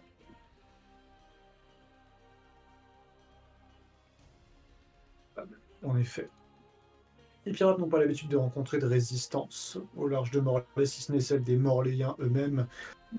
En 5.82 5.96
effet. 5.96 6.28
Les 7.46 7.52
pirates 7.52 7.78
n'ont 7.78 7.88
pas 7.88 8.00
l'habitude 8.00 8.28
de 8.28 8.36
rencontrer 8.36 8.78
de 8.78 8.86
résistance 8.86 9.78
au 9.96 10.08
large 10.08 10.30
de 10.30 10.40
Morlaix, 10.40 10.84
si 10.84 11.00
ce 11.00 11.12
n'est 11.12 11.20
celle 11.20 11.42
des 11.42 11.56
Morléens 11.56 12.16
eux-mêmes. 12.18 12.66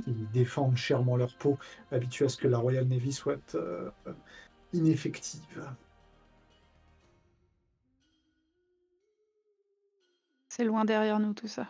Ils 0.05 0.29
défendent 0.31 0.77
chèrement 0.77 1.15
leur 1.15 1.35
peau, 1.37 1.57
habitués 1.91 2.25
à 2.25 2.29
ce 2.29 2.37
que 2.37 2.47
la 2.47 2.57
Royal 2.57 2.85
Navy 2.85 3.13
soit 3.13 3.55
euh, 3.55 3.89
ineffective. 4.73 5.65
C'est 10.49 10.65
loin 10.65 10.85
derrière 10.85 11.19
nous 11.19 11.33
tout 11.33 11.47
ça. 11.47 11.67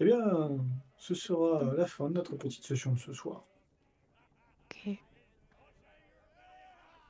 Eh 0.00 0.04
bien, 0.06 0.58
ce 0.96 1.14
sera 1.14 1.74
la 1.74 1.86
fin 1.86 2.08
de 2.08 2.14
notre 2.14 2.36
petite 2.36 2.64
session 2.64 2.92
de 2.94 2.98
ce 2.98 3.12
soir. 3.12 3.44